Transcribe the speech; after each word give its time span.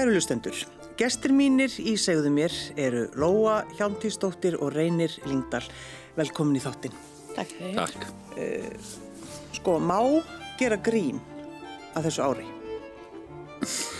Kæru 0.00 0.14
lustendur, 0.16 0.56
gestir 0.96 1.28
mínir 1.36 1.74
í 1.76 1.92
segðu 2.00 2.30
mér 2.32 2.54
eru 2.80 3.02
Lóa 3.20 3.58
Hjálmtíðsdóttir 3.76 4.54
og 4.56 4.70
Reynir 4.72 5.12
Lingdal. 5.28 5.60
Velkomin 6.16 6.56
í 6.56 6.62
þáttinn. 6.64 6.94
Takk 7.36 7.50
fyrir. 7.58 7.74
Takk. 7.76 8.06
Sko, 9.58 9.74
má 9.76 9.98
gera 10.56 10.78
grín 10.80 11.18
að 11.92 12.08
þessu 12.08 12.24
ári? 12.30 12.46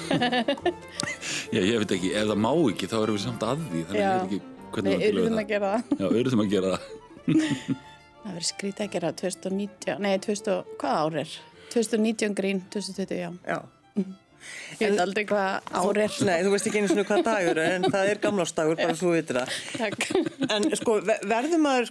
Já, 1.52 1.60
ég 1.68 1.76
veit 1.84 1.92
ekki, 1.98 2.14
ef 2.16 2.32
það 2.32 2.40
má 2.46 2.48
ekki 2.54 2.88
þá 2.95 2.96
erum 3.02 3.18
við 3.18 3.24
samt 3.26 3.45
að 3.51 3.66
því 3.66 3.85
þannig 3.90 4.01
að 4.01 4.01
Já. 4.01 4.09
ég 4.09 4.16
veit 4.16 4.30
ekki 4.30 4.40
hvernig 4.73 5.04
Við 5.04 5.20
það. 5.20 5.37
að 5.45 5.52
gera 5.52 5.74
það. 5.74 5.92
Já, 5.92 6.07
auðvitað 6.09 6.46
að 6.46 6.51
gera 6.57 6.73
það. 6.73 6.88
Það 8.24 8.32
verður 8.32 8.48
skrítið 8.54 8.87
að 8.88 8.90
gera 8.96 9.12
2019, 9.26 10.01
nei, 10.09 10.16
2000, 10.30 10.74
hvað 10.80 11.04
ár 11.04 11.20
er? 11.26 11.38
2019 11.76 12.40
grín, 12.40 12.64
2020, 12.73 13.20
já. 13.20 13.30
Já. 13.45 13.60
Ég 14.80 14.91
veit 14.93 15.01
aldrei 15.05 15.24
hvað 15.29 15.73
ár 15.80 16.01
er. 16.05 16.15
Nei, 16.29 16.37
þú 16.46 16.52
veist 16.55 16.69
ekki 16.71 16.80
einu 16.83 16.91
svona 16.93 17.07
hvað 17.09 17.24
dagur 17.27 17.60
er, 17.63 17.74
en 17.79 17.88
það 17.93 18.13
er 18.13 18.21
gamlástagur, 18.23 18.79
bara 18.80 18.97
svo 18.99 19.13
vitur 19.15 19.41
það. 19.41 19.59
Takk. 19.80 20.07
En 20.57 20.69
sko, 20.80 20.97
ve- 21.07 21.19
verður 21.30 21.63
maður, 21.65 21.91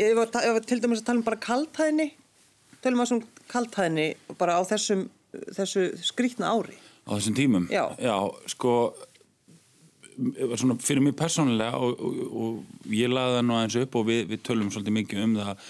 ég 0.00 0.16
var, 0.18 0.32
ég 0.46 0.56
var 0.58 0.66
til 0.68 0.80
dæmis 0.84 1.02
að 1.04 1.08
tala 1.10 1.22
um 1.22 1.26
bara 1.30 1.40
kaltæðni, 1.48 2.08
tölum 2.84 3.02
maður 3.02 3.18
um 3.20 3.24
kaltæðni 3.52 4.08
bara 4.40 4.58
á 4.58 4.62
þessum, 4.68 5.06
þessu 5.56 5.88
skrítna 6.04 6.52
ári. 6.52 6.76
Á 7.08 7.16
þessum 7.16 7.34
tímum? 7.38 7.64
Já. 7.72 7.86
Já, 7.98 8.16
sko, 8.52 8.76
svona 10.60 10.76
fyrir 10.82 11.02
mig 11.02 11.16
persónulega 11.18 11.78
og, 11.80 11.98
og, 11.98 12.22
og 12.36 12.92
ég 12.92 13.10
laði 13.10 13.38
það 13.38 13.46
nú 13.48 13.56
aðeins 13.56 13.78
upp 13.80 13.96
og 13.98 14.06
við, 14.10 14.20
við 14.30 14.42
tölum 14.46 14.68
svolítið 14.74 14.96
mikið 14.98 15.22
um 15.24 15.36
það 15.40 15.62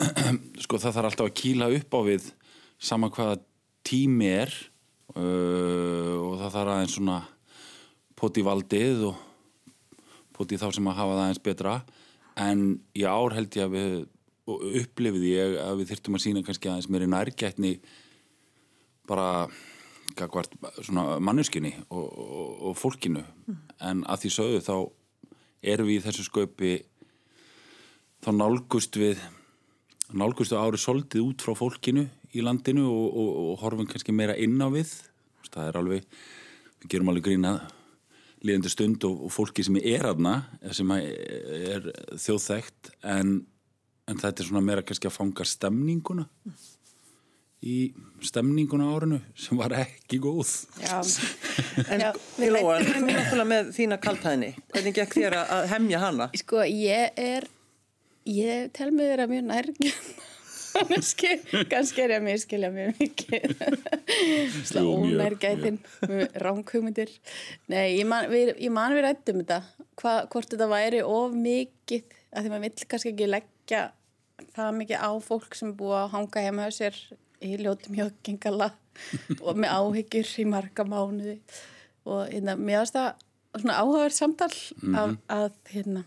sko 0.64 0.78
það 0.80 0.94
þarf 0.96 1.08
alltaf 1.10 1.26
að 1.26 1.34
kýla 1.42 1.68
upp 1.76 1.96
á 1.96 2.00
við 2.06 2.28
sama 2.80 3.10
hvaða 3.12 3.40
tími 3.90 4.30
er 4.30 4.54
uh, 5.14 6.14
og 6.20 6.38
það 6.40 6.54
þarf 6.54 6.72
aðeins 6.74 6.96
svona 6.96 7.18
poti 8.20 8.44
valdið 8.44 9.04
og 9.10 9.26
poti 10.36 10.58
þá 10.60 10.68
sem 10.76 10.90
að 10.90 10.98
hafa 11.00 11.16
það 11.16 11.24
aðeins 11.24 11.42
betra. 11.48 11.74
En 12.40 12.62
í 12.96 13.04
ár 13.04 13.34
held 13.36 13.56
ég 13.58 13.66
að 13.66 13.74
við 13.76 13.98
upplifið 14.80 15.26
ég 15.28 15.58
að 15.62 15.80
við 15.80 15.90
þyrftum 15.92 16.16
að 16.16 16.24
sína 16.24 16.44
kannski 16.46 16.70
aðeins 16.70 16.88
meiri 16.90 17.10
nærgætni 17.10 17.74
bara 19.10 19.48
gagvart 20.18 20.54
svona 20.82 21.18
mannuskinni 21.22 21.72
og, 21.88 22.06
og, 22.06 22.54
og 22.70 22.78
fólkinu. 22.78 23.22
En 23.82 24.04
að 24.10 24.24
því 24.24 24.32
sögðu 24.36 24.62
þá 24.66 24.74
erum 25.72 25.90
við 25.90 26.00
í 26.00 26.04
þessu 26.06 26.26
sköpi 26.26 26.72
þá 28.24 28.32
nálgust 28.36 28.96
við 29.00 29.20
nálgustu 30.10 30.58
árið 30.58 30.82
soldið 30.82 31.22
út 31.22 31.44
frá 31.44 31.54
fólkinu 31.56 32.08
í 32.34 32.42
landinu 32.42 32.86
og, 32.88 33.06
og, 33.10 33.30
og 33.52 33.62
horfum 33.62 33.88
kannski 33.90 34.14
meira 34.14 34.36
inn 34.38 34.58
á 34.58 34.68
við 34.72 34.92
það 35.48 35.68
er 35.70 35.78
alveg, 35.80 36.04
við 36.82 36.90
gerum 36.94 37.12
alveg 37.12 37.24
grína 37.30 37.54
líðandi 38.44 38.70
stund 38.72 39.04
og, 39.04 39.24
og 39.26 39.32
fólki 39.34 39.64
sem 39.66 39.76
er 39.80 40.06
aðna 40.10 40.34
sem 40.72 40.90
er 40.96 41.90
þjóðþægt 42.16 42.92
en, 43.04 43.34
en 44.08 44.20
þetta 44.22 44.42
er 44.44 44.48
svona 44.48 44.62
meira 44.64 44.84
kannski 44.86 45.10
að 45.10 45.16
fanga 45.18 45.44
stemninguna 45.48 46.24
í 47.60 47.90
stemninguna 48.24 48.86
á 48.88 48.92
árinu 48.96 49.18
sem 49.36 49.58
var 49.60 49.74
ekki 49.76 50.16
góð 50.24 50.48
Já, 50.80 50.96
En 51.92 52.00
Lóa, 52.40 52.78
þú 52.80 52.94
er 52.94 53.04
náttúrulega 53.04 53.44
með 53.50 53.68
þína 53.76 53.98
kaltæðni. 54.00 54.48
Hvernig 54.72 54.94
gekk 54.96 55.12
þér 55.18 55.36
að- 55.42 55.50
að 55.58 55.66
hemja 55.74 56.00
hana? 56.02 56.26
sko, 56.40 56.62
ég 56.64 57.18
er, 57.20 57.46
ég 58.26 58.70
tel 58.76 58.88
mig 58.96 59.10
vera 59.12 59.26
mjög 59.30 59.44
nærgjörn. 59.50 60.08
kannski 61.72 62.04
er 62.04 62.14
ég 62.14 62.18
að 62.18 62.26
miskilja 62.26 62.70
mjög 62.74 63.00
mikið. 63.00 63.54
Slá 64.70 64.80
mjög, 64.82 65.04
ónærgætin 65.04 65.78
ránkugmyndir 66.40 67.12
nei, 67.70 67.98
ég 67.98 68.06
man 68.08 68.28
við, 68.32 68.54
við 68.58 69.02
rættum 69.06 69.42
þetta 69.42 69.62
Hva, 70.00 70.14
hvort 70.32 70.52
þetta 70.52 70.68
væri 70.70 71.02
of 71.04 71.34
mikið 71.36 72.18
að 72.30 72.44
því 72.44 72.52
maður 72.52 72.66
vill 72.66 72.90
kannski 72.92 73.12
ekki 73.12 73.28
leggja 73.30 73.82
það 74.54 74.70
mikið 74.78 75.02
á 75.04 75.10
fólk 75.24 75.58
sem 75.58 75.74
búið 75.76 75.98
að 75.98 76.12
hanga 76.14 76.44
heima 76.46 76.68
á 76.68 76.70
sér 76.72 76.96
í 77.44 77.56
ljótum 77.60 77.98
hjókingala 77.98 78.70
og 79.44 79.58
með 79.58 79.74
áhyggjur 79.76 80.32
í 80.42 80.46
marga 80.48 80.86
mánuði. 80.88 81.36
Og 82.08 82.24
hérna, 82.30 82.56
mér 82.56 82.82
finnst 82.82 82.96
það 82.96 83.60
svona 83.60 83.76
áhugaverð 83.82 84.16
samtal 84.16 84.52
að, 84.96 85.14
að 85.28 85.52
hérna 85.74 86.04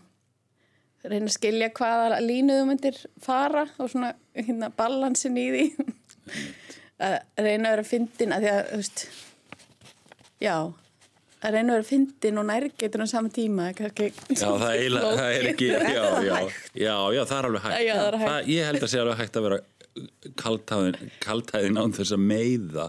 reyna 1.10 1.28
að 1.28 1.34
skilja 1.36 1.68
hvaða 1.76 2.20
línu 2.24 2.54
þú 2.60 2.68
myndir 2.70 2.98
fara 3.22 3.66
og 3.78 3.90
svona 3.92 4.14
hérna, 4.36 4.70
balansin 4.78 5.36
í 5.40 5.44
því. 5.52 5.64
Að 7.04 7.18
reyna 7.44 7.68
að 7.68 7.74
vera 7.76 7.84
fyndin 7.88 8.32
að 8.36 8.44
því 8.46 8.50
að, 8.54 8.62
þú 8.70 8.78
veist 8.80 9.04
já, 10.44 10.54
að 11.44 11.56
reyna 11.58 11.74
að 11.74 11.78
vera 11.80 11.88
fyndin 11.90 12.40
og 12.40 12.46
nærgeitur 12.48 13.04
á 13.04 13.06
sama 13.10 13.32
tíma 13.34 13.66
kannski 13.76 14.06
Já, 14.32 14.48
það 14.48 14.64
er, 14.70 14.78
eiginlega- 14.78 15.14
það 15.20 15.36
er 15.38 15.48
ekki 15.52 15.68
já, 15.68 15.78
já, 15.84 16.36
já, 16.86 16.96
já, 17.18 17.22
það 17.28 17.38
er 17.38 17.48
alveg 17.50 17.66
hægt. 17.68 17.84
Já, 17.84 17.94
það 18.00 18.08
er 18.08 18.18
hægt. 18.24 18.52
Ég 18.54 18.68
held 18.70 18.86
að 18.86 18.92
sé 18.94 19.02
alveg 19.04 19.20
hægt 19.24 19.40
að 19.40 19.48
vera 19.48 19.60
kaltæðin 21.24 21.78
án 21.84 21.92
þess 21.94 22.14
að 22.16 22.22
meiða 22.32 22.86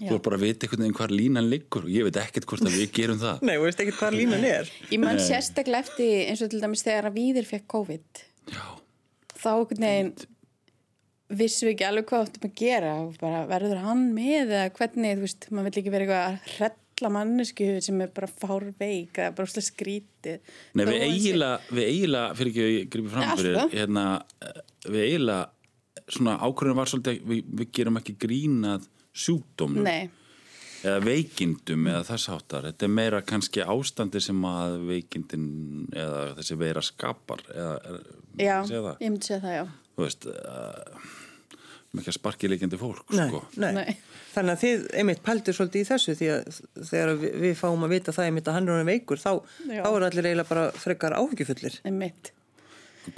Þú 0.00 0.16
er 0.16 0.22
bara 0.24 0.38
að 0.38 0.44
vita 0.46 0.66
einhvern 0.66 0.84
veginn 0.84 0.98
hvar 0.98 1.14
línan 1.14 1.48
liggur 1.50 1.86
og 1.86 1.92
ég 1.92 2.06
veit 2.08 2.20
ekkert 2.22 2.48
hvort 2.50 2.66
að 2.66 2.76
við 2.78 2.92
gerum 2.96 3.22
það. 3.22 3.42
Nei, 3.48 3.54
þú 3.56 3.66
veist 3.66 3.82
ekki 3.84 3.96
hvað 3.98 4.18
línan 4.18 4.46
er. 4.48 4.70
Ég 4.90 5.02
man 5.02 5.22
sérstaklega 5.22 5.86
eftir 5.86 6.12
eins 6.28 6.44
og 6.44 6.52
til 6.52 6.62
dæmis 6.62 6.84
þegar 6.86 7.10
að 7.10 7.18
Víðir 7.18 7.48
fekk 7.48 7.66
COVID. 7.76 8.22
Já, 8.52 8.64
þá 9.38 9.50
einhvern 9.52 9.88
veginn 9.88 10.14
vissum 11.32 11.68
við 11.68 11.74
ekki 11.76 11.88
alveg 11.88 12.08
hvað 12.10 12.26
áttum 12.26 12.48
að 12.48 12.54
gera. 12.60 12.92
Bara 13.20 13.42
verður 13.50 13.82
hann 13.86 14.04
með 14.16 14.54
eða 14.56 14.68
hvernig, 14.76 15.16
þú 15.16 15.26
veist, 15.26 15.48
maður 15.50 15.68
vill 15.68 15.82
ekki 15.82 15.94
vera 15.94 16.06
eitthvað 16.06 16.26
að 16.26 16.52
hrella 16.56 17.12
mannesku 17.16 17.68
sem 17.86 18.04
er 18.04 18.12
bara 18.14 18.28
fárveik 18.42 19.18
eða 19.18 19.32
bara 19.38 19.48
úrslega 19.48 19.68
skrítið. 19.68 20.52
Nei, 20.78 20.84
við 20.88 21.06
eiginlega, 21.06 21.72
við 21.72 21.88
eiginlega, 21.88 22.36
fyrir 22.38 22.52
ekki 22.52 22.64
að 22.64 22.72
ég 22.74 22.92
gripi 22.92 23.14
fram 23.14 23.32
fyrir, 23.32 23.60
hérna, 23.72 24.06
eh, 24.44 24.62
við 24.88 25.06
eiginlega, 25.06 25.48
svona 26.12 26.36
ákvörðin 26.42 26.78
var 26.78 26.90
svolítið, 26.90 27.22
við, 27.30 27.46
við 27.60 27.70
gerum 27.78 28.00
ekki 28.00 28.16
grínað 28.20 28.88
sjúkdómnum 29.12 29.86
Nei, 29.86 30.10
eða 30.82 31.00
veikindum 31.04 31.88
eða 31.92 32.04
þess 32.10 32.30
áttar. 32.34 32.68
Þetta 32.70 32.88
er 32.88 32.94
meira 32.98 33.22
kannski 33.26 33.64
ástandi 33.64 34.22
sem 34.24 34.40
að 34.48 34.78
veikindin 34.88 35.48
eða 35.94 36.22
þessi 36.40 36.56
veira 36.60 36.82
skapar 36.84 37.44
eða, 37.52 37.76
er, 37.92 38.00
já, 38.40 38.56
ég 38.66 39.10
myndi 39.12 39.28
segja 39.28 39.42
það, 39.44 39.58
já 39.60 39.64
Þú 39.92 40.06
veist, 40.06 40.24
uh, 40.32 41.10
ekki 42.00 42.08
að 42.08 42.16
sparki 42.16 42.48
leikjandi 42.48 42.78
fólk, 42.80 43.02
Nei, 43.12 43.26
sko. 43.28 43.42
nei. 43.60 43.72
Nei. 43.76 43.96
Þannig 44.32 44.54
að 44.54 44.62
þið 44.62 44.84
einmitt 45.02 45.18
pældur 45.26 45.56
svolítið 45.58 45.82
í 45.82 45.88
þessu 45.90 46.14
því 46.16 46.28
að 46.32 46.60
þegar 46.88 47.10
við, 47.20 47.34
við 47.42 47.58
fáum 47.60 47.84
að 47.84 47.92
vita 47.92 48.14
það 48.16 48.28
einmitt 48.30 48.48
að 48.48 48.56
hann 48.56 48.68
er 48.70 48.74
orðinn 48.78 48.88
veikur 48.88 49.20
þá, 49.20 49.32
þá 49.68 49.88
er 49.90 50.06
allir 50.06 50.28
eiginlega 50.30 50.48
bara 50.48 50.62
frekar 50.80 51.16
áhyggjufullir. 51.18 51.76
einmitt 51.84 52.32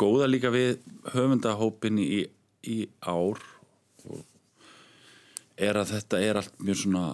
Góða 0.01 0.27
líka 0.33 0.51
við 0.51 0.81
höfundahópin 1.15 2.01
í, 2.03 2.25
í 2.71 2.89
ár 3.01 3.39
og 4.09 4.21
er 5.55 5.75
að 5.79 5.93
þetta 5.95 6.17
er 6.25 6.35
allt 6.41 6.57
mjög 6.63 6.77
svona 6.83 7.05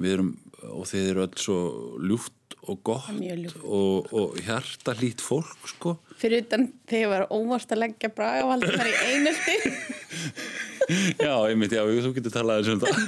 við 0.00 0.10
erum, 0.16 0.30
og 0.70 0.84
þið 0.88 1.02
eru 1.10 1.20
öll 1.26 1.38
svo 1.40 1.58
ljúft 2.06 2.36
og 2.70 2.76
gott 2.84 3.08
ljúft. 3.16 3.56
og, 3.64 4.12
og 4.12 4.28
hjarta 4.44 4.90
lít 5.00 5.20
fólk 5.24 5.60
sko. 5.72 5.90
Fyrir 6.20 6.38
utan 6.44 6.62
þegar 6.90 7.08
var 7.14 7.22
óvart 7.32 7.70
að 7.72 7.82
leggja 7.84 8.08
bragavaldið 8.14 8.76
þar 8.76 8.90
í 8.90 8.92
einelti 9.08 9.56
já, 11.26 11.34
einmitt, 11.48 11.74
já, 11.74 11.82
þú 11.86 12.10
getur 12.16 12.32
talað 12.34 12.70
um 12.74 12.80
það. 12.84 12.94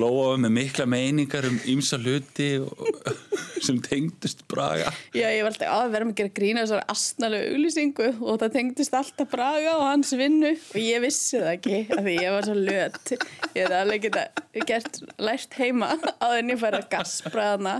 Lóa 0.00 0.34
með 0.42 0.52
mikla 0.56 0.84
meiningar 0.90 1.44
um 1.46 1.58
ýmsa 1.70 1.96
hluti 2.02 2.48
og, 2.58 2.72
sem 3.66 3.78
tengdust 3.84 4.44
Braga. 4.50 4.90
Já, 5.16 5.26
ég 5.34 5.42
var 5.44 5.52
alltaf 5.52 5.72
að 5.74 5.92
vera 5.94 6.06
með 6.08 6.14
að 6.14 6.20
gera 6.20 6.32
grína 6.38 6.62
þessar 6.64 6.84
astnalegu 6.94 7.52
auglýsingu. 7.56 8.08
Og 8.22 8.40
það 8.42 8.54
tengdist 8.56 8.96
alltaf 8.98 9.30
Braga 9.32 9.74
og 9.76 9.84
hans 9.88 10.12
vinnu. 10.18 10.52
Og 10.72 10.80
ég 10.82 11.02
vissi 11.04 11.40
það 11.42 11.52
ekki 11.56 11.80
af 11.96 12.02
því 12.06 12.16
ég 12.22 12.34
var 12.36 12.48
svo 12.48 12.56
löt. 12.58 13.12
Ég 13.56 13.60
hef 13.62 13.76
alveg 13.80 14.06
geta 14.06 14.26
gert 14.70 15.00
lært 15.28 15.58
heima 15.60 15.92
á 15.98 16.26
þenni 16.36 16.58
færa 16.60 16.82
gasbræðana 16.92 17.76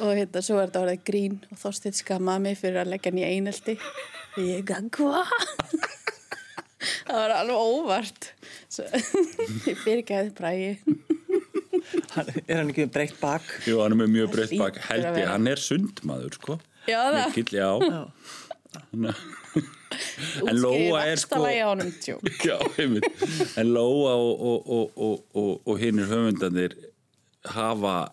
og 0.00 0.14
hérna 0.16 0.40
svo 0.44 0.56
er 0.56 0.70
þetta 0.70 0.80
orðið 0.86 1.02
grín 1.10 1.34
og 1.52 1.58
þóstið 1.60 1.98
skammaði 1.98 2.44
mig 2.46 2.56
fyrir 2.60 2.80
að 2.84 2.92
leggja 2.94 3.10
hann 3.12 3.20
í 3.20 3.26
einelti. 3.28 3.76
Og 4.36 4.42
ég 4.46 4.64
gaf 4.68 4.86
hvað 4.96 5.34
það 7.10 7.16
var 7.18 7.34
alveg 7.36 7.60
óvart. 7.60 8.30
Svo, 8.72 8.86
ég 9.70 9.82
Bragi. 10.38 10.76
Hann- 10.86 11.09
Er 12.46 12.60
hann 12.60 12.70
ekki 12.72 12.86
breytt 12.92 13.18
bak? 13.20 13.46
Jú, 13.68 13.80
hann 13.82 13.94
er 13.94 14.00
með 14.02 14.12
mjög 14.16 14.32
breytt 14.36 14.56
bak 14.60 14.80
held 14.88 15.08
ég, 15.10 15.26
hann 15.30 15.50
er 15.50 15.60
sundmaður 15.62 16.38
sko 16.38 16.58
Já, 16.88 17.00
það. 17.12 17.20
Mikill, 17.26 17.52
já, 17.60 17.70
Já. 17.90 19.14
En 20.46 20.60
Lóa 20.62 21.02
er 21.10 21.18
sko. 21.18 21.40
Já, 22.46 22.56
einmitt 22.78 23.58
En 23.58 23.72
Lóa 23.74 24.14
og, 24.14 24.40
og, 24.40 24.70
og, 24.70 24.92
og, 24.96 25.24
og, 25.34 25.52
og 25.66 25.80
hinnir 25.82 26.06
höfundanir 26.10 26.76
hafa 27.50 28.12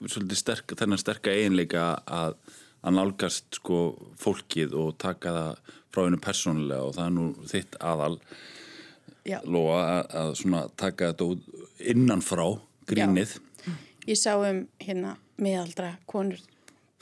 svolítið 0.00 0.38
sterk, 0.40 0.74
þennan 0.80 1.00
sterka 1.00 1.32
eiginleika 1.32 1.84
að, 2.08 2.36
að 2.84 2.96
nálgast 2.96 3.60
sko 3.60 3.80
fólkið 4.20 4.76
og 4.80 4.94
taka 5.00 5.34
það 5.36 5.74
frá 5.90 6.04
hennu 6.06 6.20
persónulega 6.22 6.86
og 6.86 6.94
það 6.96 7.06
er 7.06 7.14
nú 7.16 7.26
þitt 7.50 7.76
aðal 7.92 8.16
Já. 9.30 9.38
Lóa 9.46 9.78
að, 9.84 10.02
að 10.22 10.32
svona 10.42 10.64
taka 10.80 11.12
þetta 11.12 11.30
út 11.34 11.66
innanfrá 11.92 12.46
grínið 12.90 13.38
Ég 14.08 14.16
sá 14.18 14.32
um 14.34 14.64
hérna 14.80 15.14
miðaldra 15.40 15.92
konur, 16.08 16.40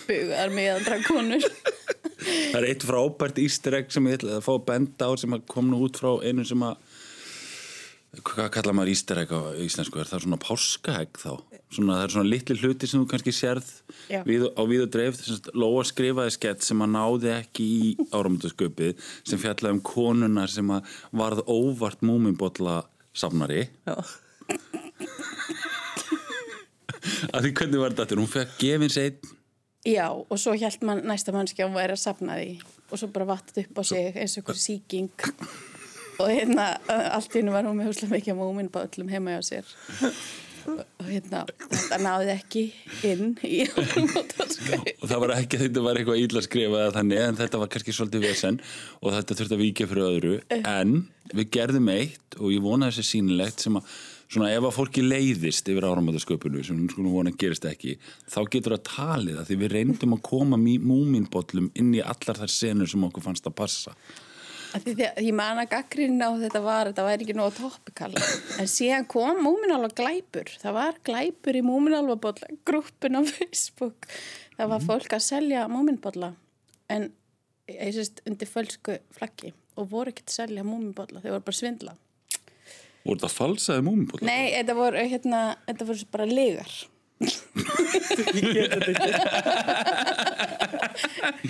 bugar 0.02 0.50
miðaldra 0.52 0.98
konur. 1.06 1.44
það 2.52 2.58
er 2.58 2.66
eitt 2.72 2.86
frábært 2.86 3.38
ístireg 3.40 3.92
sem 3.94 4.08
ég 4.10 4.18
ætla 4.18 4.38
að 4.38 4.46
fá 4.46 4.50
að 4.56 4.64
benda 4.68 5.08
á 5.08 5.12
sem 5.20 5.36
að 5.36 5.46
kom 5.50 5.70
nú 5.70 5.80
út 5.86 6.00
frá 6.00 6.10
einu 6.26 6.44
sem 6.48 6.64
að 6.66 6.80
hvað 8.24 8.50
kallar 8.56 8.76
maður 8.76 8.92
ístireg 8.96 9.32
á 9.32 9.40
íslensku 9.62 10.00
er 10.02 10.10
það 10.10 10.24
svona 10.24 10.40
páskaegg 10.42 11.20
þá 11.22 11.32
svona, 11.72 11.98
það 11.98 12.04
er 12.04 12.14
svona 12.14 12.30
litli 12.32 12.56
hluti 12.62 12.88
sem 12.88 13.02
þú 13.02 13.08
kannski 13.12 13.34
sérð 13.36 13.70
við, 14.28 14.46
á 14.52 14.62
við 14.68 14.84
og 14.86 14.92
dreif. 14.94 15.22
Lóa 15.54 15.84
skrifaði 15.88 16.34
skett 16.36 16.66
sem 16.66 16.84
að 16.84 16.94
náði 16.94 17.32
ekki 17.36 17.66
í 17.68 17.90
áramöndasköpið 18.12 18.92
sem 19.22 19.42
fjallaði 19.42 19.76
um 19.76 19.82
konuna 19.84 20.46
sem 20.50 20.74
að 20.74 20.98
varð 21.22 21.44
óvart 21.46 22.04
múminbotla 22.04 22.82
safnari 23.16 23.66
að 27.34 27.44
því 27.44 27.50
hvernig 27.60 27.82
var 27.82 27.96
þetta 27.98 28.18
hún 28.18 28.30
fekk 28.30 28.54
gefins 28.62 28.98
einn 29.00 29.34
Já, 29.88 30.10
og 30.10 30.36
svo 30.40 30.52
hjælt 30.58 30.82
mann 30.84 31.04
næsta 31.06 31.32
mannski 31.32 31.62
að 31.62 31.70
hún 31.70 31.78
væri 31.78 31.94
að 31.94 32.00
sapna 32.02 32.34
því. 32.36 32.48
Og 32.90 32.98
svo 33.00 33.08
bara 33.14 33.28
vattið 33.30 33.62
upp 33.62 33.78
á 33.78 33.82
sig 33.86 34.16
eins 34.18 34.34
og 34.34 34.42
einhver 34.42 34.58
síking 34.60 35.12
og 36.18 36.26
hérna 36.32 36.66
allt 37.14 37.34
í 37.34 37.40
hennu 37.40 37.54
var 37.54 37.66
hún 37.68 37.78
með 37.78 37.92
húslega 37.92 38.16
mikið 38.16 38.38
múmin 38.40 38.70
på 38.74 38.82
öllum 38.82 39.10
heima 39.12 39.36
hjá 39.36 39.42
sér 39.52 39.66
hérna 41.08 41.44
þetta 41.62 41.98
náði 42.02 42.34
ekki 42.34 42.64
inn 43.08 43.32
í 43.46 43.62
áramótaskaup. 43.68 44.92
og 44.98 45.06
það 45.06 45.24
var 45.24 45.34
ekki 45.38 45.58
að 45.58 45.64
þetta 45.66 45.86
var 45.86 46.00
eitthvað 46.00 46.22
illa 46.24 46.44
skrifað 46.44 46.84
eða 46.84 46.96
þannig 46.98 47.24
en 47.24 47.40
þetta 47.40 47.62
var 47.62 47.72
kannski 47.74 47.96
svolítið 47.96 48.28
vesen 48.28 48.60
og 49.00 49.16
þetta 49.16 49.38
þurfti 49.40 49.58
að 49.58 49.64
víkja 49.64 49.88
fyrir 49.90 50.06
öðru. 50.10 50.36
En 50.58 50.94
við 51.32 51.50
gerðum 51.58 51.90
eitt 51.94 52.38
og 52.38 52.54
ég 52.54 52.64
vona 52.64 52.92
þessi 52.92 53.12
sýnilegt 53.14 53.66
sem 53.66 53.80
að 53.80 53.98
svona 54.28 54.50
ef 54.52 54.66
að 54.68 54.76
fólki 54.76 55.02
leiðist 55.04 55.68
yfir 55.72 55.86
áramöndasköpunu 55.88 56.62
sem 56.64 56.76
við 56.82 56.92
skulum 56.92 57.14
vona 57.16 57.32
gerist 57.32 57.64
ekki 57.68 57.94
þá 58.28 58.40
getur 58.52 58.74
það 58.76 58.82
talið 58.90 59.38
að 59.40 59.48
því 59.48 59.58
við 59.62 59.72
reyndum 59.72 60.16
að 60.18 60.24
koma 60.28 60.58
múminbollum 60.60 61.70
inn 61.80 61.94
í 61.96 62.02
allar 62.04 62.42
þær 62.42 62.52
senur 62.52 62.90
sem 62.92 63.06
okkur 63.08 63.24
fannst 63.24 63.48
að 63.48 63.56
passa 63.62 63.94
ég 64.76 65.30
man 65.36 65.60
að 65.62 65.70
gaggrinn 65.72 66.20
á 66.20 66.28
þetta 66.40 66.60
var 66.64 66.90
þetta 66.90 67.04
væri 67.06 67.24
ekki 67.26 67.36
nóg 67.38 67.54
toppikal 67.56 68.10
en 68.18 68.68
síðan 68.68 69.06
kom 69.08 69.40
múminálfa 69.44 69.90
glæpur. 70.00 70.50
Það 70.60 70.76
var 70.76 70.98
glæpur 71.08 71.58
í 71.58 71.62
múminálfa 71.64 72.18
bolla 72.26 72.50
grúppin 72.68 73.16
á 73.16 73.22
Facebook. 73.24 74.08
Það 74.58 74.72
var 74.74 74.84
fólk 74.84 75.16
að 75.16 75.24
selja 75.28 75.64
múminbolla 75.72 76.34
en 76.92 77.08
ég 77.70 77.94
sést 77.96 78.22
undir 78.28 78.50
fölsku 78.50 78.98
flaggi 79.16 79.54
og 79.78 79.88
voru 79.92 80.12
ekki 80.12 80.26
að 80.26 80.36
selja 80.36 80.66
múminbolla. 80.66 81.22
Þau 81.22 81.32
voru 81.32 81.46
bara 81.48 81.60
svindla. 81.62 81.96
Voru 83.06 83.22
það 83.24 83.36
falsaði 83.38 83.86
múminbolla? 83.86 84.28
Nei, 84.28 84.52
þetta 84.58 84.74
voru, 84.76 85.08
hérna, 85.14 85.42
þetta 85.68 85.88
voru 85.88 86.08
bara 86.12 86.28
legar 86.28 86.72
Ég 87.18 88.52
get 88.54 88.70
þetta 88.74 88.90
ekki. 88.92 89.10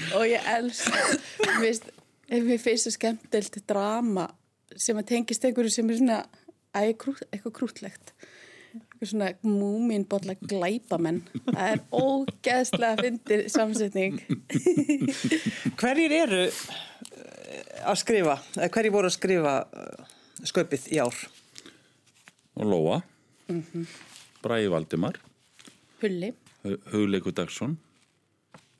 og 0.17 0.23
ég 0.25 0.47
elst 0.55 0.88
mér 0.88 1.59
finnst- 1.61 1.91
mér 2.29 2.61
finnst 2.61 2.89
það 2.89 2.97
skemmtilt 2.97 3.63
drama 3.69 4.29
sem 4.77 4.99
að 5.01 5.09
tengist 5.15 5.45
einhverju 5.45 5.73
sem 5.73 5.89
er 5.91 6.01
svona 6.01 6.19
krút, 7.01 7.23
eitthvað 7.33 7.57
krútlegt 7.57 8.13
eitthvað 8.99 9.11
svona 9.13 9.29
múminbolla 9.47 10.35
glæpamenn. 10.43 11.23
Það 11.47 11.71
er 11.73 11.83
ógeðslega 11.95 13.05
fyndir 13.05 13.45
samsetning. 13.53 14.19
Hverjir 15.79 16.15
eru 16.19 16.43
eh, 16.49 17.87
að 17.87 18.01
skrifa, 18.03 18.37
eða 18.59 18.71
hverjir 18.75 18.95
voru 18.95 19.11
að 19.11 19.17
skrifa 19.17 19.55
eh, 19.71 20.13
sköpið 20.51 20.91
í 20.95 21.01
ár? 21.03 21.23
Lóa. 22.59 23.01
Bræði 24.43 24.71
Valdimar. 24.75 25.19
Hulli, 26.03 26.33
Hugleiku 26.93 27.33
Dagsson. 27.35 27.79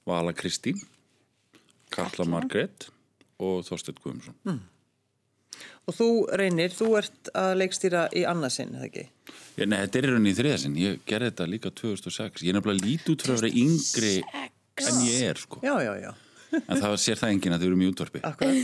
Vala 0.09 0.35
Kristín. 0.35 0.79
Katla. 1.95 2.27
Margrét 2.29 2.91
og 3.39 3.63
Þorsteinn 3.69 4.03
Guðumsson 4.03 4.61
Og 5.89 5.97
þú 5.97 6.09
reynir, 6.37 6.73
þú 6.77 6.89
ert 7.01 7.31
að 7.37 7.55
leikstýra 7.63 8.05
í 8.17 8.23
annarsinn, 8.29 8.75
eða 8.77 8.89
ekki? 8.91 9.05
Ég, 9.57 9.67
nei, 9.67 9.79
þetta 9.81 9.99
er 9.99 10.07
í 10.07 10.11
rauninni 10.13 10.33
í 10.35 10.37
þriðasinn. 10.37 10.79
Ég 10.79 10.99
gerði 11.09 11.31
þetta 11.31 11.47
líka 11.49 11.73
2006. 11.81 12.45
Ég 12.45 12.53
er 12.53 12.59
nefnilega 12.59 12.85
lítið 12.85 13.15
út 13.15 13.25
frá 13.25 13.33
að 13.33 13.41
vera 13.41 13.63
yngri 13.63 14.13
en 14.85 15.01
ég 15.09 15.23
er, 15.31 15.41
sko. 15.41 15.63
Já, 15.65 15.75
já, 15.83 15.93
já. 16.05 16.11
En 16.59 16.81
það 16.81 16.95
sér 17.03 17.21
það 17.21 17.33
enginn 17.35 17.57
að 17.57 17.65
þau 17.65 17.69
eru 17.69 17.79
mjög 17.81 17.95
útvarpi. 17.95 18.23
Akkurat. 18.29 18.55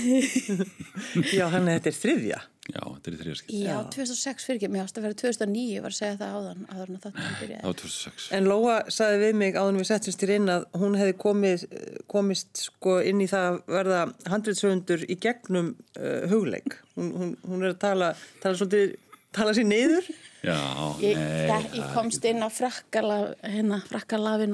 já, 1.38 1.44
hann 1.52 1.68
er 1.68 1.80
þetta 1.80 1.90
er 1.90 1.98
þriðja. 1.98 2.40
Já, 2.64 2.80
þetta 2.80 3.10
er 3.10 3.14
í 3.14 3.18
þriðaskipti. 3.20 3.58
já, 3.60 3.74
2006 3.92 4.46
fyrir 4.48 4.56
ekki 4.56 4.68
mér 4.72 4.86
ást 4.86 4.96
að 4.96 5.04
vera 5.04 5.16
2009, 5.20 5.64
ég 5.74 5.82
var 5.84 5.92
að 5.92 5.98
segja 5.98 6.14
það 6.22 6.36
áðan 6.38 6.62
áður 6.70 6.88
en 6.88 6.96
að 6.96 7.02
þetta 7.04 7.24
byrjaði 7.42 7.66
var 7.68 7.76
2006. 7.82 8.28
En 8.38 8.48
Lóa 8.48 8.76
saði 8.96 9.18
við 9.20 9.36
mig 9.42 9.58
áður 9.58 9.72
en 9.74 9.80
við 9.82 9.88
settumst 9.90 10.24
þér 10.24 10.32
inn 10.38 10.52
að 10.54 10.66
hún 10.80 10.96
hefði 10.96 11.16
komið, 11.26 11.66
komist 12.14 12.62
sko 12.70 12.96
inn 13.04 13.20
í 13.20 13.28
það 13.28 13.48
að 13.50 13.60
verða 13.76 14.00
handritsöfundur 14.32 15.04
í 15.12 15.18
gegnum 15.26 15.72
uh, 16.00 16.24
hugleik. 16.32 16.78
Hún, 16.96 17.12
hún, 17.20 17.34
hún 17.44 17.66
er 17.68 17.74
að 17.74 17.80
tala, 17.84 18.12
tala 18.40 18.56
svolítið, 18.62 18.96
tala 19.36 19.56
sér 19.58 19.68
niður. 19.68 20.08
Já, 20.44 20.56
Ég, 21.04 21.16
nei. 21.20 21.46
það, 21.48 21.68
ég 21.78 21.92
komst 21.96 22.26
inn 22.28 22.44
á 22.44 22.48
frakkala, 22.52 23.18
hérna, 23.44 23.82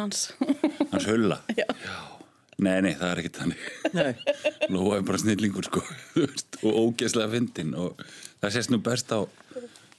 hans. 0.02 0.32
Hans 0.90 1.06
hulla. 1.10 1.38
Já. 1.60 1.66
Nei, 2.60 2.76
nei, 2.84 2.92
það 2.98 3.10
er 3.10 3.20
ekki 3.22 3.32
þannig. 3.38 3.68
Nei. 3.96 4.10
Lóa 4.74 4.98
er 4.98 5.04
bara 5.08 5.20
snillingur, 5.22 5.68
sko. 5.68 5.82
Þú 6.14 6.26
veist, 6.26 6.58
og 6.60 6.80
ógeðslega 6.82 7.32
fyndin. 7.32 7.70
Og 7.80 8.02
það 8.42 8.56
sést 8.56 8.72
nú 8.72 8.80
best 8.84 9.14
á... 9.16 9.20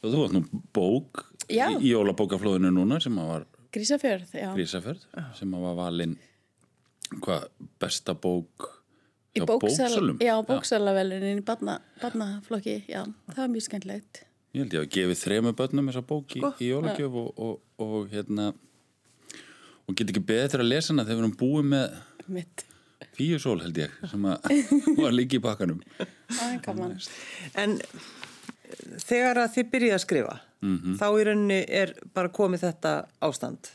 Þú 0.01 0.12
varst 0.18 0.36
nú 0.36 0.44
bók 0.74 1.24
Já. 1.51 1.68
í, 1.75 1.91
jólabókaflóðinu 1.91 2.72
núna 2.74 2.98
sem 3.03 3.18
að 3.22 3.27
var 3.36 3.48
Grísafjörð, 3.72 4.32
já. 4.36 4.50
Grísaferð 4.56 5.03
sem 5.38 5.51
að 5.56 5.65
var 5.68 5.75
valinn 5.77 6.15
hvað, 7.22 7.46
besta 7.80 8.15
bók 8.18 8.68
Í 9.32 9.46
bóksalum 9.48 10.18
já, 10.20 10.34
bóksalavelunin 10.44 11.39
í 11.39 11.44
barna, 11.48 11.77
barnaflokki, 12.01 12.82
já, 12.91 13.06
það 13.30 13.38
var 13.38 13.51
mjög 13.53 13.63
skemmtilegt. 13.63 14.25
Ég 14.51 14.65
held 14.65 14.74
ég 14.75 14.82
að 14.84 14.89
gefi 14.98 15.15
þremu 15.22 15.53
börnum 15.56 15.88
þessa 15.88 16.03
bók 16.10 16.36
í, 16.36 16.41
Sko. 16.41 16.50
í 16.60 16.68
jólagjöf 16.68 17.15
og, 17.22 17.30
og, 17.39 17.62
og 17.86 18.10
hérna 18.12 18.50
og 19.88 19.96
get 19.96 20.12
ekki 20.12 20.24
betur 20.27 20.65
að 20.65 20.74
lesa 20.74 20.91
hana 20.91 21.06
þegar 21.08 21.22
við 21.22 21.24
erum 21.24 21.38
búið 21.39 21.70
með 21.72 21.96
Mitt, 22.28 22.66
fíusól 23.18 23.60
held 23.63 23.78
ég 23.82 23.94
sem 24.12 24.25
að 24.30 24.50
var 25.01 25.16
líka 25.16 25.40
í 25.40 25.44
bakkanum. 25.44 25.82
En 27.60 27.78
þegar 29.01 29.42
að 29.44 29.54
þið 29.58 29.70
byrjið 29.75 29.96
að 29.98 30.04
skrifa, 30.06 30.36
þá 31.00 31.06
í 31.10 31.24
rauninni 31.28 31.62
er 31.82 31.96
bara 32.16 32.32
komið 32.34 32.68
þetta 32.68 32.96
ástand. 33.25 33.72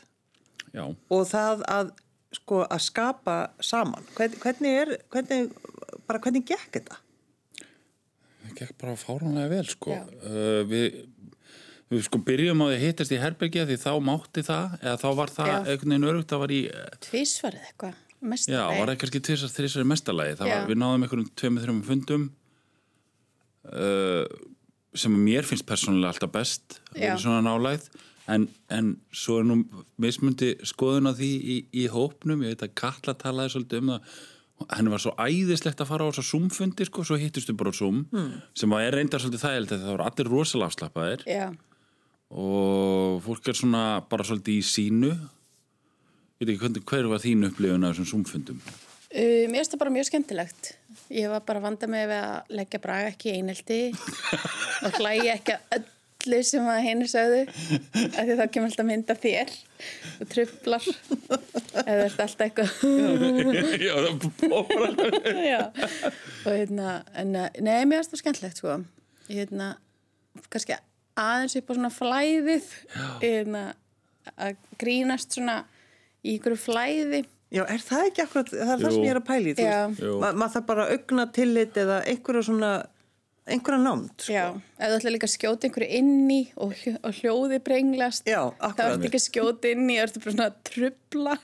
Já, 0.75 0.83
Og 1.09 1.23
það 1.29 1.63
að, 1.73 1.91
sko, 2.35 2.61
að 2.67 2.81
skapa 2.85 3.35
saman. 3.63 4.05
Hvern, 4.17 4.35
hvernig 4.43 4.79
er, 4.83 4.95
hvernig, 5.13 5.51
bara 6.07 6.21
hvernig 6.23 6.45
gekk 6.47 6.71
þetta? 6.79 6.97
það 8.47 8.57
gekk 8.61 8.73
bara 8.81 8.95
fáránlega 8.99 9.51
vel 9.51 9.67
sko. 9.69 9.95
Uh, 10.23 10.61
við, 10.69 10.99
við 11.91 12.03
sko 12.07 12.19
byrjum 12.27 12.63
á 12.63 12.65
því 12.69 12.75
að 12.77 12.83
hittast 12.85 13.13
í 13.15 13.19
herbergi 13.21 13.65
því 13.67 13.77
þá 13.81 13.91
mátti 14.03 14.43
það 14.47 14.77
eða 14.81 14.97
þá 15.03 15.07
var 15.21 15.33
það 15.37 15.71
veginn 15.73 16.07
örugt 16.11 16.31
það 16.31 16.43
var 16.43 16.53
í 16.55 16.61
Tvísvarið 17.07 17.65
eitthvað, 17.71 17.99
mest 18.21 18.49
Já, 18.49 18.63
var 18.71 18.91
það 18.91 18.99
kannski 19.03 19.23
tvisar 19.27 19.53
þrísar 19.53 19.85
í 19.85 19.89
mestalagi 19.91 20.37
var, 20.39 20.67
við 20.69 20.79
náðum 20.81 21.05
einhverjum 21.05 21.31
tveimur, 21.37 21.65
þreimum 21.65 21.85
fundum 21.87 22.27
uh, 23.71 24.25
sem 24.97 25.17
mér 25.21 25.47
finnst 25.47 25.67
persónulega 25.67 26.15
alltaf 26.15 26.33
best 26.33 26.79
að 26.95 27.03
í 27.05 27.11
svona 27.21 27.43
nálægð. 27.45 27.89
En, 28.27 28.47
en 28.73 28.95
svo 29.15 29.37
er 29.39 29.45
nú 29.47 29.61
mismundi 30.01 30.55
skoðun 30.67 31.07
á 31.07 31.13
því 31.15 31.29
í, 31.37 31.59
í 31.83 31.85
hópnum. 31.91 32.41
Ég 32.43 32.57
veit 32.57 32.65
að 32.65 32.73
Katla 32.81 33.13
talaði 33.15 33.53
svolítið 33.53 33.83
um 33.83 33.93
það. 33.93 34.17
Henni 34.73 34.91
var 34.91 35.03
svo 35.03 35.13
æðislegt 35.21 35.83
að 35.83 35.89
fara 35.91 36.07
á 36.07 36.09
þessa 36.09 36.25
Zoom-fundi 36.31 36.87
sko, 36.89 37.05
svo 37.05 37.19
hittustu 37.21 37.53
bara 37.55 37.69
á 37.69 37.77
Zoom 37.77 38.01
mm. 38.09 38.31
sem 38.57 38.73
var 38.73 38.87
reyndar 38.95 39.21
svolítið 39.21 39.43
þægilegt 39.45 39.69
þegar 39.69 39.83
það 39.85 39.93
voru 39.93 40.05
allir 40.07 40.31
rosalega 40.33 40.71
afslappaðir. 40.71 41.25
Já, 41.29 41.45
og 42.33 43.21
fólk 43.23 43.47
er 43.47 43.55
svona 43.55 43.83
bara 44.09 44.25
svolítið 44.27 44.57
í 44.59 44.63
sínu 44.65 45.11
ég 46.37 46.45
veit 46.45 46.53
ekki 46.53 46.63
hvernig, 46.65 46.83
hver 46.91 47.09
var 47.11 47.23
þín 47.23 47.47
upplifun 47.49 47.87
af 47.87 47.95
þessum 47.95 48.11
Zoom-fundum 48.13 48.61
Uh, 49.07 49.47
mér 49.47 49.61
finnst 49.61 49.71
það 49.71 49.79
bara 49.79 49.91
mjög 49.95 50.05
skemmtilegt. 50.09 50.67
Ég 51.15 51.29
var 51.31 51.43
bara 51.47 51.61
að 51.61 51.63
vanda 51.69 51.87
mig 51.87 52.09
við 52.09 52.17
að 52.19 52.49
leggja 52.59 52.79
braga 52.83 53.11
ekki 53.13 53.29
í 53.31 53.37
einelti 53.39 53.77
og 54.85 54.97
hlægi 54.99 55.29
ekki 55.31 55.55
að 55.55 55.85
öllu 56.27 56.39
sem 56.43 56.67
að 56.67 56.81
henni 56.83 57.07
sögðu 57.07 57.45
af 57.47 58.17
því 58.17 58.35
þá 58.35 58.43
kemur 58.51 58.67
alltaf 58.67 58.87
mynda 58.89 59.15
þér 59.15 59.53
og 60.19 60.31
trublar 60.33 60.89
eða 61.85 62.03
ert 62.09 62.19
alltaf 62.25 62.43
eitthvað 62.49 62.73
Já, 63.87 63.93
það 63.95 64.27
bóður 64.43 64.83
alltaf. 64.89 65.31
Já. 65.53 65.61
og 66.43 66.51
hérna 66.51 66.97
en, 67.23 67.33
uh, 67.39 67.47
nei, 67.63 67.79
mér 67.87 68.01
finnst 68.01 68.17
það 68.17 68.23
skemmtilegt 68.25 68.59
sko. 68.59 68.75
Hérna, 69.31 69.69
kannski 70.51 70.75
aðeins 71.17 71.57
upp 71.61 71.71
á 71.71 71.75
svona 71.79 71.93
flæðið 71.95 72.69
hérna, 73.23 73.63
að 74.35 74.59
grínast 74.83 75.39
svona 75.39 75.61
í 76.27 76.35
ykkur 76.37 76.57
flæði 76.59 77.23
Já, 77.47 77.61
er 77.63 77.79
það 77.79 78.09
ekki 78.09 78.21
akkurat, 78.25 78.49
það 78.51 78.71
er 78.73 78.81
það 78.81 78.81
Jú. 78.83 78.93
sem 78.97 79.03
ég 79.07 79.13
er 79.13 79.17
að 79.21 79.27
pæli, 79.29 79.51
ma 80.19 80.31
maður 80.35 80.53
þarf 80.57 80.65
bara 80.67 80.83
að 80.83 80.95
augna 80.97 81.25
tillit 81.37 81.77
eða 81.79 81.99
einhverja 82.11 82.41
svona 82.49 82.71
einhverja 83.47 83.79
námt 83.79 84.25
sko. 84.25 84.33
Já, 84.35 84.43
ef 84.75 84.89
þú 84.91 84.97
ætla 84.97 85.13
líka 85.13 85.27
að 85.29 85.31
skjóta 85.31 85.67
einhverju 85.69 85.87
inn 86.01 86.31
í 86.35 86.39
og, 86.59 86.73
og 86.99 87.13
hljóði 87.21 87.59
brenglast 87.63 88.27
Já, 88.27 88.41
akkurat. 88.51 88.97
ertu 88.97 89.07
ekki 89.07 89.21
að 89.21 89.25
skjóta 89.29 89.71
inn 89.71 89.85
í, 89.87 89.95
ertu 90.03 90.23
bara 90.23 90.35
svona 90.35 90.49
að 90.49 90.57
trubla 90.67 91.37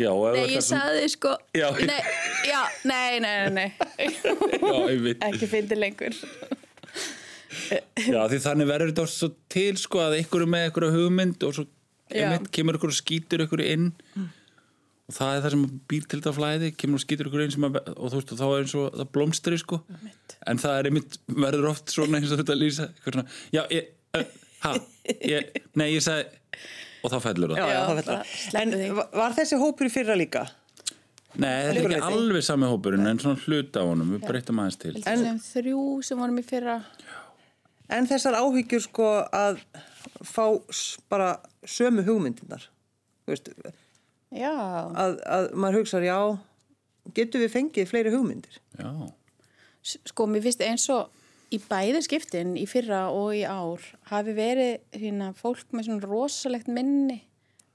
Já, 0.00 0.10
Nei, 0.12 0.42
það 0.42 0.52
ég 0.52 0.66
saði 0.68 1.08
sko 1.14 1.32
Já. 1.56 1.68
Nei, 1.88 2.02
já, 2.48 2.60
nei, 2.88 3.16
nei, 3.24 3.32
nei, 3.48 3.70
nei. 3.72 5.16
Ekki 5.30 5.48
fyndi 5.48 5.80
lengur 5.80 6.20
Já, 7.68 8.20
því 8.28 8.38
þannig 8.44 8.68
verður 8.68 8.92
þetta 8.92 9.08
svo 9.16 9.32
til 9.50 9.72
sko 9.80 10.04
að 10.04 10.18
er 10.20 10.46
með 10.52 10.68
ykkur 10.68 10.90
hugmynd 10.92 11.48
og 11.48 11.56
svo. 11.56 11.64
Einmitt, 12.10 12.50
kemur 12.54 12.78
ykkur 12.78 12.92
og 12.92 12.98
skýtur 12.98 13.44
ykkur 13.44 13.62
inn 13.64 13.92
og 15.08 15.16
það 15.16 15.34
er 15.34 15.44
það 15.44 15.54
sem 15.54 15.62
býr 15.88 16.04
til 16.04 16.20
þetta 16.20 16.34
flæði 16.36 16.72
kemur 16.76 17.00
og 17.00 17.04
skýtur 17.04 17.30
ykkur 17.30 17.44
inn 17.44 17.54
sem 17.54 17.68
að, 17.68 17.78
og 17.94 18.12
þú 18.12 18.18
veist 18.18 18.34
og 18.34 18.40
þá 18.40 18.46
er 18.48 18.58
eins 18.64 18.74
og 18.76 18.98
það 18.98 19.12
blómstri 19.16 19.60
sko. 19.60 19.78
En 20.50 20.60
það 20.60 20.80
er 20.80 20.90
einmitt, 20.90 21.16
verður 21.32 21.70
oft 21.70 21.94
svona 21.94 22.20
eins 22.20 22.34
og 22.34 22.42
þetta 22.42 22.58
lýsa 22.58 22.90
ykkur 22.92 23.16
svona, 23.16 23.38
já, 23.54 23.62
ég, 23.72 23.88
uh, 24.18 24.26
ha, 24.66 24.74
ég, 25.32 25.48
nei, 25.80 25.88
ég 25.94 26.04
sagði 26.04 26.28
og 26.98 27.12
þá 27.14 27.18
fellur 27.24 27.54
það. 27.54 27.60
Já, 27.62 27.72
já, 27.72 27.82
það. 27.86 28.00
fellur. 28.02 28.32
slepptu 28.44 28.80
En 28.82 29.02
var 29.22 29.36
þessi 29.38 29.60
hópur 29.62 29.88
í 29.88 29.92
fyrra 29.94 30.18
líka? 30.18 30.44
Nei, 31.38 31.52
þetta 31.68 31.72
er 31.72 31.94
ekki 31.98 32.06
alveg 32.08 32.44
sami 32.44 32.68
hópurinn 32.68 33.08
en 33.08 33.20
svona 33.22 33.40
hluta 33.44 33.84
á 33.84 33.88
honum, 33.88 34.14
við 34.16 34.24
breytum 34.28 34.60
aðeins 34.62 34.80
til. 34.80 34.94
En 35.08 35.40
þrjú 35.44 35.82
sem 36.04 36.20
vorum 36.20 36.40
í 36.40 36.44
fyrra. 36.46 36.80
En 37.94 38.08
þessar 38.08 38.36
áhyggjur 38.40 38.84
sko 38.84 39.10
að 39.32 39.62
fá 40.24 40.44
bara 41.10 41.36
sömu 41.66 42.04
hugmyndinar. 42.06 42.68
Að, 44.92 45.20
að 45.24 45.46
maður 45.56 45.82
hugsa, 45.82 46.00
já, 46.04 46.18
getur 47.16 47.44
við 47.44 47.54
fengið 47.54 47.92
fleiri 47.92 48.12
hugmyndir? 48.12 48.58
Já, 48.76 48.90
sko, 49.82 50.26
mér 50.28 50.44
finnst 50.44 50.64
eins 50.64 50.88
og 50.92 51.14
í 51.54 51.60
bæði 51.64 52.02
skiptin, 52.04 52.56
í 52.60 52.66
fyrra 52.68 53.06
og 53.14 53.32
í 53.38 53.44
ár 53.48 53.84
hafi 54.10 54.34
verið 54.36 54.74
hérna, 54.96 55.32
fólk 55.36 55.72
með 55.72 55.88
svona 55.88 56.10
rosalegt 56.10 56.68
minni. 56.68 57.22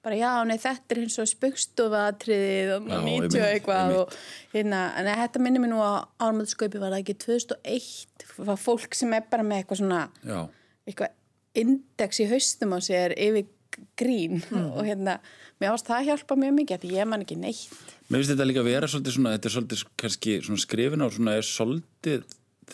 Bara 0.04 0.18
já, 0.20 0.32
nei, 0.44 0.58
þetta 0.60 0.94
er 0.94 1.00
eins 1.06 1.16
og 1.24 1.30
spugstofatriðið 1.32 2.72
og 2.76 2.90
Já, 2.92 2.98
90 3.08 3.38
og 3.40 3.46
eitthvað 3.48 3.94
og 4.02 4.16
hérna, 4.52 4.82
en 5.00 5.10
þetta 5.24 5.42
minnir 5.42 5.64
mér 5.64 5.72
nú 5.72 5.80
að 5.80 6.00
ármöldskaupi 6.26 6.82
var 6.82 6.92
það 6.92 7.06
ekki 7.06 7.16
2001 7.24 8.26
var 8.50 8.60
fólk 8.60 8.98
sem 9.00 9.16
er 9.16 9.24
bara 9.32 9.46
með 9.48 9.62
eitthvað 9.62 9.80
svona 9.80 10.02
já, 10.28 10.42
eitthvað 10.84 11.16
index 11.58 12.22
í 12.24 12.28
haustum 12.30 12.74
á 12.74 12.80
sér 12.84 13.14
yfir 13.18 13.50
grín 13.98 14.42
og 14.54 14.84
hérna, 14.86 15.18
mér 15.62 15.74
ást 15.74 15.90
það 15.90 16.10
hjálpa 16.10 16.38
mjög 16.38 16.56
mikið 16.60 16.84
því 16.84 16.94
ég 16.98 17.10
man 17.10 17.26
ekki 17.26 17.38
neitt. 17.40 17.74
Mér 18.10 18.22
finnst 18.22 18.34
þetta 18.34 18.48
líka 18.50 18.62
að 18.64 18.70
vera 18.70 18.90
svolítið 18.92 19.18
svona, 19.18 19.34
þetta 19.36 19.50
er 19.50 19.56
svolítið 19.56 19.84
kannski 20.04 20.38
svona 20.46 20.64
skrifin 20.64 21.06
á 21.06 21.08
svona 21.14 21.36
er 21.40 21.48
svolítið, 21.48 22.24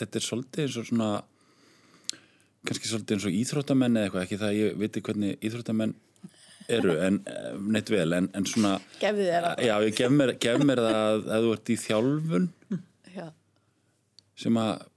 þetta 0.00 0.20
er 0.20 0.26
svolítið 0.26 0.66
eins 0.66 0.78
og 0.80 0.88
svona, 0.90 1.10
kannski 2.68 2.92
svolítið 2.92 3.16
eins 3.16 3.26
og 3.30 3.40
íþróttamenn 3.40 3.96
eða 3.96 4.08
eitthvað, 4.08 4.26
ekki 4.26 4.40
það 4.42 4.50
að 4.50 4.60
ég 4.60 4.78
viti 4.82 5.04
hvernig 5.08 5.48
íþróttamenn 5.48 5.96
eru, 6.70 6.94
en 7.02 7.18
eh, 7.26 7.50
neitt 7.76 7.90
vel, 7.90 8.08
en, 8.16 8.30
en 8.36 8.46
svona, 8.48 8.76
gefðu 9.00 9.26
þér 9.26 9.48
það. 9.48 9.64
Já, 9.66 9.74
ég 9.86 9.98
gef 10.00 10.14
mér, 10.14 10.34
gef 10.44 10.64
mér 10.64 10.84
það 10.84 11.00
að, 11.00 11.28
að 11.36 11.46
þú 11.46 11.54
ert 11.56 11.72
í 11.72 11.78
þjálfun 11.84 12.48
já, 13.16 13.26
sem 14.44 14.60
að 14.60 14.89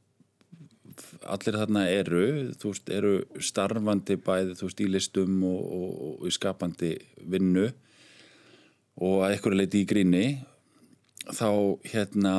allir 1.29 1.57
þarna 1.59 1.85
eru, 1.91 2.25
veist, 2.63 2.89
eru 2.91 3.13
starfandi 3.39 4.17
bæði, 4.21 4.57
veist, 4.61 4.83
í 4.83 4.89
listum 4.91 5.39
og, 5.47 5.61
og, 5.77 5.95
og 6.19 6.27
í 6.29 6.33
skapandi 6.33 6.93
vinnu 7.29 7.69
og 9.03 9.23
að 9.23 9.35
einhverju 9.35 9.59
leiti 9.59 9.83
í 9.83 9.89
gríni 9.89 10.25
þá 11.33 11.49
hérna 11.93 12.33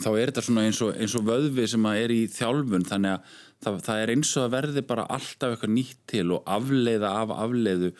þá 0.00 0.10
er 0.16 0.32
þetta 0.32 0.62
eins 0.62 0.80
og, 0.84 0.94
eins 0.96 1.14
og 1.18 1.26
vöðvi 1.28 1.66
sem 1.68 1.86
er 1.92 2.14
í 2.14 2.22
þjálfun 2.32 2.88
þannig 2.88 3.18
að 3.18 3.38
það, 3.62 3.78
það 3.86 4.02
er 4.02 4.12
eins 4.14 4.32
og 4.36 4.46
að 4.46 4.54
verði 4.56 4.84
bara 4.88 5.08
alltaf 5.12 5.54
eitthvað 5.54 5.74
nýtt 5.76 6.02
til 6.10 6.26
og 6.36 6.48
afleiða 6.48 7.12
af 7.22 7.34
afleiðu 7.36 7.92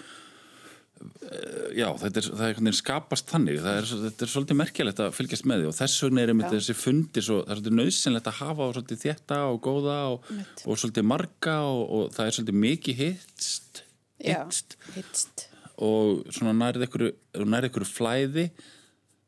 já, 1.77 1.87
þetta 2.03 2.21
er, 2.21 2.29
það 2.41 2.61
er 2.71 2.77
skapast 2.77 3.31
þannig. 3.33 3.61
Er, 3.73 3.89
þetta 4.07 4.27
er 4.27 4.33
svolítið 4.33 4.59
merkjalegt 4.61 5.03
að 5.03 5.15
fylgjast 5.17 5.49
með 5.49 5.63
því 5.63 5.71
og 5.71 5.77
þess 5.79 6.05
vegna 6.07 6.23
er 6.23 6.33
einmitt 6.33 6.53
þessi 6.53 6.77
fundi 6.79 7.25
svo, 7.25 7.39
það 7.43 7.55
er 7.55 7.61
svolítið 7.61 7.79
nöðsynlegt 7.79 8.31
að 8.31 8.39
hafa 8.41 8.67
og 8.67 8.77
svolítið 8.77 9.03
þétta 9.07 9.41
og 9.49 9.63
góða 9.65 9.97
og, 10.13 10.29
og 10.67 10.83
svolítið 10.83 11.09
marga 11.13 11.57
og, 11.69 11.83
og 11.83 12.13
það 12.17 12.29
er 12.29 12.37
svolítið 12.39 12.61
mikið 12.67 13.01
hitst 13.03 13.83
hitst. 14.23 15.49
og 15.83 16.23
svona 16.31 16.55
nærið 16.59 17.71
ykkur 17.71 17.89
flæði 17.89 18.49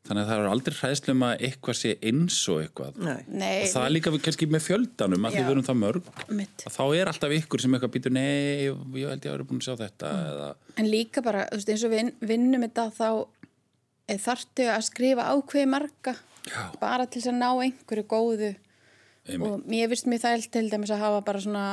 þannig 0.05 0.21
að 0.21 0.29
það 0.29 0.41
er 0.43 0.49
aldrei 0.53 0.75
hræðslu 0.79 1.13
um 1.15 1.23
að 1.25 1.43
eitthvað 1.47 1.77
sé 1.79 1.91
eins 2.05 2.37
og 2.53 2.59
eitthvað. 2.61 2.97
Nei. 3.01 3.21
Nei, 3.27 3.61
og 3.63 3.69
það 3.73 3.85
er 3.87 3.93
líka 3.95 4.11
við- 4.13 4.23
kannski 4.27 4.47
með 4.53 4.63
fjöldanum 4.67 5.25
að 5.25 5.33
því 5.35 5.41
við 5.45 5.51
erum 5.55 5.65
það 5.69 5.79
mörg. 5.81 6.09
Mitt 6.29 6.65
að 6.69 6.75
þá 6.77 6.83
er 6.99 7.11
alltaf 7.11 7.35
ykkur 7.39 7.63
sem 7.65 7.73
eitthvað 7.77 7.93
býtur 7.95 8.11
nei, 8.15 8.29
ég 8.69 9.09
held 9.09 9.25
ég 9.25 9.31
að 9.31 9.35
vera 9.37 9.47
búin 9.49 9.61
að 9.63 9.67
sjá 9.69 9.75
þetta 9.81 10.11
eða, 10.29 10.49
En 10.77 10.89
líka 10.91 11.23
bara, 11.25 11.45
þú 11.49 11.57
veist, 11.59 11.69
eins 11.73 11.83
og 11.87 11.91
við 11.95 12.13
vinnum 12.21 12.61
þetta 12.67 12.85
þá 12.93 13.09
er 14.13 14.17
þarftu 14.21 14.69
að 14.69 14.83
skrifa 14.85 15.25
ákveði 15.33 15.67
marga 15.71 16.15
Já. 16.45 16.61
bara 16.79 17.05
til 17.09 17.21
þess 17.21 17.31
að 17.33 17.39
ná 17.41 17.49
einhverju 17.65 18.05
góðu. 18.05 18.55
Einmitt, 19.25 19.49
og 19.49 19.63
mér 19.65 19.87
finnst 19.89 20.05
mér 20.11 20.21
þælt 20.21 20.51
til 20.53 20.69
dæmis 20.69 20.91
að 20.93 21.01
hafa 21.01 21.21
bara 21.25 21.39
svona 21.41 21.63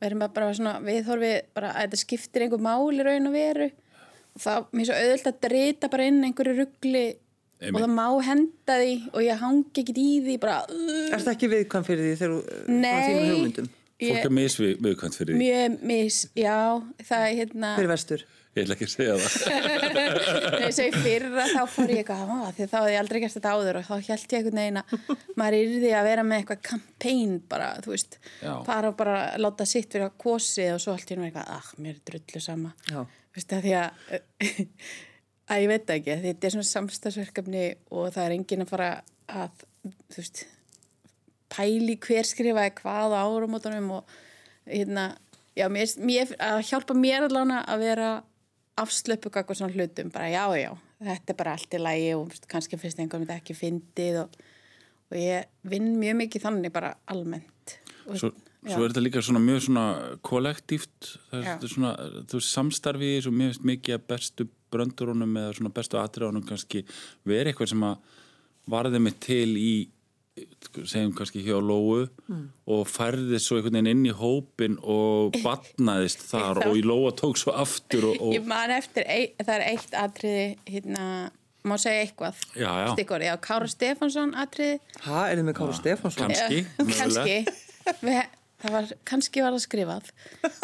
verðum 0.00 0.22
bara 0.32 0.54
svona 0.56 0.78
viðhorfið 0.84 1.42
bara 1.56 1.72
að 1.74 1.82
þetta 1.90 2.00
skiptir 2.00 2.44
einhver 2.46 2.62
máli 2.64 3.04
raun 3.04 3.28
og 3.28 3.34
veru. 3.36 3.68
Og 4.34 4.40
það, 4.42 4.64
mér 4.72 4.80
er 4.80 4.88
svo 4.88 4.96
auðvöld 5.02 5.28
að 5.30 5.40
drita 5.44 5.90
bara 5.92 6.06
inn 6.08 6.24
einhverju 6.24 6.54
ruggli 6.62 7.04
og 7.54 7.64
Einmitt. 7.68 7.84
það 7.84 7.94
má 7.94 8.06
henda 8.26 8.76
því 8.82 8.92
og 9.14 9.20
ég 9.24 9.40
hangi 9.44 9.80
ekkit 9.84 9.98
í 10.02 10.08
því 10.26 10.36
bara 10.42 10.58
uh, 10.68 11.08
Er 11.14 11.18
þetta 11.22 11.34
ekki 11.36 11.50
viðkvæm 11.54 11.86
fyrir 11.88 12.04
því 12.10 12.14
þegar 12.20 12.34
þú 12.34 12.44
frá 12.44 12.78
Nei. 12.84 13.02
þínum 13.08 13.34
hugmyndum? 13.34 13.72
fólk 14.04 14.24
er 14.26 14.32
misviðkvæmt 14.36 15.14
fyrir 15.16 15.36
því 15.36 15.40
mjög 15.40 15.76
mis, 15.88 16.16
já 16.36 16.56
það 17.08 17.20
er 17.28 17.36
hérna 17.40 17.68
Fyrir 17.78 17.92
vestur? 17.94 18.24
ég 18.54 18.62
ætla 18.66 18.74
ekki 18.76 18.86
að 18.86 18.92
segja 18.92 19.14
það 19.18 19.30
ég 20.64 20.74
segi 20.76 21.00
fyrra 21.02 21.44
þá 21.50 21.62
fór 21.74 21.90
ég 21.90 22.02
eitthvað 22.02 22.34
"Á, 22.34 22.38
því 22.54 22.66
þá 22.70 22.76
hefði 22.76 22.92
ég 22.92 23.00
aldrei 23.00 23.20
gert 23.24 23.34
þetta 23.38 23.54
áður 23.54 23.78
og 23.80 23.86
þá 23.88 23.94
held 23.94 24.26
ég 24.26 24.36
einhvern 24.38 24.60
veginn 24.60 24.80
að 24.82 24.86
maður 25.40 25.56
yrði 25.62 25.90
að 25.98 26.06
vera 26.10 26.26
með 26.28 26.38
eitthvað 26.42 26.60
campaign 26.68 27.32
bara, 27.50 27.70
þú 27.82 27.94
veist 27.94 28.18
fara 28.68 28.92
og 28.92 28.98
bara 29.00 29.16
láta 29.42 29.66
sitt 29.66 29.90
fyrir 29.90 30.06
að 30.10 30.14
kosi 30.26 30.68
og 30.74 30.78
svo 30.84 30.94
allt 30.94 31.10
í 31.10 31.18
eitthvað, 35.44 35.50
er 35.50 35.54
að 35.54 35.62
ég 35.62 35.72
veit 35.72 35.94
ekki, 35.94 36.18
þetta 36.24 36.46
er 36.46 36.54
svona 36.54 36.70
samstagsverkefni 36.70 37.64
og 37.90 38.12
það 38.14 38.24
er 38.24 38.36
enginn 38.38 38.64
að 38.64 38.72
fara 38.72 38.90
að, 39.28 39.64
þú 39.84 40.20
veist 40.20 40.44
pæli 41.54 41.98
hver 42.02 42.26
skrifaði 42.28 42.74
hvað 42.80 43.14
á 43.14 43.22
árumótunum 43.22 43.90
og 43.98 44.14
hérna, 44.66 45.10
já, 45.56 45.68
mér, 45.68 45.90
mér, 46.00 46.32
að 46.42 46.62
hjálpa 46.70 46.96
mér 46.96 47.28
allan 47.28 47.52
að 47.60 47.84
vera 47.84 48.08
afslöpu 48.80 49.30
kakvað 49.30 49.60
svona 49.60 49.76
hlutum, 49.76 50.10
bara 50.10 50.32
já, 50.32 50.44
já 50.58 50.72
þetta 51.04 51.32
er 51.32 51.38
bara 51.38 51.54
allt 51.56 51.76
í 51.76 51.80
lægi 51.82 52.10
og 52.16 52.34
kannski 52.50 52.78
finnst 52.80 53.00
einhvern 53.02 53.24
veginn 53.24 53.42
ekki 53.42 53.56
fyndið 53.58 54.20
og, 54.24 54.40
og 55.10 55.18
ég 55.18 55.70
vinn 55.70 55.94
mjög 56.00 56.18
mikið 56.22 56.46
þannig 56.46 56.74
bara 56.74 56.94
almennt. 57.10 57.76
Og, 58.08 58.18
svo, 58.20 58.30
svo 58.64 58.80
er 58.80 58.92
þetta 58.92 59.04
líka 59.04 59.22
svona 59.24 59.42
mjög 59.44 59.66
svona 59.68 59.86
kollektíft 60.26 61.10
það 61.30 61.50
er 61.54 61.72
svona, 61.74 61.94
þú 62.30 62.40
veist, 62.40 62.52
samstarfi 62.52 63.10
í 63.10 63.18
þessu, 63.18 63.34
mér 63.34 63.52
finnst 63.52 63.68
mikið 63.70 63.98
að 63.98 64.06
bestu 64.14 64.48
bröndurunum 64.74 65.40
eða 65.40 65.56
svona 65.58 65.74
bestu 65.74 66.00
atriðunum 66.02 66.46
kannski 66.48 66.84
verið 67.26 67.52
eitthvað 67.52 67.72
sem 67.74 67.86
að 67.88 68.20
varði 68.74 69.02
mig 69.04 69.18
til 69.22 69.50
í 69.60 69.74
segjum 70.82 71.12
kannski 71.14 71.44
hjá 71.46 71.54
Lóu 71.62 72.08
og 72.66 72.88
færðist 72.90 73.46
svo 73.46 73.60
einhvern 73.60 73.76
veginn 73.78 73.90
inn 73.92 74.08
í 74.10 74.14
hópin 74.18 74.76
og 74.82 75.36
batnaðist 75.44 76.24
þar 76.26 76.64
og 76.66 76.78
í 76.78 76.82
Lóa 76.82 77.12
tók 77.14 77.38
svo 77.38 77.54
aftur 77.54 78.08
og, 78.10 78.32
Ég 78.34 78.42
og 78.42 78.50
man 78.50 78.74
eftir, 78.74 79.06
það 79.38 79.54
er 79.54 79.66
eitt 79.68 79.98
atriði, 80.00 80.46
hérna, 80.66 81.04
má 81.64 81.76
segja 81.80 82.02
eitthvað. 82.08 82.40
Já, 82.58 82.70
já. 82.82 82.88
Stikkur, 82.96 83.26
já, 83.28 83.34
Kára 83.46 83.70
Stefánsson 83.70 84.34
atriði. 84.42 84.80
Ha, 85.06 85.28
er 85.28 85.38
þið 85.38 85.46
með 85.50 85.58
Káru 85.60 85.78
Stefánsson? 85.78 86.34
Kannski, 86.34 86.64
Já, 86.64 86.86
mögulega. 86.90 88.24
Það 88.64 88.74
var, 88.74 88.90
kannski 89.06 89.44
var 89.44 89.54
það 89.54 89.64
skrifað. 89.64 90.10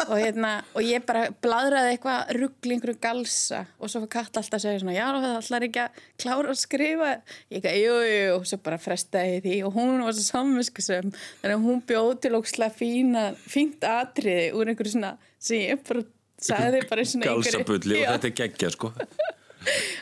Og 0.07 0.13
hérna, 0.17 0.51
og 0.75 0.85
ég 0.85 1.05
bara 1.07 1.23
bladraði 1.43 1.95
eitthvað 1.95 2.33
ruggli 2.39 2.75
einhverju 2.75 2.99
galsa 3.03 3.63
og 3.79 3.91
svo 3.91 4.03
var 4.03 4.13
Katt 4.17 4.39
alltaf 4.41 4.57
að 4.59 4.65
segja 4.65 4.83
svona, 4.83 4.95
já, 4.97 5.05
það 5.15 5.37
ætlar 5.39 5.67
ekki 5.67 5.83
að 5.85 5.99
klára 6.23 6.53
að 6.53 6.61
skrifa. 6.61 7.11
Ég 7.47 7.59
ekki, 7.61 7.75
jú, 7.79 7.97
jú, 8.01 8.15
jú, 8.17 8.31
og 8.37 8.47
svo 8.49 8.61
bara 8.65 8.79
frestaði 8.81 9.43
því 9.45 9.57
og 9.67 9.77
hún 9.77 10.01
var 10.05 10.17
svo 10.17 10.25
samvinskusum. 10.27 11.13
Þannig 11.43 11.59
að 11.59 11.67
hún 11.67 11.83
bjóð 11.91 12.15
til 12.25 12.33
ókslega 12.39 12.75
fína, 12.75 13.27
fínt 13.45 13.85
atriði 13.87 14.49
úr 14.57 14.73
einhverju 14.73 14.97
svona, 14.97 15.15
sem 15.41 15.63
ég 15.69 15.85
bara 15.87 16.03
sagði 16.41 16.81
bara 16.89 17.05
galsabulli 17.05 18.01
og 18.01 18.15
þetta 18.15 18.29
er 18.31 18.35
geggja 18.39 18.71
sko 18.73 18.89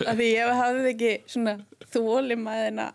að 0.08 0.22
því 0.22 0.30
ég 0.32 0.54
hafði 0.60 0.94
ekki 0.94 1.12
svona 1.28 1.56
þólimaðina 1.92 2.88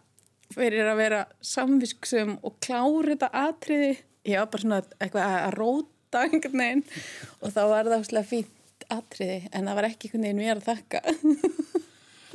fyrir 0.55 0.89
að 0.89 1.01
vera 1.01 1.21
samvisksum 1.45 2.37
og 2.45 2.59
klára 2.65 3.13
þetta 3.13 3.31
atriði 3.45 3.93
ég 4.25 4.41
var 4.41 4.51
bara 4.53 4.65
svona 4.65 4.81
eitthvað 4.99 5.37
að 5.39 5.57
róta 5.59 6.25
einhvern 6.29 6.63
veginn 6.63 6.85
og 7.41 7.55
þá 7.55 7.63
var 7.73 7.91
það 7.91 7.99
óslega 8.01 8.31
fínt 8.31 8.87
atriði 8.93 9.39
en 9.53 9.69
það 9.71 9.79
var 9.81 9.89
ekki 9.91 10.09
einhvern 10.11 10.27
veginn 10.29 10.43
mér 10.43 10.61
að 10.61 10.69
þakka 10.73 11.05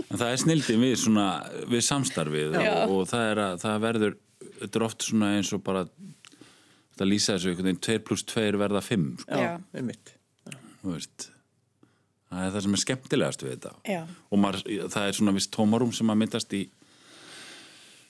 En 0.09 0.17
það 0.17 0.31
er 0.33 0.39
snildi 0.41 0.75
við, 0.79 0.93
svona, 0.97 1.25
við 1.69 1.83
samstarfið 1.85 2.55
Já. 2.57 2.69
og, 2.87 2.93
og 2.95 3.09
það, 3.11 3.25
er 3.29 3.41
að, 3.43 3.57
það 3.61 3.81
verður, 3.83 4.13
þetta 4.61 4.79
er 4.79 4.85
oft 4.87 5.05
svona 5.05 5.27
eins 5.35 5.51
og 5.53 5.61
bara 5.67 5.83
það 6.97 7.09
lýsa 7.11 7.35
þessu 7.35 7.51
einhvern 7.51 7.67
veginn 7.69 7.83
2 7.85 7.97
pluss 8.07 8.23
2 8.31 8.45
verða 8.57 8.81
5 8.85 9.03
sko, 9.21 9.35
Já, 9.37 9.43
Já. 9.43 9.51
einmitt. 9.77 10.13
þú 10.79 10.95
veist 10.95 11.27
það 12.29 12.41
er 12.47 12.55
það 12.55 12.65
sem 12.65 12.77
er 12.77 12.83
skemmtilegast 12.85 13.45
við 13.45 13.53
þetta 13.57 13.73
Já. 13.91 14.01
og 14.29 14.41
maður, 14.41 14.65
það 14.95 15.05
er 15.11 15.19
svona 15.19 15.35
viss 15.37 15.51
tómarum 15.53 15.93
sem 15.99 16.11
að 16.13 16.19
myndast 16.23 16.57
í 16.57 16.63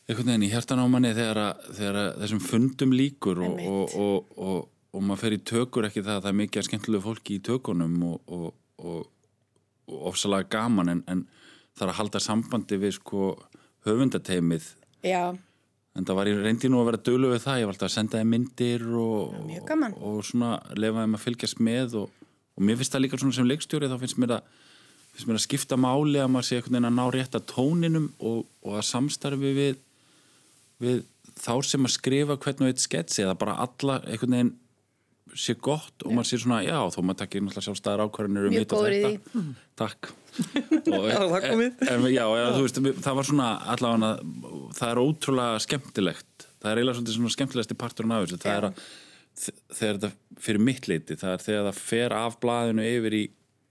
einhvern 0.09 0.31
veginn 0.31 0.47
í 0.47 0.51
hjartan 0.51 0.81
á 0.81 0.85
manni 0.89 1.13
þegar, 1.13 1.39
að, 1.43 1.65
þegar 1.77 1.99
að 2.01 2.11
þessum 2.23 2.41
fundum 2.41 2.93
líkur 2.97 3.41
og, 3.45 3.59
og, 3.61 3.97
og, 4.01 4.31
og, 4.41 4.61
og 4.95 5.03
maður 5.05 5.21
fer 5.21 5.35
í 5.35 5.41
tökur 5.51 5.87
ekki 5.89 6.01
það 6.05 6.15
að 6.15 6.23
það 6.23 6.31
er 6.31 6.39
mikið 6.39 6.67
skemmtilegu 6.67 7.05
fólki 7.05 7.37
í 7.37 7.43
tökunum 7.45 7.99
og, 8.07 8.33
og, 8.33 8.47
og, 8.81 9.03
og 9.89 10.07
ofsalega 10.13 10.49
gaman 10.55 10.95
en, 10.95 11.03
en 11.11 11.27
það 11.77 11.85
er 11.85 11.93
að 11.93 11.99
halda 12.01 12.23
sambandi 12.23 12.79
við 12.81 12.97
sko 12.97 13.29
höfundateimið 13.85 14.73
Já, 15.05 15.35
en 15.95 16.07
það 16.07 16.17
var 16.17 16.29
ég 16.31 16.41
reyndi 16.43 16.71
nú 16.71 16.79
að 16.81 16.89
vera 16.89 17.01
dölu 17.09 17.33
við 17.33 17.43
það 17.45 17.61
ég 17.61 17.69
var 17.69 17.75
alltaf 17.75 17.89
að 17.89 17.95
senda 17.95 18.19
þeim 18.21 18.33
myndir 18.33 18.87
og, 18.89 19.37
svona 20.25 20.55
lefa 20.79 21.05
þeim 21.05 21.19
að 21.19 21.23
fylgjast 21.25 21.61
með 21.69 21.99
og, 22.01 22.25
og 22.57 22.65
mér 22.65 22.79
finnst 22.79 22.95
það 22.95 23.05
líka 23.05 23.21
svona 23.21 23.37
sem 23.37 23.47
leikstjóri 23.49 23.91
þá 23.91 23.97
finnst 24.01 24.19
mér 24.21 24.35
að, 24.39 24.49
finnst 25.13 25.29
mér 25.29 25.39
að 25.39 25.45
skipta 25.45 25.79
máli 25.79 26.21
að 26.21 26.33
maður 26.33 26.49
sé 26.49 26.57
einhvern 26.59 26.77
veginn 26.77 26.89
að 26.89 26.97
ná 26.97 27.05
rétt 27.15 27.37
að 27.39 27.47
tóninum 27.53 28.09
og, 28.19 28.41
og 28.65 28.79
að 28.79 28.87
samstarfi 28.89 29.53
við, 29.57 29.79
við 30.83 31.03
þá 31.39 31.53
sem 31.67 31.87
að 31.87 31.95
skrifa 31.95 32.39
hvern 32.39 32.65
og 32.65 32.71
eitt 32.71 32.83
sketsi 32.83 33.23
eða 33.23 33.37
bara 33.39 33.59
alla 33.65 33.99
einhvern 34.05 34.35
veginn 34.35 34.55
sé 35.37 35.53
gott 35.61 36.03
og 36.05 36.15
maður 36.15 36.29
sé 36.31 36.39
svona, 36.41 36.61
já, 36.65 36.77
þó 36.89 36.99
maður 37.05 37.19
takkir 37.21 37.43
náttúrulega 37.45 37.65
sjálfstæðar 37.67 38.01
ákvarðinir 38.07 38.47
um 38.47 38.53
Mjög 38.55 38.63
hitt 38.63 38.73
og 38.73 38.79
góður 38.79 38.95
í 38.95 39.01
þetta. 39.03 39.43
Takk. 39.79 40.09
Og, 40.95 41.05
Já, 41.09 41.17
það 41.19 41.43
komið. 41.43 41.81
En, 41.91 42.03
já, 42.13 42.23
já, 42.37 42.43
þú 42.55 42.63
veist, 42.63 42.79
það 43.03 43.15
var 43.17 43.27
svona 43.27 43.47
allavega, 43.73 44.09
það 44.77 44.91
er 44.91 45.01
ótrúlega 45.01 45.61
skemmtilegt. 45.65 46.45
Það 46.61 46.69
er 46.71 46.81
eiginlega 46.81 47.15
svona 47.15 47.31
skemmtilegasti 47.33 47.77
parturinn 47.81 48.13
af 48.15 48.25
þessu. 48.25 48.39
Það 48.43 48.55
er 48.55 48.67
að 48.69 48.83
þegar 49.39 49.99
þetta 49.99 50.39
fyrir 50.45 50.63
mitt 50.63 50.87
leiti, 50.89 51.17
það 51.19 51.33
er 51.33 51.43
þegar 51.45 51.67
það 51.69 51.81
fer 51.89 52.15
af 52.19 52.37
blaðinu 52.43 52.85
yfir 52.87 53.17
í 53.17 53.23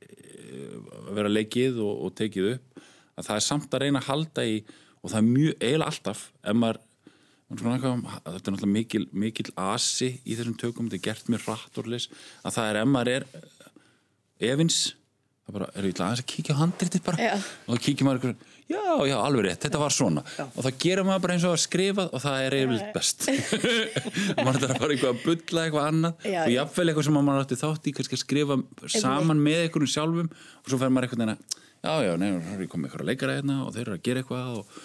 eh, 0.08 0.76
að 1.08 1.14
vera 1.18 1.32
leikið 1.32 1.80
og, 1.84 2.04
og 2.06 2.14
tekið 2.18 2.50
upp 2.54 2.84
að 3.18 3.30
það 3.30 3.34
er 3.34 3.46
samt 3.48 3.74
að 3.74 3.84
reyna 3.84 4.02
að 4.02 4.10
halda 4.12 4.46
í 4.46 4.58
og 4.98 5.12
það 5.12 5.18
er 5.20 5.26
mjög, 5.28 5.56
eiginlega 5.62 5.92
alltaf 5.92 6.22
ef 6.42 6.58
maður 6.58 6.80
eitthvað, 7.48 8.04
þetta 8.26 8.36
er 8.36 8.54
náttúrulega 8.54 8.74
mikil, 8.74 9.06
mikil 9.16 9.48
asi 9.56 10.10
í 10.24 10.36
þessum 10.36 10.58
tökum, 10.60 10.90
þetta 10.90 11.00
er 11.00 11.06
gert 11.08 11.32
mjög 11.32 11.48
rætt 11.48 11.82
leys, 11.88 12.08
að 12.44 12.58
það 12.58 12.70
er 12.70 12.80
ef 12.82 12.90
maður 12.92 13.14
er 13.14 13.28
efins 14.52 14.80
það 15.48 15.56
bara, 15.56 15.68
er 15.72 15.88
ætla 15.88 16.06
aðeins 16.10 16.22
að 16.22 16.28
kíkja 16.28 16.54
á 16.54 16.60
handritið 16.60 17.04
bara? 17.06 17.28
Já. 17.30 17.34
og 17.64 17.70
þá 17.72 17.84
kíkja 17.86 18.06
maður 18.06 18.18
eitthvað, 18.18 18.56
já, 18.68 18.82
já, 19.08 19.14
alveg 19.16 19.46
rétt, 19.46 19.62
þetta 19.64 19.80
var 19.80 19.94
svona. 19.96 20.24
Og 20.44 20.58
þá 20.66 20.68
gerir 20.84 21.06
maður 21.08 21.22
bara 21.24 21.36
eins 21.38 21.46
og 21.48 21.54
að 21.56 21.62
skrifa 21.62 22.04
og 22.12 22.22
það 22.24 22.42
er 22.44 22.56
eiginlega 22.58 22.90
best. 22.92 23.24
Maður 24.44 24.66
þarf 24.66 24.82
bara 24.82 24.92
eitthvað 24.92 25.14
að 25.14 25.22
bulla 25.24 25.64
eitthvað 25.64 25.88
annað 25.88 26.28
Já, 26.28 26.42
og 26.42 26.52
já. 26.52 26.58
jafnvel 26.58 26.86
eitthvað 26.92 27.08
sem 27.08 27.18
maður 27.18 27.46
átti 27.46 27.58
þátt 27.62 27.88
í 27.88 27.94
kannski 27.96 28.18
að 28.18 28.22
skrifa 28.26 28.58
saman 28.98 29.40
með 29.48 29.62
einhverjum 29.64 29.92
sjálfum 29.94 30.28
og 30.28 30.68
svo 30.68 30.80
fer 30.82 30.92
maður 30.92 31.08
eitthvað 31.08 31.24
neina 31.24 31.38
já, 31.38 31.94
já, 32.04 32.12
neina, 32.20 32.44
það 32.44 32.60
er 32.60 32.70
komið 32.74 32.90
eitthvað 32.90 33.08
leikara 33.08 33.38
hérna 33.38 33.58
og 33.64 33.72
þeir 33.72 33.86
eru 33.86 33.96
að 33.96 34.04
gera 34.08 34.22
eitthvað 34.22 34.52
og, 34.60 34.78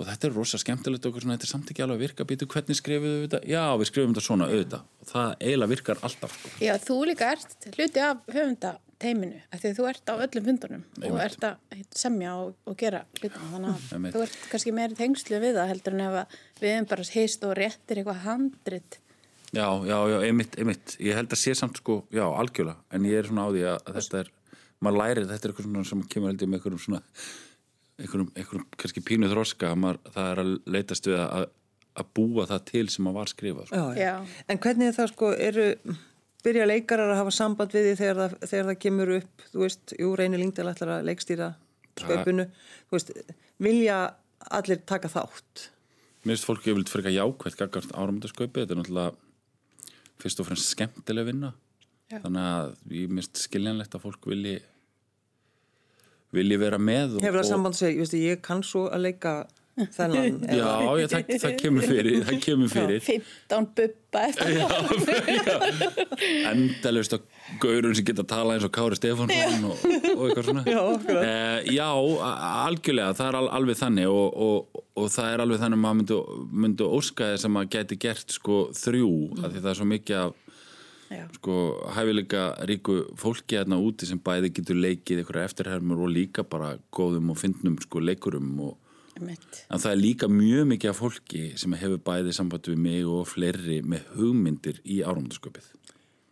og 0.00 0.06
þetta 0.08 0.28
er 0.30 0.36
rosa 0.36 0.58
skemmtilegt 0.60 1.04
og 1.04 1.10
eitthvað 1.10 1.24
svona, 1.26 1.34
þetta 1.36 1.46
er 1.48 1.52
samt 1.52 1.70
ekki 1.74 1.82
alveg 1.84 1.98
að 1.98 2.04
virka 2.06 2.24
býtu 2.30 2.46
hvernig 2.48 2.78
skrifuðu 2.78 3.16
við 3.18 3.24
þetta, 3.26 3.40
já, 3.52 3.64
við 3.76 3.88
skrifum 3.90 4.14
þetta 4.14 4.24
svona 4.24 4.46
auðvitað 4.48 4.86
og 5.04 5.10
það 5.10 5.34
eiginlega 5.44 5.72
virkar 5.74 6.00
alltaf 6.08 6.36
sko. 6.38 6.52
Já, 6.64 6.72
þú 6.86 6.96
líka 7.10 7.28
ert 7.34 7.66
hluti 7.76 8.04
af 8.06 8.22
höfundateiminu, 8.32 9.42
af 9.52 9.60
því 9.60 9.70
að 9.72 9.76
þú 9.80 9.88
ert 9.90 10.08
á 10.08 10.14
öllum 10.24 10.46
fundunum 10.48 10.86
og 10.96 11.04
Einmitt. 11.04 11.26
ert 11.26 11.46
að 11.50 11.84
semja 12.00 12.32
og, 12.40 12.56
og 12.64 12.78
gera 12.80 13.02
hlutina, 13.20 13.44
þannig 13.52 13.70
að 13.74 13.92
Einmitt. 13.98 14.16
þú 14.16 14.24
ert 14.24 14.40
kannski 14.54 14.74
meiri 14.80 14.98
tengslu 15.02 15.42
við 15.44 15.60
það 15.60 15.70
heldur 15.74 15.98
en 15.98 16.02
ef 16.06 16.40
við 16.64 16.74
hefum 16.74 16.90
bara 16.94 17.08
heist 17.12 17.46
og 17.50 17.54
réttir 17.60 18.00
eitthvað 18.00 18.24
handrit. 18.24 18.98
Já, 19.50 19.66
já, 19.82 19.96
já, 20.06 20.16
einmitt, 20.28 20.54
einmitt. 20.62 20.92
Ég 21.02 21.16
held 21.18 21.32
að 21.34 21.40
sé 21.42 21.52
samt 21.58 21.80
sko, 21.80 22.04
já, 22.14 22.22
algjörlega. 22.22 22.78
En 22.94 23.06
ég 23.08 23.18
er 23.18 23.26
svona 23.26 23.44
á 23.44 23.50
því 23.50 23.64
að, 23.66 23.78
að 23.82 23.96
þetta 23.98 24.20
er, 24.20 24.28
maður 24.78 25.00
lærir, 25.00 25.26
þetta 25.26 25.48
er 25.48 25.50
eitthvað 25.50 25.66
svona 25.66 25.88
sem 25.88 26.04
kemur 26.12 26.30
held 26.30 26.44
ég 26.44 26.52
með 26.52 26.60
einhverjum 26.60 26.82
svona, 26.84 27.00
einhverjum, 28.00 28.28
einhverjum 28.34 28.68
kannski 28.80 29.02
pínu 29.06 29.30
þroska, 29.30 29.72
að 29.72 29.80
maður, 29.84 29.98
það 30.14 30.30
er 30.30 30.42
að 30.42 30.52
leitast 30.76 31.08
við 31.10 31.18
að, 31.22 31.48
að 32.00 32.12
búa 32.18 32.46
það 32.50 32.62
til 32.70 32.84
sem 32.92 33.06
maður 33.06 33.18
var 33.20 33.32
skrifað. 33.32 33.70
Sko. 33.70 33.80
Já, 33.80 34.00
já. 34.00 34.06
Já. 34.06 34.44
En 34.52 34.62
hvernig 34.66 34.90
er 34.90 34.96
það 34.96 35.10
sko, 35.12 35.32
eru, 35.48 35.66
byrja 36.44 36.68
leikarar 36.70 37.12
að 37.14 37.20
hafa 37.20 37.34
samband 37.36 37.74
við 37.76 37.88
því 37.88 37.96
þegar 38.00 38.20
það, 38.22 38.36
þegar 38.52 38.70
það 38.70 38.78
kemur 38.86 39.14
upp, 39.18 39.46
þú 39.52 39.64
veist, 39.64 39.96
jú, 39.98 40.12
reynir 40.18 40.42
Lingdal 40.42 40.70
ætlar 40.72 40.94
að 40.96 41.08
leikstýra 41.10 41.50
skaupinu, 42.00 42.46
þú 42.88 42.96
veist, 42.96 43.12
vilja 43.60 43.98
allir 44.56 44.84
taka 44.88 45.10
þátt? 45.12 45.66
Mér 46.20 46.36
finnst 46.36 46.46
fólk 46.48 46.66
yfirleitt 46.68 46.92
frekar 46.92 47.14
jákvætt 47.14 47.58
gagart 47.60 47.92
áramöndaskaupi, 47.96 48.62
þetta 48.62 48.76
er 48.76 48.80
náttúrulega 48.80 50.20
fyrst 50.20 50.42
og 50.42 50.48
fremst 50.48 50.72
skemmtileg 50.74 51.30
vinna. 51.30 51.54
Já. 52.10 52.18
Þannig 52.24 52.46
að 52.50 52.72
ég 52.96 53.12
minnst 53.14 53.40
skiljanlegt 53.40 53.94
að 53.96 54.04
fólk 54.04 54.28
vilji, 54.28 54.58
vilji 56.34 56.60
vera 56.60 56.78
með. 56.78 57.16
og- 57.16 57.24
Hefur 57.24 57.40
það 57.40 57.48
samband 57.52 57.74
að 57.74 57.80
segja, 57.84 58.04
ég 58.04 58.30
ég 58.30 58.42
kann 58.42 58.62
svo 58.62 58.88
að 58.90 59.02
leika 59.08 59.34
þennan. 59.80 60.40
Já, 60.60 60.70
já 61.00 61.06
það, 61.08 61.30
það 61.40 61.54
kemur 61.60 61.86
fyrir, 61.86 62.24
það 62.26 62.40
kemur 62.44 62.68
fyrir. 62.72 63.00
15 63.00 63.68
bubba 63.78 64.24
eftir 64.28 64.48
endalust 66.50 67.14
að 67.16 67.22
gaurun 67.62 67.94
sem 67.96 68.04
geta 68.08 68.24
að 68.24 68.30
tala 68.32 68.56
eins 68.56 68.66
og 68.66 68.72
Kári 68.74 68.98
Stefánsson 68.98 69.68
og, 69.70 69.84
og 70.16 70.24
eitthvað 70.26 70.48
svona 70.48 70.64
Já, 70.74 70.82
eh, 71.14 71.70
já 71.76 71.88
algjörlega, 72.66 73.16
það 73.18 73.30
er 73.30 73.40
al, 73.40 73.48
alveg 73.60 73.80
þannig 73.80 74.10
og, 74.10 74.28
og, 74.48 74.84
og 75.00 75.08
það 75.14 75.32
er 75.32 75.44
alveg 75.46 75.62
þannig 75.64 75.80
að 75.80 75.84
maður 75.86 76.00
myndi, 76.02 76.20
myndi 76.66 76.90
óska 77.00 77.32
þess 77.32 77.48
að 77.48 77.54
maður 77.56 77.72
geti 77.76 78.00
gert 78.04 78.36
sko 78.36 78.60
þrjú, 78.76 79.10
mm. 79.30 79.44
af 79.44 79.54
því 79.54 79.64
það 79.64 79.72
er 79.72 79.80
svo 79.80 79.90
mikið 79.94 80.20
af 80.24 80.30
Já. 81.10 81.24
sko 81.34 81.54
hæfileika 81.96 82.42
ríku 82.70 83.00
fólki 83.18 83.56
hérna 83.58 83.80
úti 83.82 84.06
sem 84.06 84.20
bæði 84.22 84.52
getur 84.54 84.78
leikið 84.78 85.24
einhverja 85.24 85.48
eftirhermur 85.50 86.04
og 86.06 86.12
líka 86.14 86.44
bara 86.46 86.76
góðum 86.94 87.32
og 87.34 87.40
fyndnum 87.40 87.80
sko 87.82 87.98
leikurum 88.04 88.52
og 88.68 88.76
Einmitt. 89.18 89.64
En 89.68 89.80
það 89.82 89.90
er 89.90 89.98
líka 90.00 90.28
mjög 90.30 90.68
mikið 90.70 90.90
af 90.92 91.00
fólki 91.00 91.40
sem 91.58 91.72
hefur 91.76 91.98
bæði 92.06 92.32
samband 92.32 92.68
við 92.70 92.78
mig 92.78 93.08
og 93.10 93.26
fleiri 93.28 93.80
með 93.82 94.06
hugmyndir 94.14 94.78
í 94.86 95.00
áramöndarsköpið. 95.02 95.66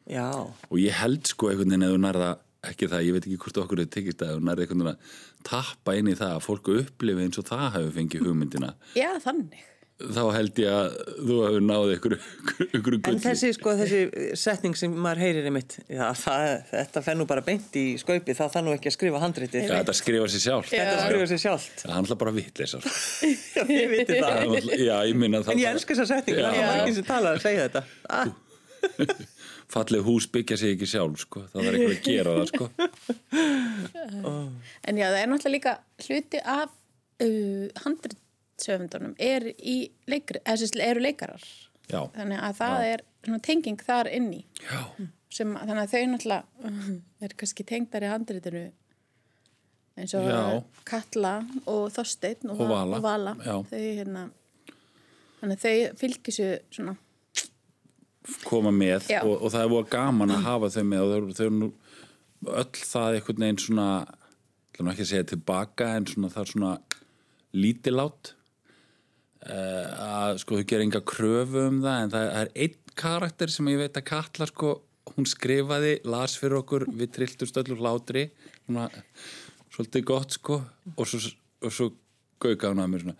Já, 0.08 0.30
Og 0.70 0.78
ég 0.80 0.94
held 0.96 1.26
sko 1.28 1.50
einhvern 1.50 1.68
veginn 1.74 1.84
að 1.84 1.92
þú 1.92 1.98
nærða, 2.06 2.28
ekki 2.70 2.88
það, 2.88 3.02
ég 3.04 3.16
veit 3.16 3.26
ekki 3.26 3.40
hvort 3.42 3.58
okkur 3.64 3.82
hefur 3.82 3.92
tekist 3.92 4.22
að 4.24 4.30
þú 4.38 4.44
nærða 4.46 4.64
einhvern 4.64 4.84
veginn 4.86 4.94
að 4.94 5.18
tappa 5.50 5.96
inn 5.98 6.08
í 6.08 6.14
það 6.16 6.36
að 6.38 6.46
fólk 6.46 6.70
upplifi 6.78 7.26
eins 7.26 7.42
og 7.42 7.48
það 7.50 7.66
hefur 7.76 7.92
fengið 7.98 8.24
hugmyndina. 8.24 8.70
Já, 8.96 9.10
þannig. 9.26 9.66
Þá 9.98 10.20
held 10.30 10.58
ég 10.62 10.70
að 10.70 10.92
þú 11.26 11.36
hefur 11.42 11.64
náðið 11.66 11.92
ykkur, 11.96 12.12
ykkur 12.68 12.94
en 12.94 13.00
gulli. 13.02 13.20
þessi, 13.24 13.48
sko, 13.56 13.72
þessi 13.80 14.02
setning 14.38 14.76
sem 14.78 14.92
maður 14.94 15.22
heyrir 15.24 15.48
í 15.50 15.52
mitt, 15.56 15.74
já, 15.90 16.04
það, 16.20 16.50
þetta 16.70 17.02
fenn 17.02 17.18
nú 17.18 17.26
bara 17.26 17.42
beint 17.42 17.78
í 17.80 17.82
skaupi, 17.98 18.36
það 18.38 18.52
þarf 18.54 18.66
nú 18.68 18.74
ekki 18.76 18.92
að 18.92 18.94
skrifa 18.94 19.22
handritið. 19.24 19.64
Já, 19.66 19.72
þetta 19.74 19.96
skrifa 19.98 20.28
sér 20.30 20.44
sjálf. 20.44 20.70
Þetta 20.70 21.00
skrifa 21.02 21.26
sér 21.32 21.42
sjálft. 21.42 21.82
Það 21.82 21.96
alltaf 21.96 22.20
bara 22.22 22.34
vitleisar. 22.36 22.86
Já, 23.56 23.62
ég 23.74 23.90
viti 23.90 24.20
það. 24.22 24.70
Já, 24.78 24.94
ég 25.10 25.18
minna 25.18 25.42
það. 25.42 25.56
En 25.56 25.64
ég 25.64 25.74
elska 25.74 25.96
þessa 25.96 26.08
setning, 26.12 26.38
það 26.44 26.60
er 26.60 26.70
margir 26.70 26.96
sem 27.00 27.08
tala 27.10 27.34
að 27.34 27.42
segja 27.48 27.66
þetta. 27.66 27.82
Ah, 28.06 28.30
Falleg 29.74 30.06
hús 30.06 30.30
byggja 30.32 30.56
sig 30.62 30.76
ekki 30.76 30.86
sjálf, 30.88 31.26
sko. 31.26 31.42
Það 31.52 31.66
er 31.66 31.74
eitthvað 31.76 31.96
að 31.96 32.06
gera 32.06 32.38
það, 32.38 32.46
sko. 32.54 32.70
En 34.88 34.96
já, 34.96 35.10
það 35.10 35.18
er 35.18 35.28
náttúrulega 35.34 35.56
líka 35.58 35.74
hluti 36.06 36.40
af 36.40 36.70
uh, 37.26 37.66
handritsöfundunum 38.58 39.14
er 39.18 39.46
í 39.58 39.90
leikri, 40.08 40.40
eru 40.44 41.00
leikarar. 41.00 41.42
Já. 41.88 42.02
Þannig 42.14 42.42
að 42.42 42.58
það 42.58 42.84
er 42.88 43.02
svona 43.24 43.40
tenging 43.40 43.80
þar 43.80 44.10
inni. 44.12 44.44
Já. 44.60 45.08
Sem, 45.30 45.54
þannig 45.54 45.82
að 45.82 45.92
þau 45.92 46.04
náttúrulega 46.12 46.44
er 47.24 47.34
kannski 47.36 47.64
tengdar 47.64 48.04
í 48.04 48.08
handritinu 48.12 48.62
eins 49.98 50.14
og 50.14 50.28
Já. 50.28 50.62
Katla 50.86 51.32
og 51.66 51.90
Þorsteinn 51.92 52.48
og, 52.52 52.60
Og 52.60 52.70
Vala. 52.70 52.96
og 52.96 53.02
Vala. 53.02 53.34
Já. 53.42 53.56
Þau, 53.68 53.82
hérna, 53.82 54.24
þannig 55.40 55.58
að 55.58 55.64
þau 55.66 55.98
fylgir 56.00 56.34
sér 56.38 56.62
svona 56.70 56.96
koma 58.44 58.70
með 58.70 59.08
Já. 59.08 59.22
og, 59.24 59.38
og 59.40 59.52
það 59.52 59.62
er 59.64 59.72
búið 59.72 59.90
gaman 59.90 60.34
að 60.34 60.44
hafa 60.44 60.70
þau 60.74 60.82
með 60.84 61.04
og 61.04 61.30
þau, 61.32 61.44
eru 61.46 61.56
nú 61.56 61.68
öll 62.48 62.82
það 62.84 63.18
einhvern 63.18 63.44
veginn 63.44 63.62
svona 63.64 63.86
ekki 64.78 65.02
að 65.02 65.10
segja 65.10 65.28
tilbaka 65.32 65.88
en 65.96 66.06
svona 66.06 66.28
það 66.30 66.42
er 66.44 66.50
svona 66.52 66.72
lítilát 67.56 68.32
uh, 68.32 68.37
að 69.46 70.40
sko 70.42 70.58
þau 70.58 70.66
gera 70.66 70.84
enga 70.86 71.00
kröfu 71.06 71.64
um 71.68 71.80
það 71.84 72.02
en 72.02 72.12
það 72.14 72.32
er 72.40 72.52
einn 72.64 72.78
karakter 72.98 73.52
sem 73.54 73.70
ég 73.70 73.78
veit 73.78 74.00
að 74.00 74.08
Katla 74.10 74.48
sko 74.50 74.74
hún 75.14 75.28
skrifaði, 75.28 75.98
las 76.04 76.34
fyrir 76.40 76.60
okkur 76.60 76.88
við 76.90 77.14
trilltust 77.14 77.56
öllur 77.62 77.80
hlátri 77.80 78.28
svona, 78.66 78.88
svolítið 79.72 80.04
gott 80.10 80.36
sko 80.36 80.60
og 80.94 81.08
svo, 81.08 81.22
og 81.64 81.74
svo 81.74 81.90
gauka 82.42 82.72
hún 82.72 82.82
að 82.82 82.92
mér 82.92 83.06
svona 83.06 83.18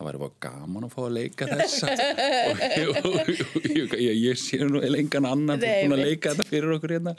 það 0.00 0.08
væri 0.08 0.20
bara 0.22 0.36
gaman 0.46 0.86
að 0.86 0.92
fá 0.94 1.00
að 1.04 1.16
leika 1.18 1.46
þessa. 1.50 1.88
Og 2.50 2.60
ég, 2.64 2.86
og, 2.88 3.08
og, 3.12 3.96
ég, 4.00 4.38
sé 4.40 4.60
nú 4.64 4.80
lengan 4.80 5.26
annan 5.28 5.60
búin 5.60 5.92
að 5.92 6.04
leika 6.06 6.32
þetta 6.32 6.46
fyrir 6.48 6.72
okkur 6.78 6.94
hérna. 6.96 7.12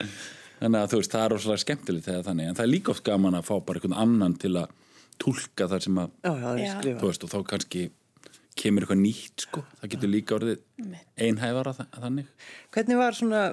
Þannig 0.57 0.79
að 0.79 0.87
þú 0.89 1.01
veist, 1.01 1.13
það 1.13 1.25
er 1.25 1.33
rosalega 1.35 1.61
skemmtilegt 1.61 2.07
þegar 2.07 2.25
þannig, 2.25 2.47
en 2.49 2.57
það 2.57 2.65
er 2.65 2.71
líka 2.71 2.93
oft 2.95 3.03
gaman 3.05 3.37
að 3.37 3.45
fá 3.51 3.53
bara 3.67 3.77
einhvern 3.77 3.97
annan 4.01 4.35
til 4.41 4.51
að 4.63 4.73
túlka 5.21 5.67
þar 5.71 5.83
sem 5.85 5.99
að, 6.01 6.13
já, 6.25 6.31
það 6.41 7.01
veist, 7.05 7.25
og 7.27 7.31
þá 7.35 7.39
kannski 7.51 7.83
kemur 8.61 8.83
eitthvað 8.83 8.99
nýtt 8.99 9.43
sko, 9.45 9.61
það 9.79 9.91
getur 9.93 10.09
líka 10.11 10.35
orðið 10.35 10.57
einhæfara 11.23 11.71
þa- 11.77 11.85
þannig. 12.03 12.27
Hvernig 12.75 12.99
var 12.99 13.15
svona 13.17 13.43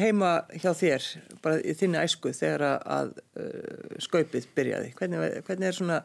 heima 0.00 0.30
hjá 0.56 0.70
þér, 0.78 1.08
bara 1.44 1.60
í 1.60 1.74
þinni 1.78 2.00
æsku 2.00 2.32
þegar 2.34 2.64
að, 2.70 2.86
að 2.96 3.10
uh, 3.44 3.98
skaupið 4.06 4.48
byrjaði? 4.56 4.94
Hvernig, 4.98 5.20
var- 5.22 5.36
hvernig 5.50 5.68
er 5.68 5.76
svona, 5.76 5.98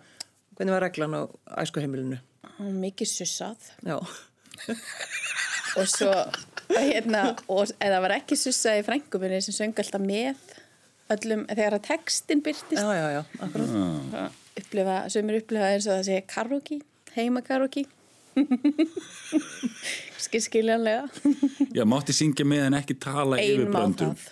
hvernig 0.57 0.75
var 0.75 0.85
reglan 0.89 1.15
á 1.17 1.21
æskuheimilinu? 1.63 2.19
Mikið 2.83 3.09
sussað. 3.13 3.71
Já, 3.87 3.95
og 5.79 5.87
svo 5.89 6.11
hérna, 6.73 7.23
og 7.51 7.71
eða 7.81 8.03
var 8.03 8.17
ekki 8.19 8.37
sussað 8.37 8.81
í 8.83 8.85
frænguminni 8.91 9.39
sem 9.45 9.55
söng 9.55 9.79
alltaf 9.81 10.03
með 10.03 10.37
öllum, 11.15 11.47
þegar 11.49 11.79
að 11.79 11.87
textin 11.87 12.43
byrtist 12.45 12.77
já, 12.79 12.91
já, 12.99 13.07
já, 13.17 13.23
akkurat. 13.39 14.39
Upplifa, 14.59 15.01
sömur 15.13 15.41
upplifa 15.41 15.73
eins 15.73 15.87
og 15.89 15.97
það 15.97 16.07
sé 16.09 16.21
karaoke, 16.29 16.79
heima 17.17 17.41
karaoke 17.45 17.85
skil 20.23 20.41
skiljanlega. 20.41 21.03
Já, 21.75 21.83
mátti 21.85 22.15
syngja 22.15 22.45
með 22.47 22.67
en 22.67 22.77
ekki 22.79 22.95
tala 23.01 23.41
yfir 23.41 23.69
það 23.73 24.23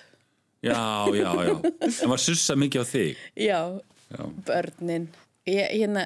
Já, 0.62 0.78
já, 1.18 1.30
já. 1.48 1.56
En 2.04 2.10
var 2.12 2.22
sussa 2.22 2.56
mikið 2.60 2.84
á 2.84 2.86
þig? 2.86 3.22
Já, 3.34 3.60
Já. 4.14 4.24
börnin. 4.46 5.08
Ég, 5.50 5.72
hérna 5.74 6.04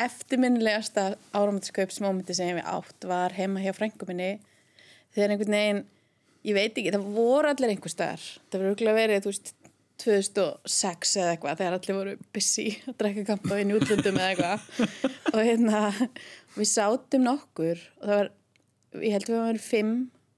eftirminnilegasta 0.00 1.14
áramöndaskaupsmómenti 1.32 2.36
sem 2.36 2.50
ég 2.52 2.64
átt 2.68 3.06
var 3.08 3.32
heima 3.36 3.62
hjá 3.64 3.72
frængu 3.76 4.08
minni. 4.08 4.34
Þegar 5.16 5.32
einhvern 5.32 5.56
veginn 5.56 5.82
ég 6.44 6.58
veit 6.58 6.76
ekki, 6.76 6.92
það 6.92 7.08
voru 7.16 7.48
allir 7.48 7.72
einhver 7.72 7.92
staðar. 7.92 8.24
Það 8.52 8.60
voru 8.60 8.74
auðvitað 8.74 9.00
verið, 9.00 9.24
þú 9.24 9.32
veist 9.32 9.54
2006 10.02 11.12
eða 11.20 11.34
eitthvað 11.34 11.60
þegar 11.60 11.76
allir 11.78 11.98
voru 11.98 12.14
busy 12.34 12.66
að 12.88 12.96
drekka 13.00 13.26
kampa 13.28 13.58
í 13.60 13.66
útlöndum 13.76 14.18
eða 14.18 14.30
eitthvað. 14.32 14.64
Og 15.32 15.40
hérna 15.40 15.82
við 16.56 16.70
sátum 16.70 17.26
nokkur 17.28 17.82
og 18.00 18.08
það 18.08 18.14
var, 18.18 18.30
ég 19.00 19.16
held 19.16 19.28
við 19.30 19.40
varum 19.40 19.64
fimm 19.64 19.94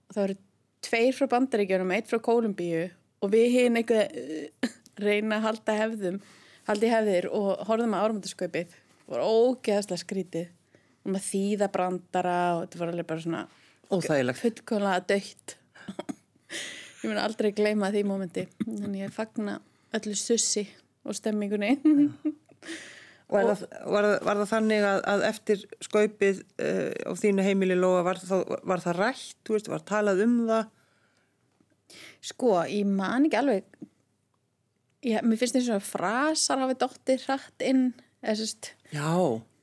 og 0.06 0.16
það 0.16 0.22
voru 0.22 0.38
tveir 0.86 1.16
frá 1.16 1.30
bandaríkjunum 1.34 1.94
eitt 1.96 2.10
frá 2.10 2.20
Kólumbíu 2.22 2.82
og 3.24 3.32
við 3.32 3.46
hinn 3.56 3.80
eitthvað 3.80 4.18
uh, 4.20 4.74
reyna 5.02 5.40
að 5.40 5.48
halda 5.48 5.78
hefðum 5.80 6.20
haldi 6.66 6.90
hefðir 6.90 7.28
og 7.34 7.62
horfðum 7.68 7.94
að 7.96 8.06
áramöndaskaupið 8.06 8.76
voru 9.06 9.26
ógeðslega 9.26 10.02
skrítið. 10.02 10.48
Og 11.06 11.12
maður 11.14 11.28
þýða 11.28 11.68
brandara 11.74 12.38
og 12.56 12.64
þetta 12.64 12.80
var 12.80 12.92
alveg 12.92 13.08
bara 13.10 13.22
svona 13.22 13.42
Óþægilegt. 13.86 14.40
fullkomlega 14.42 15.04
dögt 15.12 15.56
ég 17.02 17.10
mun 17.10 17.20
aldrei 17.22 17.52
gleyma 17.56 17.90
því 17.94 18.02
mómenti 18.08 18.46
en 18.66 18.94
ég 18.98 19.12
fagna 19.14 19.58
öllu 19.96 20.14
sussi 20.18 20.66
og 21.06 21.14
stemmingunni. 21.16 21.74
Var, 23.26 23.42
það, 23.42 23.62
var, 23.90 24.06
var 24.22 24.38
það 24.38 24.50
þannig 24.52 24.84
að, 24.86 25.00
að 25.10 25.22
eftir 25.26 25.62
skaupið 25.82 26.36
uh, 26.62 27.10
á 27.10 27.12
þínu 27.18 27.42
heimili 27.42 27.74
Lóa, 27.74 28.04
var, 28.06 28.20
það- 28.22 28.52
var 28.70 28.82
það 28.84 29.00
rætt, 29.00 29.40
veist, 29.50 29.66
var 29.72 29.82
talað 29.88 30.20
um 30.22 30.36
það? 30.46 30.68
sko, 32.26 32.52
ég 32.70 32.86
man 32.86 33.26
ekki 33.26 33.38
alveg. 33.40 33.66
Ég, 35.06 35.26
mér 35.26 35.38
finnst 35.42 35.58
eins 35.58 35.68
og 35.72 35.80
að 35.80 35.88
frasar 35.90 36.62
hafi 36.62 36.78
dóttir 36.80 37.20
hratt 37.26 37.66
inn 37.66 37.84
eða 38.22 38.36
sérst 38.40 38.70
Já, 38.94 39.10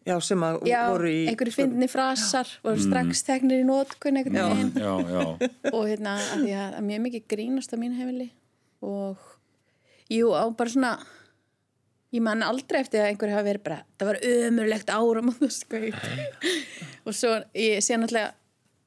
já, 0.08 0.16
sem 0.24 0.46
að 0.46 0.60
Já, 0.70 0.80
voru 0.92 1.10
í... 1.10 1.24
einhverju 1.32 1.56
fyndni 1.56 1.90
frasar 1.92 2.50
voru 2.66 2.84
strax 2.84 3.24
teknir 3.28 3.64
í 3.64 3.68
nótkun 3.68 4.20
einhvern 4.20 4.40
veginn. 4.40 4.72
Já, 4.78 4.94
já. 5.16 5.50
Og 5.74 5.82
hérna 5.90 6.18
að 6.20 6.46
því 6.46 6.56
að, 6.60 6.78
mjög 6.90 7.04
mikið 7.08 7.28
grínast 7.36 7.76
á 7.76 7.78
mín 7.80 7.98
heimili. 7.98 8.30
Og 8.84 9.20
jú, 10.12 10.32
á 10.36 10.44
bara 10.52 10.74
svona 10.74 10.94
ég 12.14 12.22
man 12.22 12.46
aldrei 12.46 12.84
eftir 12.84 13.02
að 13.02 13.12
einhverju 13.14 13.38
hafa 13.38 13.48
verið 13.48 13.66
bara 13.66 13.82
það 13.98 14.10
var 14.12 14.22
ömurlegt 14.30 14.94
áram 14.94 15.32
og 15.32 15.40
það 15.40 15.54
skaup 15.56 17.08
og 17.08 17.18
svo 17.18 17.34
ég 17.58 17.82
sé 17.82 17.98
náttúrulega 17.98 18.34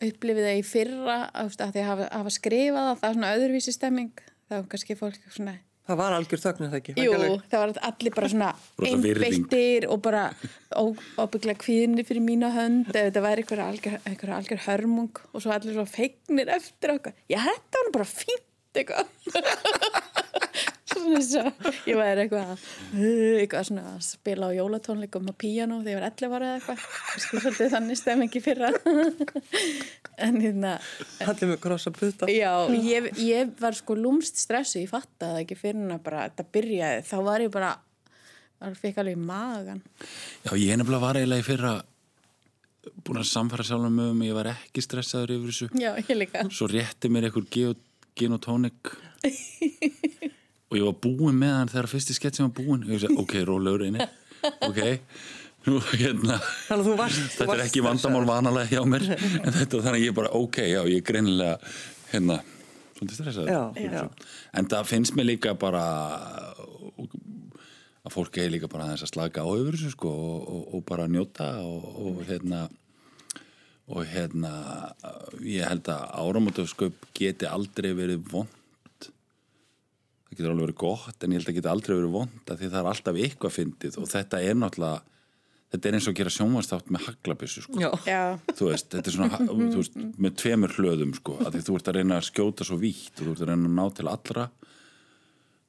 upplifið 0.06 0.46
það 0.46 0.60
í 0.60 0.64
fyrra 0.66 1.16
að, 1.32 1.54
því 1.56 1.82
að 1.82 1.88
hafa, 1.90 2.08
hafa 2.12 2.34
skrifað 2.34 2.88
það 2.90 3.00
það 3.00 3.08
er 3.08 3.16
svona 3.16 3.32
öðruvísi 3.38 3.74
stemming. 3.74 4.12
Þá 4.46 4.58
er 4.60 4.66
kannski 4.70 4.96
fólk 4.98 5.30
svona 5.32 5.56
Það 5.86 5.98
var 6.00 6.14
algjör 6.16 6.40
þögn, 6.42 6.64
er 6.66 6.70
það 6.72 6.78
ekki? 6.80 6.94
Jú, 6.98 7.10
Væntanlega? 7.12 7.42
það 7.52 7.60
var 7.62 7.72
allir 7.88 8.14
bara 8.16 8.30
svona 8.32 8.48
einbeittir 8.88 9.86
og 9.94 10.00
bara 10.02 10.22
óbygglega 10.74 11.62
kvíðinni 11.62 12.04
fyrir 12.08 12.24
mína 12.26 12.50
hönd 12.56 12.90
ef 12.90 12.96
þetta 12.98 13.22
væri 13.22 13.44
einhver 13.44 13.62
algjör, 13.66 13.98
einhver 14.10 14.32
algjör 14.40 14.64
hörmung 14.66 15.22
og 15.30 15.44
svo 15.44 15.54
allir 15.54 15.76
svo 15.78 15.86
feignir 15.86 16.50
eftir 16.56 16.96
okkar. 16.96 17.14
Já, 17.30 17.38
þetta 17.46 17.84
var 17.84 17.94
bara 18.00 18.08
fínt 18.10 18.82
eitthvað. 18.82 19.06
Ég 21.86 21.98
væri 21.98 22.24
eitthvað, 22.26 22.64
eitthvað 22.96 23.66
svona 23.70 23.84
að 23.94 24.02
spila 24.06 24.50
á 24.50 24.56
jólatónleikum 24.56 25.30
á 25.30 25.34
píanó 25.38 25.80
þegar 25.84 25.92
ég 25.92 26.00
var 26.00 26.08
11 26.10 26.36
ára 26.38 26.50
eða 26.50 26.58
eitthvað. 26.60 26.84
Svolítið 27.26 27.72
þannig 27.76 28.00
stemmingi 28.00 28.42
fyrra. 28.44 28.70
en 30.26 30.38
hérna, 30.42 30.76
Allir 31.26 31.50
með 31.52 31.58
krossa 31.64 31.92
puta. 31.94 32.28
Já, 32.32 32.52
ég, 32.76 33.10
ég 33.22 33.56
var 33.60 33.76
sko 33.78 33.96
lúmst 33.98 34.38
stressu, 34.40 34.80
ég 34.84 34.92
fattaði 34.92 35.32
það 35.34 35.42
ekki 35.44 35.60
fyrir 35.64 35.92
að 35.96 36.06
bara 36.06 36.28
þetta 36.30 36.48
byrjaði, 36.56 37.04
þá 37.10 37.16
var 37.30 37.44
ég 37.46 37.52
bara 37.56 37.74
það 38.56 38.78
fikk 38.80 39.02
alveg 39.02 39.18
í 39.18 39.20
magan 39.28 39.82
Já, 40.46 40.52
ég 40.56 40.78
nefnilega 40.80 41.02
var 41.02 41.18
eiginlega 41.20 41.42
í 41.42 41.46
fyrra 41.46 41.72
búin 43.04 43.20
að 43.20 43.28
samfæra 43.28 43.66
sjálfum 43.66 43.96
með 43.98 44.12
um 44.14 44.22
ég 44.24 44.36
var 44.38 44.48
ekki 44.54 44.84
stressaður 44.84 45.34
yfir 45.36 45.52
þessu 45.52 45.68
Já, 45.82 45.90
ég 46.00 46.12
líka 46.16 46.44
svo 46.48 46.68
rétti 46.70 47.10
mér 47.12 47.28
einhver 47.28 47.46
geo- 47.52 47.76
gin 48.16 48.32
og 50.66 50.78
ég 50.78 50.86
var 50.86 50.96
búinn 51.06 51.40
með 51.40 51.54
hann 51.60 51.72
þegar 51.72 51.90
fyrsti 51.92 52.16
sketsin 52.16 52.48
var 52.48 52.54
búinn. 52.56 52.86
Og 52.86 52.94
ég 52.96 53.02
sagði, 53.04 53.18
ok, 53.22 53.34
rólegur 53.48 53.86
einni 53.86 54.06
ok, 54.68 54.80
nú 55.66 55.80
hérna. 55.92 56.40
Varst... 56.98 57.38
þetta 57.38 57.56
er 57.56 57.64
ekki 57.66 57.84
vandamál 57.86 58.26
vanalega 58.28 58.76
hjá 58.76 58.82
mér. 58.88 59.08
En 59.42 59.54
þetta 59.54 59.84
þannig 59.88 60.08
ég 60.08 60.16
bara, 60.16 60.32
ok, 60.36 60.60
já, 60.66 60.82
ég 60.90 61.00
er 61.00 61.06
greinilega 61.06 61.56
hérna, 62.12 62.40
já. 63.50 63.60
þessu. 63.76 64.08
en 64.56 64.68
það 64.72 64.88
finnst 64.88 65.16
mér 65.18 65.30
líka 65.32 65.54
bara 65.58 65.82
að 68.06 68.14
fólk 68.14 68.38
er 68.40 68.52
líka 68.54 68.70
bara 68.70 68.86
aðeins 68.86 69.04
að 69.04 69.12
slaka 69.12 69.44
á 69.44 69.50
yfir 69.58 69.76
þessu 69.76 69.92
sko 69.92 70.10
og, 70.10 70.42
og, 70.46 70.66
og 70.78 70.84
bara 70.88 71.08
njóta 71.10 71.50
og, 71.66 71.86
og 72.06 72.20
hérna 72.28 72.66
og 73.86 74.06
hérna 74.10 74.52
ég 75.44 75.66
held 75.66 75.90
að 75.92 76.06
áramótasköp 76.22 77.10
geti 77.14 77.46
aldrei 77.50 77.92
verið 77.98 78.24
vond 78.32 78.55
það 80.26 80.38
getur 80.38 80.52
alveg 80.52 80.66
verið 80.66 80.80
gott 80.82 81.22
en 81.22 81.34
ég 81.34 81.40
held 81.40 81.52
að 81.52 81.58
geti 81.60 81.72
aldrei 81.72 81.94
verið 81.96 82.16
vond 82.16 82.50
af 82.50 82.58
því 82.58 82.70
það 82.72 82.80
er 82.80 82.90
alltaf 82.92 83.20
eitthvað 83.26 83.54
fyndið 83.56 84.00
og 84.02 84.10
þetta 84.10 84.42
er 84.42 84.58
náttúrulega 84.58 85.04
þetta 85.72 85.88
er 85.88 85.96
eins 85.98 86.06
og 86.06 86.14
að 86.14 86.20
gera 86.20 86.32
sjónvarstátt 86.34 86.92
með 86.94 87.08
haglabissu 87.08 87.64
sko. 87.64 87.80
Þú 88.54 88.70
veist, 88.70 88.88
þetta 88.94 89.10
er 89.10 89.16
svona 89.16 89.40
þú 89.42 89.80
veist, 89.80 89.98
með 90.22 90.36
tveimur 90.42 90.74
hlöðum 90.78 91.14
sko, 91.18 91.36
að 91.42 91.56
því 91.56 91.62
þú 91.66 91.78
ert 91.78 91.90
að 91.90 91.98
reyna 91.98 92.20
að 92.20 92.28
skjóta 92.28 92.66
svo 92.66 92.78
vítt 92.80 93.18
og 93.18 93.26
þú 93.26 93.34
ert 93.34 93.42
að 93.42 93.50
reyna 93.50 93.70
að 93.70 93.76
ná 93.76 93.84
til 93.98 94.08
allra. 94.12 94.46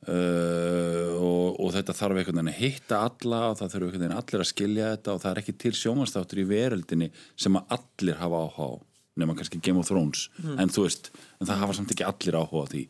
Uh, 0.08 1.18
og, 1.18 1.58
og 1.66 1.72
þetta 1.74 1.96
þarf 1.98 2.20
einhvern 2.22 2.38
veginn 2.38 2.52
að 2.54 2.60
hitta 2.62 3.00
alla 3.10 3.40
og 3.50 3.58
það 3.60 3.72
þurfa 3.74 3.88
einhvern 3.88 4.04
veginn 4.06 4.20
allir 4.22 4.44
að 4.44 4.50
skilja 4.52 4.92
þetta 4.94 5.16
og 5.16 5.24
það 5.24 5.32
er 5.32 5.42
ekki 5.42 5.56
til 5.64 5.72
sjónvarsþáttur 5.76 6.40
í 6.44 6.46
veröldinni 6.48 7.08
sem 7.36 7.58
að 7.60 7.74
allir 7.76 8.22
hafa 8.22 8.44
áhuga 8.46 8.68
á 8.70 8.72
nema 9.18 9.34
kannski 9.34 9.60
Game 9.66 9.82
of 9.82 9.90
Thrones. 9.90 10.28
En 10.62 10.70
þú 10.70 10.86
veist, 10.86 11.10
en 11.42 11.50
það 11.50 11.64
hafa 11.64 11.76
samt 11.80 11.92
ekki 11.96 12.06
allir 12.06 12.38
áhuga 12.38 12.64
á 12.64 12.72
því 12.72 12.84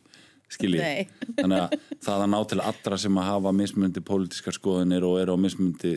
skiljið, 0.48 0.80
Nei. 0.80 1.32
þannig 1.38 1.60
að 1.60 1.74
það 2.06 2.22
að 2.24 2.30
ná 2.32 2.38
til 2.48 2.60
allra 2.64 2.98
sem 3.04 3.18
að 3.20 3.26
hafa 3.28 3.52
mismundi 3.52 4.02
pólitískar 4.08 4.56
skoðinir 4.56 5.04
og 5.08 5.18
eru 5.20 5.36
á 5.36 5.38
mismundi 5.40 5.92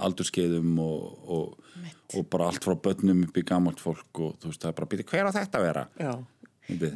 aldurskeiðum 0.00 0.78
og, 0.80 1.30
og, 1.36 1.72
og 2.16 2.28
bara 2.32 2.48
allt 2.50 2.64
frá 2.64 2.76
börnum 2.88 3.24
upp 3.26 3.36
í 3.40 3.44
gamalt 3.46 3.80
fólk 3.82 4.20
og 4.22 4.36
þú 4.40 4.52
veist, 4.52 4.62
það 4.62 4.70
er 4.72 4.78
bara 4.80 4.90
býti 4.94 5.06
hver 5.10 5.28
á 5.28 5.32
þetta 5.36 5.60
að 5.60 5.66
vera? 5.68 5.86
Já. 6.00 6.12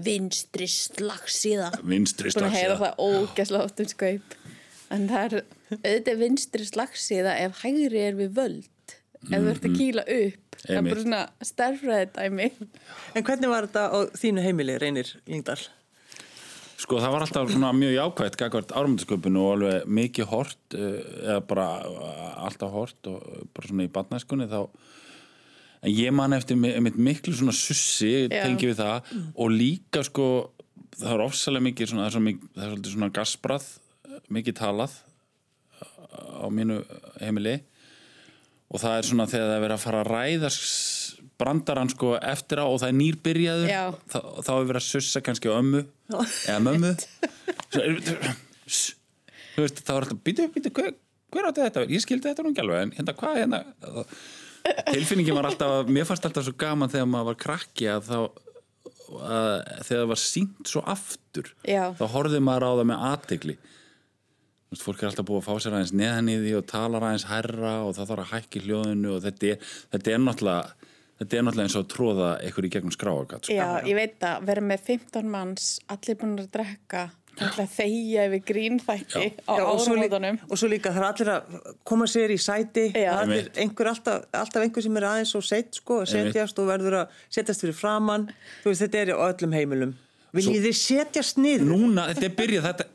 Vinstri 0.06 0.68
slagsíða. 0.70 1.70
Vinstri 1.82 2.30
Búin 2.30 2.46
að 2.46 2.54
heyra 2.54 2.76
slagsíða. 2.76 2.92
það 2.94 3.22
ógæslega 3.24 3.64
oft 3.68 3.80
um 3.82 3.88
skaup. 3.90 4.36
En 4.94 5.08
það 5.10 5.24
er 5.24 5.36
auðvitað 5.74 6.20
vinstri 6.20 6.66
slagsíða 6.68 7.32
ef 7.42 7.62
hægri 7.64 8.02
er 8.06 8.18
við 8.18 8.36
völd 8.36 8.94
ef 9.24 9.32
þú 9.40 9.48
ert 9.54 9.64
að 9.66 9.78
kýla 9.80 10.04
upp. 10.14 10.58
Það 10.64 10.76
er 10.78 10.86
bara 10.86 11.02
svona 11.02 11.22
stærfræði 11.44 12.06
dæmi 12.14 12.46
En 13.18 13.24
hvernig 13.26 13.50
var 13.50 13.66
þetta 13.66 13.82
á 13.90 13.98
þínu 14.20 14.44
heimili, 14.44 14.76
Reynir 14.80 15.10
Lyngdal? 15.28 15.58
Sko 16.84 16.98
það 17.00 17.12
var 17.14 17.24
alltaf 17.24 17.48
svona 17.52 17.70
mjög 17.72 17.94
jákvægt 17.96 18.34
gagvart 18.40 18.72
árumöndasköpunu 18.76 19.40
og 19.40 19.52
alveg 19.54 19.86
mikið 19.98 20.26
hort 20.28 20.74
eh, 20.76 20.98
eða 21.24 21.38
bara 21.48 21.68
eh, 21.88 22.26
alltaf 22.44 22.74
hort 22.74 23.08
og 23.08 23.22
bara 23.56 23.70
svona 23.70 23.86
í 23.86 23.92
batnæskunni 23.94 24.48
þá. 24.50 24.58
En 25.84 25.92
ég 25.92 26.12
man 26.16 26.32
eftir 26.36 26.56
mi- 26.60 26.74
einmitt 26.76 26.96
miklu 27.00 27.32
svona 27.36 27.54
sussi 27.56 28.26
tengi 28.32 28.68
við 28.70 28.82
það. 28.82 29.14
Og 29.36 29.50
líka 29.52 30.04
sko 30.04 30.26
það 30.94 31.14
er 31.16 31.24
ofsalega 31.24 31.66
mikið 31.70 31.90
svona, 31.90 32.04
það 32.04 32.10
er, 32.10 32.14
svo 32.18 32.24
mikið, 32.28 32.52
það 32.60 32.74
er 32.76 32.92
svona 32.92 33.10
gasbrað 33.16 33.70
mikið 34.36 34.58
talað 34.60 34.98
á 36.14 36.46
mínu 36.52 36.76
heimili 37.20 37.56
og 38.72 38.80
það 38.82 38.96
er 38.96 39.08
svona 39.08 39.26
þegar 39.30 39.48
það 39.48 39.56
er 39.56 39.64
verið 39.64 39.76
að 39.76 39.84
fara 39.84 40.02
að 40.02 40.10
ræða 40.12 40.50
brandarann 41.40 41.90
sko 41.90 42.14
eftir 42.20 42.62
á 42.62 42.66
og 42.66 42.78
það 42.82 42.90
er 42.90 42.98
nýrbyrjaður 43.00 43.72
þá, 44.12 44.18
þá 44.46 44.52
er 44.54 44.68
verið 44.70 44.80
að 44.80 44.86
sussa 44.86 45.22
kannski 45.24 45.50
á 45.50 45.58
ömmu 45.58 45.82
eða 46.14 46.60
mömmu. 46.62 46.92
Þú 49.54 49.62
veist, 49.62 49.82
þá 49.86 49.92
er 49.94 50.06
þetta 50.08 50.16
býtu, 50.26 50.46
býtu, 50.54 50.70
hver, 50.74 50.94
hver 51.34 51.46
átti 51.50 51.62
þetta? 51.62 51.84
Ég 51.90 52.02
skildi 52.02 52.26
þetta 52.26 52.42
nú 52.42 52.50
ekki 52.50 52.62
alveg 52.64 52.80
en 52.86 52.94
hérna 52.96 53.14
hvað 53.18 53.36
hérna? 53.38 53.60
Tilfinningin 54.88 55.36
var 55.36 55.50
alltaf, 55.50 55.90
mér 55.92 56.08
fannst 56.08 56.26
alltaf 56.26 56.46
svo 56.46 56.54
gaman 56.58 56.90
þegar 56.90 57.10
maður 57.12 57.28
var 57.32 57.38
krakki 57.44 57.86
að 57.92 58.08
þá 58.08 58.18
að, 58.24 59.60
þegar 59.84 60.00
það 60.00 60.10
var 60.10 60.20
sínt 60.22 60.70
svo 60.70 60.82
aftur 60.94 61.50
Já. 61.68 61.84
þá 61.98 62.04
horfði 62.14 62.40
maður 62.44 62.66
á 62.66 62.70
það 62.72 62.88
með 62.90 63.06
aðtegli 63.10 63.56
fólk 64.82 65.02
er 65.02 65.10
alltaf 65.10 65.28
búið 65.28 65.42
að 65.42 65.46
fá 65.46 65.62
sér 65.62 65.76
aðeins 65.76 65.94
neðan 65.94 66.32
í 66.32 66.38
því 66.40 66.56
og 66.58 66.66
talar 66.70 67.06
aðeins 67.06 67.28
herra 67.30 67.74
og 67.84 67.94
það 67.96 68.10
þarf 68.10 68.24
að 68.24 68.32
hækki 68.32 68.64
hljóðinu 68.64 69.14
og 69.14 69.22
þetta 69.24 69.52
er, 69.52 69.72
þetta 69.94 70.14
er 70.14 70.24
náttúrulega 70.24 70.90
þetta 71.20 71.36
er 71.38 71.44
náttúrulega 71.46 71.68
eins 71.68 71.76
og 71.78 71.84
að 71.84 71.90
tróða 71.94 72.30
eitthvað 72.42 72.68
í 72.68 72.70
gegnum 72.74 72.94
skráagat 72.94 73.44
sko. 73.46 73.56
Já, 73.56 73.68
ég 73.86 73.98
veit 73.98 74.24
að 74.26 74.48
vera 74.48 74.64
með 74.64 74.88
15 74.88 75.28
manns, 75.30 75.68
allir 75.92 76.18
búin 76.20 76.34
að 76.42 76.48
drekka, 76.56 77.04
þegja 77.74 78.26
yfir 78.28 78.42
grínþætti 78.46 79.24
á 79.46 79.54
Já, 79.58 79.64
og, 79.64 79.72
og 79.74 80.58
svo 80.60 80.70
líka 80.70 80.92
er 80.92 81.06
allir 81.08 81.30
að 81.32 81.56
koma 81.86 82.06
sér 82.10 82.34
í 82.34 82.38
sæti 82.38 82.86
er 82.94 83.34
einhver 83.58 83.90
alltaf, 83.90 84.28
alltaf 84.30 84.62
einhver 84.62 84.86
sem 84.86 85.00
er 85.00 85.08
aðeins 85.10 85.34
og 85.38 85.46
seitt 85.46 85.80
sko, 85.80 86.02
að 86.04 86.12
setjast 86.14 86.62
og 86.62 86.70
verður 86.70 87.00
að 87.02 87.20
setjast 87.34 87.66
fyrir 87.66 87.78
framann 87.78 88.28
þú 88.62 88.70
veist 88.70 88.86
þetta 88.86 89.02
er 89.02 89.14
á 89.14 89.26
öllum 89.30 89.56
heimilum. 89.58 89.96
Viljið 90.34 90.68
þið 90.68 90.78
setjast 90.78 91.38
niður? 91.38 91.68
Núna, 91.70 92.08
þetta 92.10 92.26
er 92.26 92.38
byrjað 92.38 92.68
þetta 92.68 92.88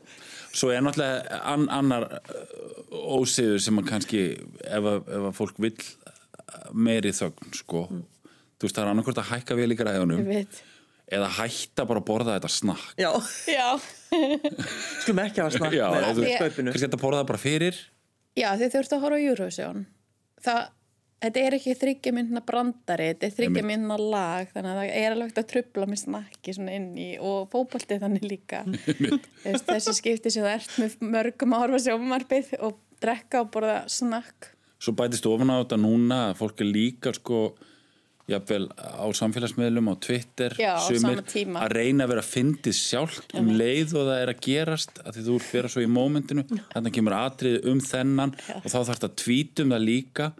svo 0.56 0.70
er 0.74 0.82
náttúrulega 0.84 1.40
an, 1.52 1.68
annar 1.70 2.06
uh, 2.10 3.20
ósiður 3.20 3.60
sem 3.62 3.78
að 3.82 3.88
kannski 3.92 4.22
ef 4.66 4.88
að, 4.94 4.98
ef 5.06 5.28
að 5.30 5.36
fólk 5.38 5.60
vill 5.62 5.76
meiri 6.74 7.12
þögn 7.16 7.54
sko. 7.56 7.84
Þú 8.60 8.66
veist 8.66 8.76
það 8.76 8.84
er 8.84 8.90
annarkvort 8.92 9.20
að 9.22 9.30
hækka 9.32 9.56
vel 9.58 9.70
í 9.72 9.78
græðunum 9.78 10.26
eða 11.10 11.28
hætta 11.40 11.86
bara 11.90 11.98
að 12.02 12.06
borða 12.06 12.34
þetta 12.36 12.50
snakk. 12.54 12.90
Já, 13.00 13.10
Já, 13.58 13.68
skulum 15.00 15.22
ekki 15.24 15.42
hafa 15.42 15.54
snakk 15.56 15.74
Já, 15.74 15.86
þú- 16.14 16.26
skaupinu 16.36 16.70
kannski 16.74 16.86
þetta 16.86 17.00
borða 17.02 17.22
það 17.22 17.30
bara 17.32 17.42
fyrir. 17.42 17.80
Já 18.38 18.48
þið 18.60 18.74
þurftu 18.76 18.96
að 18.98 19.02
horfa 19.06 19.18
á 19.18 19.26
Eurovision. 19.30 19.80
Það, 20.44 20.60
þetta 21.20 21.42
er 21.46 21.56
ekki 21.58 21.74
þryggja 21.78 22.12
myndna 22.16 22.42
brandari, 22.46 23.10
þetta 23.12 23.28
er 23.28 23.34
þryggja 23.38 23.64
myndna 23.70 23.96
lag, 24.00 24.50
þannig 24.54 24.70
að 24.70 24.78
það 24.80 24.92
er 25.00 25.14
alveg 25.14 25.30
hægt 25.30 25.42
að 25.42 25.48
trubla 25.54 25.88
með 25.90 26.02
snakki 26.04 26.54
inn 26.76 26.88
í 27.00 27.08
og 27.20 27.50
fótbolti 27.52 28.00
þannig 28.02 28.28
líka. 28.28 28.62
Þessi 29.70 29.96
skipti 29.98 30.32
sem 30.32 30.46
það 30.46 30.54
ert 30.58 30.78
með 30.80 30.96
mörgum 31.16 31.56
að 31.56 31.64
horfa 31.66 31.82
sjómarpið 31.88 32.54
og 32.60 32.78
drekka 33.00 33.44
og 33.44 33.52
borða 33.54 33.82
snakk. 33.88 34.52
svo 34.80 34.94
bætist 34.96 35.26
ofan 35.28 35.52
á 35.52 35.60
þetta 35.60 35.76
núna 35.80 36.22
að 36.30 36.38
fólk 36.40 36.62
er 36.64 36.68
líka 36.72 37.12
sko 37.16 37.40
jafnvel 38.30 38.68
á 38.76 39.06
samfélagsmiðlum 39.16 39.90
á 39.90 39.94
Twitter 40.00 40.54
Já, 40.56 40.76
á 40.78 40.80
sumir, 40.86 41.18
sama 41.18 41.24
tíma. 41.26 41.64
að 41.64 41.74
reyna 41.76 42.06
að 42.06 42.12
vera 42.14 42.24
fyndið 42.24 42.76
sjálft 42.78 43.34
um 43.38 43.50
leið 43.58 43.96
og 43.98 44.06
það 44.08 44.20
er 44.22 44.32
að 44.32 44.42
gerast 44.46 45.00
að 45.02 45.16
því 45.16 45.24
þú 45.26 45.38
vera 45.50 45.72
svo 45.72 45.82
í 45.84 45.90
mómentinu 45.90 46.44
þannig 46.70 46.96
kemur 46.96 47.16
atrið 47.18 47.66
um 47.72 47.82
þennan 47.84 48.36
og 48.60 48.68
þá 48.68 48.76
þarf 48.76 48.92
þetta 48.92 49.10
að 49.10 49.18
tvítum 49.24 49.74
það 49.74 49.86
líka 49.88 50.30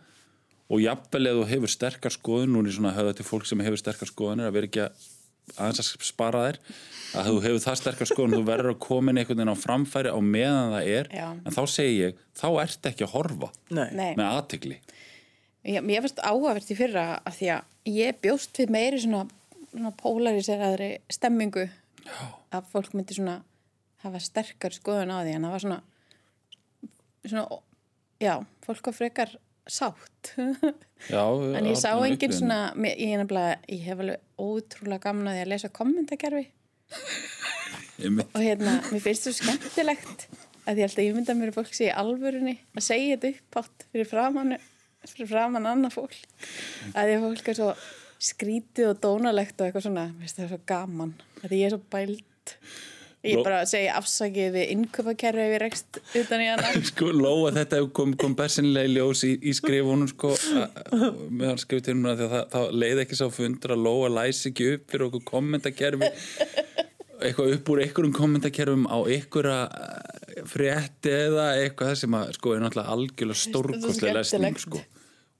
og 0.71 0.83
jafnvel 0.83 1.25
eða 1.27 1.41
þú 1.41 1.49
hefur 1.51 1.73
sterkar 1.73 2.15
skoðun 2.15 2.55
nú 2.55 2.63
er 2.63 2.71
ég 2.71 2.77
svona 2.77 2.93
að 2.93 3.01
höfða 3.01 3.17
til 3.19 3.27
fólk 3.27 3.49
sem 3.49 3.65
hefur 3.65 3.81
sterkar 3.81 4.11
skoðunir 4.11 4.51
að 4.51 4.57
vera 4.57 4.71
ekki 4.71 4.85
að 4.85 5.09
aðeins 5.57 5.81
að 5.83 6.07
spara 6.07 6.45
þér 6.47 6.59
að 7.19 7.29
þú 7.29 7.41
hefur 7.47 7.63
það 7.65 7.79
sterkar 7.81 8.11
skoðun 8.11 8.37
þú 8.37 8.43
verður 8.47 8.73
að 8.75 8.81
koma 8.85 9.11
inn 9.11 9.21
einhvern 9.21 9.41
veginn 9.41 9.53
á 9.53 9.65
framfæri 9.65 10.13
á 10.15 10.19
meðan 10.23 10.75
það 10.77 10.91
er 10.95 11.11
Já. 11.17 11.27
en 11.35 11.57
þá 11.57 11.61
segi 11.75 11.97
ég, 11.97 12.23
þá 12.39 12.47
ert 12.63 12.89
ekki 12.91 13.07
að 13.07 13.15
horfa 13.17 13.51
Nei. 13.75 14.15
Með 14.15 14.25
aðtegli 14.29 14.79
mér 15.85 16.07
finnst 16.07 16.23
áhugavert 16.23 16.71
í 16.73 16.79
fyrra 16.79 17.05
að 17.19 17.39
því 17.41 17.51
að 17.57 17.95
ég 17.97 18.21
bjóst 18.23 18.63
við 18.63 18.75
meiri 18.77 19.03
svona, 19.03 19.27
svona 19.73 19.93
polariseraðri 19.99 20.91
stemmingu 21.13 21.67
Já. 21.67 22.21
að 22.55 22.71
fólk 22.73 22.95
myndi 22.95 23.19
svona 23.19 23.41
hafa 24.05 24.23
sterkar 24.23 24.77
skoðun 24.77 25.13
á 25.13 25.19
því 25.21 25.35
en 25.37 25.47
það 25.47 25.55
var 25.57 25.65
svona, 25.67 25.81
svona 27.27 27.47
já, 28.23 28.35
fólk 28.65 28.91
var 28.91 28.97
frekar 28.97 29.35
sátt. 29.69 30.33
Já, 31.11 31.25
en 31.59 31.69
ég 31.69 31.79
sá 31.81 31.93
engin 31.95 32.35
svona 32.35 32.61
ég, 32.77 33.17
nefnilega, 33.21 33.59
ég 33.69 33.85
hef 33.89 34.03
alveg 34.05 34.41
ótrúlega 34.41 35.05
gaman 35.09 35.31
að 35.31 35.39
því 35.39 35.45
að 35.45 35.53
lesa 35.55 35.73
kommentakerfi. 35.81 36.47
Og 38.01 38.41
hérna, 38.41 38.79
mér 38.89 39.03
finnst 39.05 39.29
það 39.29 39.37
skemmtilegt 39.37 40.27
að 40.69 40.81
ég 40.81 40.87
held 40.87 40.99
að 40.99 41.07
ég 41.07 41.17
mynda 41.17 41.37
mér 41.37 41.53
fólk 41.55 41.73
sé 41.77 41.91
í 41.91 41.95
alvörunni 42.03 42.57
að 42.77 42.87
segja 42.87 43.17
þetta 43.17 43.33
uppátt 43.37 43.85
fyrir 43.91 44.09
framann 44.09 44.55
fyrir 45.09 45.31
framann 45.31 45.69
annað 45.69 45.97
fólk. 45.97 46.17
Að 46.93 47.09
því 47.09 47.17
að 47.17 47.27
fólk 47.27 47.51
er 47.51 47.59
svo 47.59 47.71
skrítið 48.21 48.91
og 48.91 49.03
dónalegt 49.05 49.61
og 49.61 49.69
eitthvað 49.69 49.87
svona. 49.87 50.07
Mér 50.13 50.27
finnst 50.27 50.43
er 50.43 50.51
svo 50.51 50.61
gaman, 50.69 51.15
að 51.41 51.57
ég 51.57 51.69
er 51.69 51.75
svo 51.77 51.83
bælt 51.93 52.57
ég 53.27 53.41
bara 53.45 53.61
segja 53.69 53.97
afsakið 54.01 54.55
við 54.57 54.73
innköpakerfi 54.75 55.43
ef 55.45 55.55
ég 55.55 55.63
rekst 55.63 56.01
utan 56.23 56.45
í 56.45 56.49
hana. 56.49 56.73
Sko, 56.91 57.11
Lóa 57.13 57.53
þetta 57.57 57.83
kom, 57.97 58.15
kom 58.21 58.37
bersinlega 58.39 58.89
í 58.89 58.95
ljós 58.97 59.25
í, 59.29 59.35
í 59.45 59.55
skrifunum 59.57 60.09
sko, 60.11 60.33
með 61.29 61.47
hann 61.53 61.61
skrifið 61.61 61.89
til 61.91 61.97
mér 62.01 62.15
að 62.15 62.35
það, 62.35 62.47
það 62.55 62.79
leið 62.85 63.03
ekki 63.05 63.21
sá 63.21 63.27
fundur 63.35 63.77
að 63.77 63.85
Lóa 63.89 64.13
læsi 64.21 64.53
ekki 64.53 64.71
upp 64.77 64.87
fyrir 64.95 65.09
okkur 65.11 65.27
kommentakerfi 65.35 66.13
eitthvað 67.21 67.57
upp 67.57 67.75
úr 67.75 67.83
einhverjum 67.85 68.15
kommentakerfum 68.17 68.87
á 68.89 68.99
einhverja 69.05 69.59
eh, 69.69 70.41
frétti 70.49 71.13
eða 71.13 71.51
eitthvað 71.61 71.99
sem 72.01 72.17
að 72.17 72.33
sko 72.39 72.55
er 72.55 72.65
náttúrulega 72.65 72.97
algjörlega 72.97 73.43
stórkostlega 73.43 74.17
lesning 74.17 74.61
sko 74.63 74.81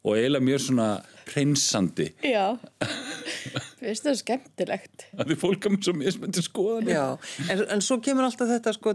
og 0.01 0.17
eiginlega 0.17 0.47
mjög 0.47 0.63
svona 0.65 0.89
hreinsandi 1.31 2.07
já, 2.25 2.47
mér 2.81 3.85
finnst 3.85 4.07
það 4.07 4.19
skemmtilegt. 4.21 5.05
Að 5.15 5.31
því 5.31 5.37
fólk 5.43 5.69
er 5.69 5.75
með 5.75 5.87
svo 5.87 5.95
mismöndi 5.99 6.45
skoðan 6.45 6.91
Já, 6.91 7.05
en, 7.47 7.63
en 7.77 7.85
svo 7.85 8.01
kemur 8.05 8.27
alltaf 8.27 8.51
þetta 8.51 8.75
sko, 8.77 8.95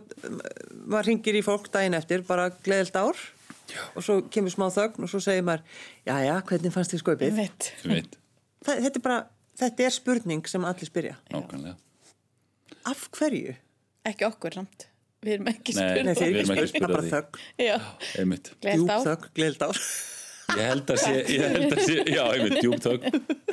maður 0.85 1.09
ringir 1.11 1.39
í 1.39 1.43
fólk 1.45 1.69
daginn 1.73 1.97
eftir, 1.97 2.25
bara 2.27 2.49
gleðilt 2.65 2.97
ár 2.99 3.21
já. 3.71 3.81
og 3.93 4.05
svo 4.05 4.17
kemur 4.33 4.53
smá 4.53 4.67
þögn 4.73 5.05
og 5.07 5.11
svo 5.13 5.21
segir 5.23 5.45
maður, 5.47 5.63
já, 6.07 6.15
já, 6.25 6.35
hvernig 6.49 6.75
fannst 6.75 6.95
þið 6.95 7.03
Það, 8.65 8.79
þetta 8.81 8.97
er 8.97 9.03
bara, 9.05 9.19
þetta 9.61 9.85
er 9.85 9.93
spurning 9.93 10.47
sem 10.49 10.63
allir 10.65 10.89
spyrja. 10.89 11.19
nákvæmlega. 11.29 11.77
Af 12.89 13.07
hverju? 13.13 13.53
ekki 14.05 14.27
okkur 14.27 14.57
samt, 14.59 14.87
við 15.25 15.37
erum 15.37 15.49
ekki 15.51 15.75
Nei, 15.75 15.81
Nei, 15.81 15.87
spurning 15.91 16.17
þeir 16.19 16.27
Við 16.31 16.39
erum 16.41 16.53
ekki 16.55 16.65
að 16.65 16.71
spyrja 16.71 16.89
bara 16.91 17.05
já, 17.61 17.77
þögn, 19.05 19.31
gleðilt 19.37 19.65
ár. 19.65 19.81
Ég 20.55 20.61
held 20.61 20.91
að 20.93 20.99
sé, 21.01 21.13
ég 21.33 21.41
held 21.41 21.73
að 21.73 21.81
sé, 21.81 21.95
já, 22.13 22.21
einmitt, 22.29 22.57
djúpt 22.61 22.85
högg, 22.85 23.05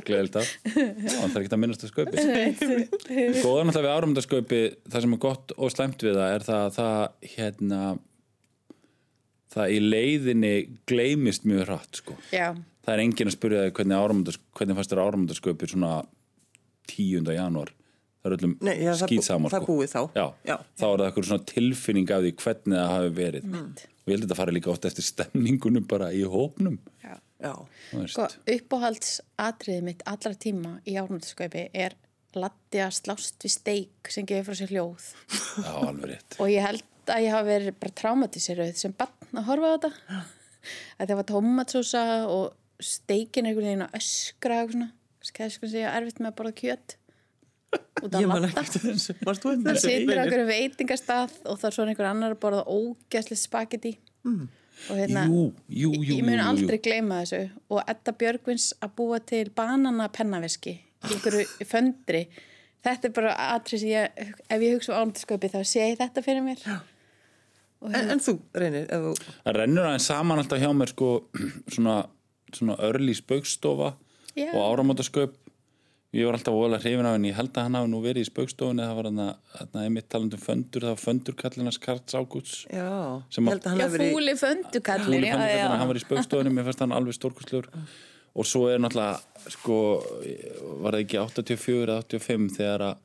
gleðilt 0.05 0.39
af, 0.43 0.51
það 0.69 1.23
er 1.25 1.39
ekki 1.41 1.51
að 1.57 1.61
minnast 1.63 1.87
að 1.87 1.93
sköpi. 1.93 2.25
Góðan 3.41 3.73
alltaf 3.73 3.85
við 3.87 3.93
áramöndaskaupi, 3.95 4.61
það 4.93 5.07
sem 5.07 5.17
er 5.17 5.23
gott 5.25 5.55
og 5.57 5.73
slæmt 5.73 6.05
við 6.05 6.19
það 6.21 6.35
er 6.37 6.47
það 6.49 6.67
að 6.67 6.77
það, 6.77 7.05
hérna, 7.37 7.81
það 9.57 9.73
í 9.73 9.81
leiðinni 9.87 10.53
gleymist 10.93 11.49
mjög 11.49 11.65
hratt, 11.71 12.03
sko. 12.03 12.19
já, 12.35 12.51
Það 12.83 12.97
er 12.97 13.05
enginn 13.05 13.31
að 13.31 13.37
spyrja 13.37 13.65
þig 13.65 13.77
hvernig, 13.79 14.37
hvernig 14.59 14.79
fannst 14.79 14.93
þér 14.93 15.03
áramöndaskaupi 15.05 15.69
svona 15.71 15.93
10. 16.91 17.29
janúar. 17.37 17.71
Það 18.23 18.29
er 18.31 18.37
öllum 18.37 18.53
það 18.63 18.83
er 18.87 18.99
skýtsamar, 19.03 19.51
það 19.51 19.63
er 19.63 19.67
búið 19.67 19.89
þá. 19.91 20.03
Já, 20.15 20.27
Já. 20.47 20.57
þá 20.79 20.85
er 20.89 21.01
það 21.01 21.07
eitthvað 21.09 21.27
svona 21.29 21.47
tilfinning 21.51 22.13
af 22.15 22.21
því 22.23 22.31
hvernig 22.43 22.77
það 22.79 22.93
hafi 22.93 23.11
verið. 23.17 23.49
Og 23.53 24.11
ég 24.11 24.15
held 24.15 24.23
að 24.23 24.27
þetta 24.29 24.39
fari 24.39 24.55
líka 24.57 24.71
oft 24.71 24.87
eftir 24.87 25.07
stemningunum 25.07 25.89
bara 25.91 26.11
í 26.15 26.23
hópnum. 26.31 26.79
Sko, 27.43 28.29
uppáhaldsatriðið 28.55 29.83
mitt 29.89 30.03
allra 30.07 30.33
tíma 30.39 30.77
í 30.87 30.95
ármöndaskaupi 31.01 31.65
er 31.75 31.97
Latti 32.39 32.81
að 32.81 32.95
slást 32.97 33.43
við 33.45 33.53
steik 33.53 34.09
sem 34.09 34.25
gefur 34.25 34.53
frá 34.55 34.61
sér 34.63 34.71
hljóð. 34.73 35.09
Já, 35.61 35.73
alveg 35.85 36.07
rétt. 36.15 36.37
og 36.41 36.49
ég 36.49 36.65
held 36.65 37.11
að 37.13 37.25
ég 37.27 37.35
hafa 37.35 37.45
verið 37.51 37.75
bara 37.83 37.97
traumatiseruð 38.01 38.71
sem 38.81 38.95
barn 38.97 39.37
að 39.37 39.49
horfa 39.51 39.69
á 39.69 39.75
þetta. 39.75 40.23
Að 40.97 41.11
það 41.11 41.19
var 41.19 41.29
tomatsósa 41.29 42.05
og 42.31 42.55
steikin 42.83 43.51
einhvern 43.51 43.69
veginn 43.69 43.85
að 43.85 43.99
öskra 44.01 44.63
og 44.65 44.73
svona, 44.73 44.89
skæði 45.29 45.55
sko 45.59 45.71
segja 45.75 45.93
erfitt 45.99 46.23
með 46.23 46.31
að 46.33 46.39
borða 46.41 46.55
kjöt 46.63 46.97
ég 48.21 48.29
man 48.29 48.43
Latta 48.45 48.65
ekki 48.65 48.83
þessu. 48.85 49.17
Þú 49.21 49.55
það 49.65 49.79
situr 49.83 50.19
á 50.19 50.23
einhverju 50.25 50.49
veitingastað 50.49 51.37
og 51.47 51.61
það 51.61 51.69
er 51.69 51.77
svona 51.77 51.95
einhver 51.95 52.09
annar 52.11 52.37
að 52.37 52.41
borða 52.43 52.63
ógæsli 52.67 53.39
spagetti 53.39 53.93
mm. 54.27 54.47
og 54.91 55.01
hérna 55.01 55.27
Jú, 55.31 55.43
jú, 55.69 55.91
jú, 55.99 56.17
ég 56.19 56.25
mun 56.27 56.45
aldrei 56.45 56.79
gleyma 56.83 57.23
þessu. 57.23 57.43
Og 57.73 57.83
Edda 57.93 58.17
Björgvins 58.23 58.71
að 58.83 58.97
búa 59.01 59.21
til 59.33 59.45
banana 59.57 60.09
pennaveski 60.13 60.79
í 60.79 61.13
einhverju 61.17 61.69
föndri. 61.69 62.25
Þetta 62.83 63.09
er 63.09 63.15
bara 63.15 63.35
atrið 63.53 63.85
sem 63.85 63.93
ég 63.93 64.25
ef 64.51 64.65
ég 64.65 64.77
hugsa 64.77 64.97
um 64.97 65.05
ánættasköpi 65.05 65.53
þá 65.53 65.61
sé 65.63 65.93
ég 65.93 66.01
þetta 66.01 66.25
fyrir 66.25 66.43
mér. 66.47 66.65
En, 67.83 68.13
en 68.15 68.21
þú, 68.23 68.37
reynir, 68.55 68.87
þú... 68.87 69.13
Það 69.43 69.57
rennur 69.57 69.89
aðeins 69.89 70.05
saman 70.11 70.39
alltaf 70.43 70.61
hjá 70.63 70.69
mér 70.77 70.91
sko 70.93 71.09
svona, 71.67 71.97
svona 72.55 72.77
örlí 72.87 73.15
spaukstofa 73.19 73.95
Já. 74.39 74.53
og 74.55 74.61
áramótasköp 74.63 75.35
ég 76.13 76.29
var 76.29 76.37
alltaf 76.37 76.55
óalega 76.55 76.83
hrifin 76.85 77.09
af 77.09 77.15
henni 77.17 77.31
ég 77.31 77.39
held 77.39 77.53
að 77.57 77.67
hann 77.67 77.77
hafi 77.79 77.91
nú 77.93 78.01
verið 78.05 78.27
í 78.27 78.29
spaukstofunni 78.29 78.85
það 78.85 78.99
var 78.99 79.09
hann 79.09 79.21
að 79.25 79.77
einmitt 79.83 80.09
talandum 80.13 80.43
föndur 80.43 80.85
það 80.85 80.95
var 80.95 81.03
föndurkallinas 81.03 81.79
Karls 81.81 82.17
Ágúts 82.19 82.57
Já, 82.69 82.89
já, 83.33 83.41
hafi 83.41 83.87
verið... 83.95 84.13
fúli 84.13 84.35
föndukallin 84.37 85.07
Fúli 85.09 85.31
já, 85.31 85.37
föndurkallina, 85.39 85.63
já. 85.63 85.79
hann 85.81 85.89
var 85.89 86.01
í 86.01 86.05
spaukstofunni 86.05 86.53
mér 86.53 86.69
fannst 86.69 86.85
hann 86.85 86.97
alveg 86.99 87.17
stórkustlegur 87.17 87.71
og 88.33 88.49
svo 88.49 88.67
er 88.73 88.81
náttúrulega 88.81 89.55
sko 89.57 89.79
var 90.85 90.97
það 90.97 91.01
ekki 91.01 91.23
84 91.23 91.81
eða 91.87 91.99
85 92.05 92.53
þegar 92.59 92.87
að 92.91 93.01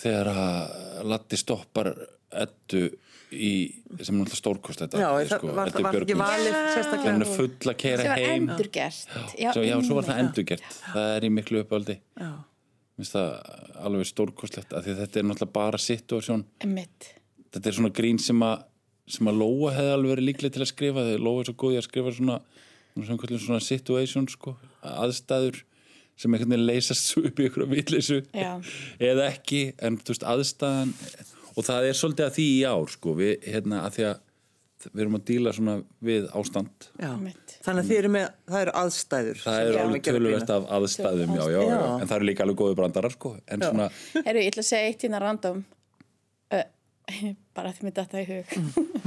þegar 0.00 0.32
að 0.32 1.06
Latti 1.10 1.38
stoppar 1.40 1.92
ettu 2.40 2.86
í, 3.30 3.52
sem 4.02 4.16
er 4.16 4.24
alltaf 4.24 4.40
stórkost 4.40 4.82
þetta 4.84 5.00
Já, 5.00 5.08
það 5.30 5.56
var, 5.56 5.70
Eddu 5.70 6.16
var 6.18 6.36
Já. 6.44 6.60
sérstaklega. 6.74 7.14
Hún 7.14 7.24
er 7.26 7.32
full 7.36 7.72
að 7.72 7.80
var 8.10 8.22
heim. 8.24 8.48
endurgert. 8.48 9.18
Já, 9.38 9.50
svo, 9.54 9.64
já, 9.66 9.74
svo 9.86 9.98
var 9.98 10.08
það 10.08 10.22
endurgert. 10.24 10.78
Það 10.86 11.10
er 11.16 11.26
í 11.28 11.32
miklu 11.36 11.62
minnst 13.00 13.16
það 13.16 13.30
alveg 13.80 14.08
stórkostlegt 14.10 14.74
af 14.76 14.84
því 14.84 14.92
að 14.92 14.98
þetta 15.04 15.20
er 15.20 15.28
náttúrulega 15.30 15.56
bara 15.56 15.78
situasjón. 15.80 16.42
Einmitt. 16.60 17.14
þetta 17.50 17.70
er 17.70 17.76
svona 17.78 17.94
grín 17.96 18.20
sem 18.20 18.42
að 18.44 18.66
sem 19.10 19.26
að 19.26 19.40
Lóa 19.40 19.72
hefði 19.74 19.94
alveg 19.94 20.12
verið 20.12 20.26
líklega 20.28 20.54
til 20.54 20.62
að 20.62 20.70
skrifa 20.70 21.02
þegar 21.06 21.24
Lóa 21.26 21.40
er 21.40 21.48
svo 21.48 21.54
góð 21.58 21.72
í 21.72 21.78
að 21.80 21.86
skrifa 21.88 22.12
svona 22.14 22.36
svona, 22.98 23.40
svona 23.46 23.62
situation 23.64 24.28
sko, 24.30 24.54
aðstæður 24.86 25.62
sem 26.20 26.34
einhvern 26.34 26.52
veginn 26.52 26.68
leysast 26.68 27.16
upp 27.18 27.40
í 27.40 27.46
einhverja 27.48 27.70
vitleysu. 27.70 28.20
Já. 28.36 28.52
eða 29.00 29.28
ekki, 29.30 29.62
en 29.80 29.98
þú 29.98 30.14
veist 30.14 30.26
aðstæðan 30.34 30.94
og 31.60 31.66
það 31.68 31.86
er 31.90 32.00
svolítið 32.00 32.26
að 32.26 32.34
því 32.38 32.48
í 32.50 32.58
ár 32.70 32.92
sko, 32.94 33.14
við, 33.18 33.32
hérna, 33.52 33.84
að 33.86 33.96
því 33.96 34.06
að 34.10 34.26
við 34.86 35.02
erum 35.04 35.16
að 35.18 35.24
díla 35.28 35.52
svona 35.52 35.74
við 36.08 36.28
ástand. 36.40 36.86
Já. 36.96 37.10
Þannig 37.66 37.82
að 37.82 37.88
þið 37.90 37.98
eru 37.98 38.10
með, 38.14 38.26
það 38.48 38.62
eru 38.64 38.74
aðstæður. 38.80 39.40
það 39.42 39.58
er 39.58 39.66
erum 39.68 39.82
alveg 39.90 40.08
að. 40.40 40.52
af 40.54 40.70
aðstæðum 40.78 41.34
já, 41.36 41.42
já, 41.42 41.58
já, 41.58 41.74
Já. 41.74 41.82
en 41.92 42.06
það 42.06 42.16
eru 42.16 42.28
líka 42.30 42.44
alveg 42.46 42.60
góðu 42.62 42.78
brandarar 42.78 43.14
sko, 43.14 43.34
en 43.44 43.64
svona 43.66 43.88
Herru, 44.24 44.40
ég 44.40 44.54
ætla 44.54 44.64
að 44.64 44.70
segja 44.70 44.88
eitt 44.88 45.04
hérna 45.04 45.20
random. 45.20 45.60
Uh, 46.50 46.64
bara 47.56 47.74
því 47.76 47.88
mér 47.88 47.96
datta 48.00 48.22
í 48.22 48.28
hug. 48.30 48.56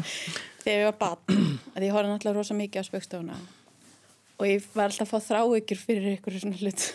Þegar 0.64 0.78
ég 0.78 0.88
var 0.92 1.00
barn 1.02 1.42
að 1.74 1.88
ég 1.88 1.96
horfði 1.98 2.14
náttúrulega 2.14 2.38
rosa 2.38 2.60
mikið 2.60 2.86
á 2.86 2.90
spöggstofuna 2.92 3.40
og 4.38 4.46
ég 4.50 4.70
var 4.76 4.92
alltaf 4.92 5.10
að 5.10 5.12
fá 5.12 5.28
þráhyggjur 5.32 5.82
fyrir 5.82 6.14
ykkur 6.18 6.38
svona 6.38 6.62
hlut 6.62 6.86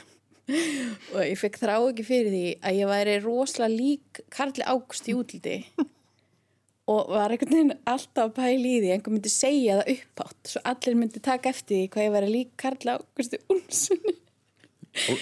og 1.15 1.21
ég 1.23 1.39
fekk 1.41 1.61
þráhyggjur 1.63 2.09
fyrir 2.09 2.35
því 2.35 2.43
að 2.63 2.81
ég 2.81 2.91
væri 2.93 3.17
rosalega 3.25 3.75
lík 3.75 4.21
Karli 4.35 4.67
Ágúst 4.67 5.09
í 5.11 5.17
útliti. 5.19 5.61
Og 6.89 7.11
var 7.13 7.35
einhvern 7.35 7.53
veginn 7.53 7.73
alltaf 7.85 8.31
að 8.31 8.37
pæla 8.39 8.69
í 8.71 8.79
því 8.81 8.93
einhver 8.95 9.13
myndi 9.13 9.29
segja 9.29 9.75
það 9.77 9.91
uppátt 9.93 10.53
svo 10.55 10.63
allir 10.71 10.95
myndi 10.97 11.21
taka 11.21 11.51
eftir 11.53 11.83
því 11.83 11.91
hvað 11.93 12.07
ég 12.07 12.15
væri 12.15 12.31
lík 12.33 12.55
Karli 12.63 12.95
Ágústi 12.95 13.41
Úlfssoni 13.53 14.15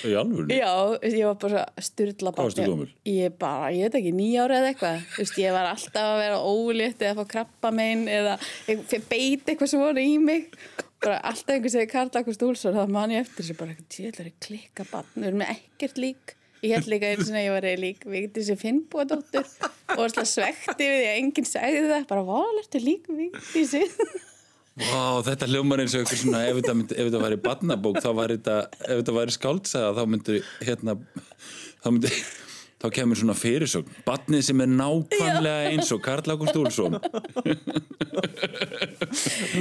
í 0.07 0.15
alveg 0.17 0.53
Já, 0.55 0.73
ég 1.03 1.27
var 1.27 1.37
bara 1.41 1.65
styrla 1.83 2.33
gömul? 2.37 2.89
Ég 3.09 3.35
bara, 3.41 3.71
ég 3.75 3.87
veit 3.87 3.99
ekki, 4.01 4.13
nýjára 4.17 4.61
eða 4.61 4.73
eitthvað. 4.73 5.07
Ég 5.43 5.57
var 5.57 5.71
alltaf 5.73 6.11
að 6.13 6.21
vera 6.23 6.41
ólétt 6.41 7.03
eða 7.03 7.13
að 7.13 7.21
fá 7.21 7.33
krabba 7.35 7.73
megin 7.75 8.07
eða 8.09 8.37
ég 8.71 8.85
beiti 9.11 9.53
eitthvað 9.53 9.73
svona 9.75 10.05
í 10.05 10.17
mig 10.23 10.49
bara 11.05 11.21
alltaf 11.31 11.55
einhver 11.55 11.73
segir 11.73 11.91
Karl 11.91 12.11
Akust 12.21 12.43
Úlsson 12.47 12.77
þá 12.77 12.93
man 12.93 13.15
ég 13.15 13.27
eftir 13.27 13.43
þessu 13.43 13.57
bara 13.59 13.75
eitthvað 13.75 13.89
tjóðlega 13.97 14.35
klikka 14.47 14.87
bann, 14.91 15.11
við 15.15 15.29
erum 15.31 15.45
ekkert 15.47 16.01
lík. 16.03 16.37
Ég 16.65 16.73
held 16.73 16.89
líka 16.89 17.11
eins 17.13 17.29
og 17.29 17.37
ég 17.37 17.53
var 17.53 17.67
lík 17.79 18.07
Vigdísi 18.09 18.57
Finnbúadóttur 18.59 19.45
og 19.45 19.99
var 20.01 20.15
slað 20.15 20.31
svekti 20.31 20.89
við 20.89 21.03
því 21.03 21.11
að 21.11 21.19
enginn 21.21 21.49
segði 21.51 21.83
það 21.91 22.07
bara, 22.11 22.25
valertu 22.31 22.81
lík 22.83 23.11
Vigdísi? 23.13 23.83
Vá, 24.77 25.23
þetta 25.25 25.49
hljómar 25.49 25.81
eins 25.81 25.95
og 25.97 26.03
eitthvað 26.03 26.21
svona 26.21 26.41
ef 26.49 26.59
þetta, 26.59 26.73
myndi, 26.77 26.97
ef 26.97 27.07
þetta 27.07 27.21
væri 27.23 27.39
barnabók 27.45 28.01
þá 28.05 28.09
væri 28.19 28.35
þetta, 28.37 28.57
ef 28.85 28.99
þetta 28.99 29.15
væri 29.17 29.37
skáldsaga 29.37 29.93
þá 29.97 30.11
myndi 30.13 30.41
hérna 30.69 30.97
þá 31.85 31.87
myndi, 31.93 32.11
þá 32.83 32.87
kemur 32.99 33.19
svona 33.21 33.37
fyrirsögn. 33.39 33.99
Barnið 34.07 34.45
sem 34.49 34.63
er 34.65 34.71
nákvæmlega 34.73 35.73
eins 35.73 35.93
og 35.95 36.03
Karl 36.05 36.33
Ágúst 36.35 36.59
Úlfsson. 36.61 36.99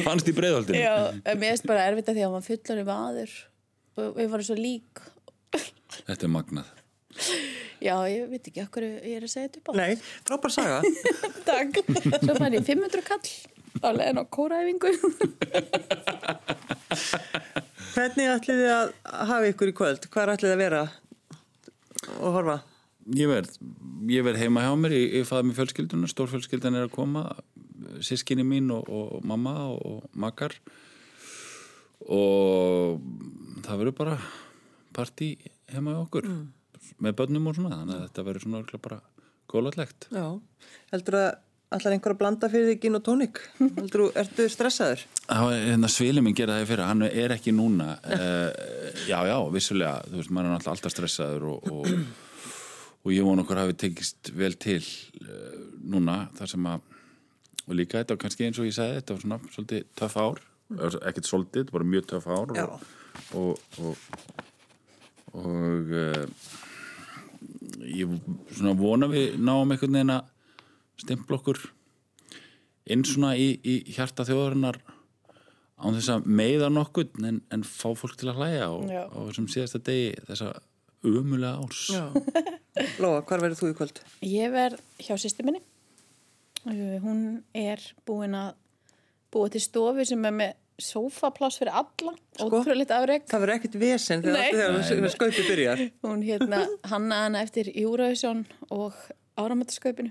Fannst 0.05 0.29
í 0.29 0.35
breiðholdinu 0.35 0.81
Já, 0.81 0.95
mér 1.33 1.53
finnst 1.53 1.67
bara 1.69 1.87
erfitt 1.89 2.11
að 2.11 2.19
því 2.19 2.25
að 2.27 2.33
maður 2.35 2.49
fullar 2.51 2.81
um 2.83 2.93
aður 2.95 3.35
og 3.95 4.17
við 4.19 4.31
varum 4.33 4.49
svo 4.49 4.57
lík. 4.59 5.03
Þetta 6.05 6.27
er 6.27 6.33
magnað. 6.33 6.71
Já, 7.83 7.95
ég 8.11 8.29
veit 8.31 8.47
ekki 8.49 8.63
okkur 8.65 8.85
ég 8.87 9.17
er 9.17 9.25
að 9.25 9.31
segja 9.31 9.47
þetta 9.47 9.61
upp 9.61 9.71
á. 9.71 9.73
Nei, 9.79 9.91
frábær 10.27 10.53
saga. 10.53 10.79
Takk, 11.49 11.79
svo 12.19 12.35
fann 12.35 12.55
ég 12.57 12.65
500 12.67 13.05
kall 13.07 13.29
á 13.83 13.89
leiðin 13.91 14.21
á 14.23 14.25
kóraæfingu 14.31 14.91
Hvernig 17.95 18.29
ætlið 18.31 18.61
þið 18.61 18.71
að 18.71 18.93
hafa 19.29 19.49
ykkur 19.51 19.71
í 19.71 19.75
kvöld? 19.75 20.07
Hvað 20.11 20.33
ætlið 20.35 20.49
þið 20.51 20.55
að 20.55 20.63
vera 20.63 20.83
og 22.19 22.35
horfa? 22.35 22.57
Ég 23.13 23.29
verð, 23.29 23.57
ég 24.09 24.25
verð 24.25 24.41
heima 24.41 24.63
hjá 24.65 24.71
mér 24.81 24.95
ég, 24.95 25.19
ég 25.19 25.27
faði 25.29 25.51
með 25.51 25.59
fjölskylduna, 25.59 26.09
stórfjölskyldan 26.09 26.77
er 26.79 26.87
að 26.87 26.95
koma 26.95 27.27
sískinni 28.05 28.45
mín 28.47 28.71
og, 28.73 28.89
og 28.89 29.25
mamma 29.27 29.53
og 29.75 30.07
makar 30.17 30.55
og 32.09 33.03
það 33.65 33.81
verður 33.81 33.97
bara 33.99 34.17
partí 34.95 35.35
heima 35.69 35.93
hjá 35.93 36.01
okkur 36.01 36.29
með 37.01 37.17
börnum 37.19 37.51
og 37.51 37.57
svona 37.57 37.77
þannig 37.77 37.95
að 37.99 38.03
þetta 38.07 38.25
verður 38.27 38.45
svona 38.45 38.61
örugglega 38.61 38.85
bara 38.87 38.99
góðlætlegt 39.53 40.09
Já. 40.09 40.27
Heldur 40.93 41.19
að 41.21 41.29
allar 41.75 41.95
einhver 41.95 42.13
að 42.13 42.19
blanda 42.21 42.49
fyrir 42.49 42.69
þig 42.71 42.83
gin 42.85 42.97
og 42.97 43.05
tónik? 43.05 43.39
Heldur 43.59 44.05
þú, 44.05 44.09
ertu 44.21 44.45
stressaður? 44.49 45.05
Hérna 45.29 45.89
svili 45.91 46.21
minn 46.23 46.37
gera 46.37 46.59
það 46.59 46.69
fyrir, 46.71 46.87
hann 46.89 47.05
er 47.07 47.33
ekki 47.35 47.53
núna 47.55 47.95
uh, 48.01 48.49
já, 49.11 49.17
já, 49.29 49.37
vissulega 49.53 49.97
þú 50.09 50.21
veist, 50.21 50.33
maður 50.33 50.55
er 50.55 50.69
alltaf 50.73 50.93
stressaður 50.93 51.49
og, 51.53 51.73
og, 51.73 51.91
og 53.05 53.13
ég 53.13 53.25
von 53.25 53.41
okkur 53.43 53.61
hafi 53.61 53.77
tekist 53.85 54.33
vel 54.33 54.57
til 54.57 54.81
uh, 55.21 55.61
núna 55.85 56.25
þar 56.37 56.53
sem 56.55 56.69
að 56.73 56.91
og 57.65 57.77
líka 57.79 58.01
þetta 58.01 58.15
var 58.15 58.21
kannski 58.25 58.45
eins 58.47 58.59
og 58.61 58.67
ég 58.67 58.75
sagði 58.77 58.99
þetta 58.99 59.15
var 59.15 59.23
svona 59.23 59.39
svolítið 59.53 59.87
töff 59.97 60.17
ár. 60.21 60.41
Ekkert 61.05 61.29
svolítið, 61.29 61.63
þetta 61.63 61.73
var 61.73 61.79
bara 61.79 61.91
mjög 61.93 62.07
töff 62.11 62.27
ár 62.29 62.53
og, 62.53 62.83
og, 63.39 63.63
og, 63.81 63.95
og 65.41 65.93
uh, 65.93 66.25
ég 67.85 68.17
svona 68.53 68.75
vona 68.77 69.09
við 69.11 69.37
náum 69.41 69.73
einhvern 69.73 69.97
veginn 69.97 70.15
að 70.15 70.29
stimpla 71.01 71.39
okkur 71.39 71.61
inn 72.93 73.05
svona 73.05 73.33
í, 73.37 73.55
í 73.65 73.95
hjarta 73.95 74.25
þjóðarinnar 74.27 74.79
án 75.75 75.97
þess 75.97 76.13
að 76.13 76.29
meiða 76.39 76.69
nokkur 76.71 77.09
en, 77.25 77.41
en 77.51 77.65
fá 77.67 77.89
fólk 77.97 78.15
til 78.19 78.29
að 78.31 78.39
hlæja 78.39 78.69
og, 78.71 78.85
og 79.09 79.29
þessum 79.29 79.49
síðasta 79.51 79.81
degi 79.89 80.13
þessa 80.29 80.53
umulega 81.11 81.53
árs 81.61 81.83
Já. 81.93 82.03
Lóa, 83.03 83.21
hvar 83.21 83.39
verður 83.43 83.59
þú 83.61 83.69
í 83.71 83.77
kvöld? 83.77 84.01
Ég 84.25 84.51
verð 84.55 84.81
hjá 85.05 85.15
sýstu 85.21 85.45
minni 85.47 85.61
Uh, 86.65 86.95
hún 86.97 87.43
er 87.53 87.77
búin 88.09 88.33
að 88.33 88.55
búa 89.29 89.51
til 89.53 89.59
stofu 89.61 90.01
sem 90.09 90.23
er 90.25 90.31
með 90.33 90.55
sófapláss 90.81 91.59
fyrir 91.61 91.75
alla 91.77 92.13
Sko? 92.39 92.47
ótrúleitt 92.49 92.89
afreg 92.95 93.27
Það 93.29 93.43
verður 93.43 93.53
ekkert 93.59 93.75
vesen 93.83 94.23
þegar, 94.25 95.11
skaupið 95.13 95.49
byrjar. 95.51 95.83
hún 96.07 96.23
hérna 96.25 96.63
hanna 96.89 97.19
hana 97.27 97.43
eftir 97.45 97.69
Eurovision 97.69 98.41
og 98.73 98.97
áramötaskaupinu 99.37 100.09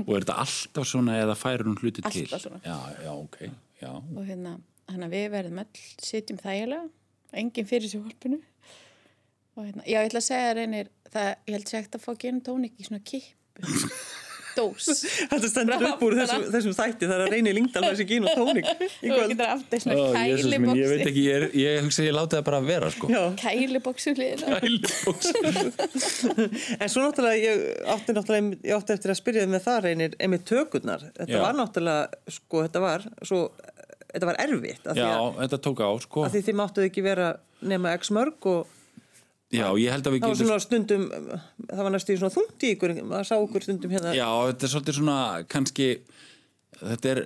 og 0.00 0.14
er 0.16 0.24
þetta 0.24 0.38
alltaf 0.46 0.88
svona 0.88 1.18
eða 1.20 1.36
færur 1.36 1.68
hún 1.68 1.76
hluti 1.82 2.00
til? 2.08 2.24
Alltaf 2.24 2.46
svona. 2.46 2.62
Já, 2.64 3.04
já, 3.04 3.12
ok, 3.12 3.36
já 3.84 3.92
og 3.92 4.24
hérna, 4.24 4.56
hérna 4.88 5.10
við 5.12 5.28
verðum 5.36 5.60
öll 5.66 5.84
sitjum 6.08 6.40
þægilega, 6.40 6.88
enginn 7.36 7.68
fyrir 7.68 7.92
sér 7.92 8.06
varpinu 8.08 8.40
og 9.56 9.62
hérna, 9.64 9.82
já 9.88 9.98
ég 10.02 10.06
ætla 10.10 10.20
að 10.22 10.28
segja 10.30 10.52
reynir, 10.60 10.86
það, 11.12 11.28
ég 11.48 11.52
held 11.56 11.66
ekkert 11.72 11.98
að 12.00 12.04
fá 12.06 12.12
gin 12.26 12.40
tónik 12.44 12.74
í 12.78 12.82
svona 12.90 13.02
kippu. 13.06 13.66
Dós. 14.56 14.86
Þetta 15.28 15.48
stendur 15.52 15.76
Bara 15.82 15.88
upp 15.92 16.00
úr 16.06 16.14
þessum, 16.16 16.40
bara- 16.46 16.52
þessum 16.54 16.72
þætti 16.78 17.04
þar 17.10 17.20
að 17.26 17.32
reyni 17.34 17.50
lingdal 17.52 17.82
þessi 17.90 18.04
og 18.24 18.30
tónik 18.38 18.64
í 19.04 19.06
og 19.12 19.18
getur 19.28 19.50
aftur 19.52 19.78
svona 19.82 19.96
Ó, 20.00 20.02
Jesús 20.30 20.48
minn, 20.54 20.70
ég 20.80 20.88
veit 20.88 21.02
kæliboksi 21.02 21.10
ekki, 21.10 21.24
ég, 21.26 21.34
er, 21.36 21.44
ég 21.60 21.82
hugsa 21.84 22.00
að 22.00 22.06
ég 22.08 22.14
láti 22.16 22.32
það 22.38 22.46
bara 22.46 22.60
að 22.62 22.68
vera 22.70 22.88
sko. 22.94 23.04
Kæliboksi 23.42 24.10
hliðina. 24.16 24.56
En 26.80 26.88
svo 26.88 27.04
náttúrulega, 27.04 27.36
ég 27.36 27.84
átti 27.94 28.12
náttúrulega, 28.16 28.56
ég 28.64 28.72
átti 28.78 28.92
eftir 28.96 29.12
að 29.12 29.18
spyrja 29.20 29.44
með 29.50 29.60
það 29.66 29.78
reynir, 29.86 30.12
einmitt 30.24 30.46
tökurnar. 30.48 31.04
Þetta 31.16 31.36
Já. 31.36 31.40
var 31.44 31.54
náttúrulega, 31.60 32.04
sko, 32.38 32.56
þetta 32.66 32.80
var 32.84 33.00
svo, 33.28 33.40
þetta 34.12 34.26
var 34.30 34.36
erfitt. 34.46 34.84
af 34.88 34.96
því 34.96 35.04
Já, 35.04 35.12
að- 35.20 35.36
þetta 35.44 35.58
tók 35.68 35.78
á 35.84 35.90
sko. 36.06 36.18
af 36.26 36.32
Því 36.32 36.40
þið 36.48 36.56
máttuð 36.62 36.88
ekki 36.90 37.02
vera 37.06 37.28
nema 37.60 37.92
x 38.00 38.10
mörg 38.14 38.40
og 38.52 38.60
Já, 39.54 39.66
ég 39.78 39.92
held 39.94 40.08
að 40.08 40.16
við 40.16 40.24
það 40.24 40.32
var 40.32 40.38
getum 40.40 40.62
stundum, 40.64 41.02
það 41.70 41.82
var 41.86 41.92
næstu 41.94 42.14
í 42.14 42.18
svona 42.18 42.46
í 42.66 42.70
ykkur, 42.74 42.94
maður 43.06 43.28
sá 43.28 43.36
ykkur 43.36 43.62
stundum 43.62 43.92
hérna. 43.94 44.14
Já, 44.16 44.26
þetta 44.50 44.66
er 44.66 44.72
svolítið 44.72 44.96
svona 44.98 45.18
kannski 45.52 45.90
þetta 46.76 47.12
er, 47.12 47.20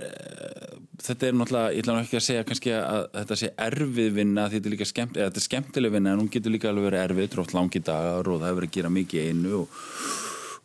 þetta 1.01 1.29
er 1.29 1.39
náttúrulega, 1.39 1.73
ég 1.75 1.85
ætla 1.85 1.95
nú 1.97 2.05
ekki 2.05 2.19
að 2.19 2.27
segja 2.27 2.47
kannski 2.47 2.75
að 2.77 3.07
þetta 3.17 3.39
sé 3.41 3.51
erfið 3.67 4.13
vinna 4.19 4.47
þetta 4.53 4.69
er 4.69 4.75
líka 4.75 4.89
skemmt, 4.89 5.17
eða 5.17 5.31
þetta 5.31 5.43
er 5.43 5.47
skemmtileg 5.47 5.95
vinna 5.97 6.13
en 6.13 6.23
hún 6.23 6.31
getur 6.33 6.55
líka 6.55 6.71
alveg 6.71 6.91
verið 6.91 7.05
erfið, 7.07 7.31
trótt 7.35 7.57
langi 7.57 7.83
dagar 7.89 8.31
og 8.31 8.43
það 8.43 8.47
hefur 8.51 8.61
verið 8.61 8.71
að 8.71 8.77
gera 8.77 8.93
mikið 8.99 9.31
einu 9.31 9.57
og, 9.63 9.81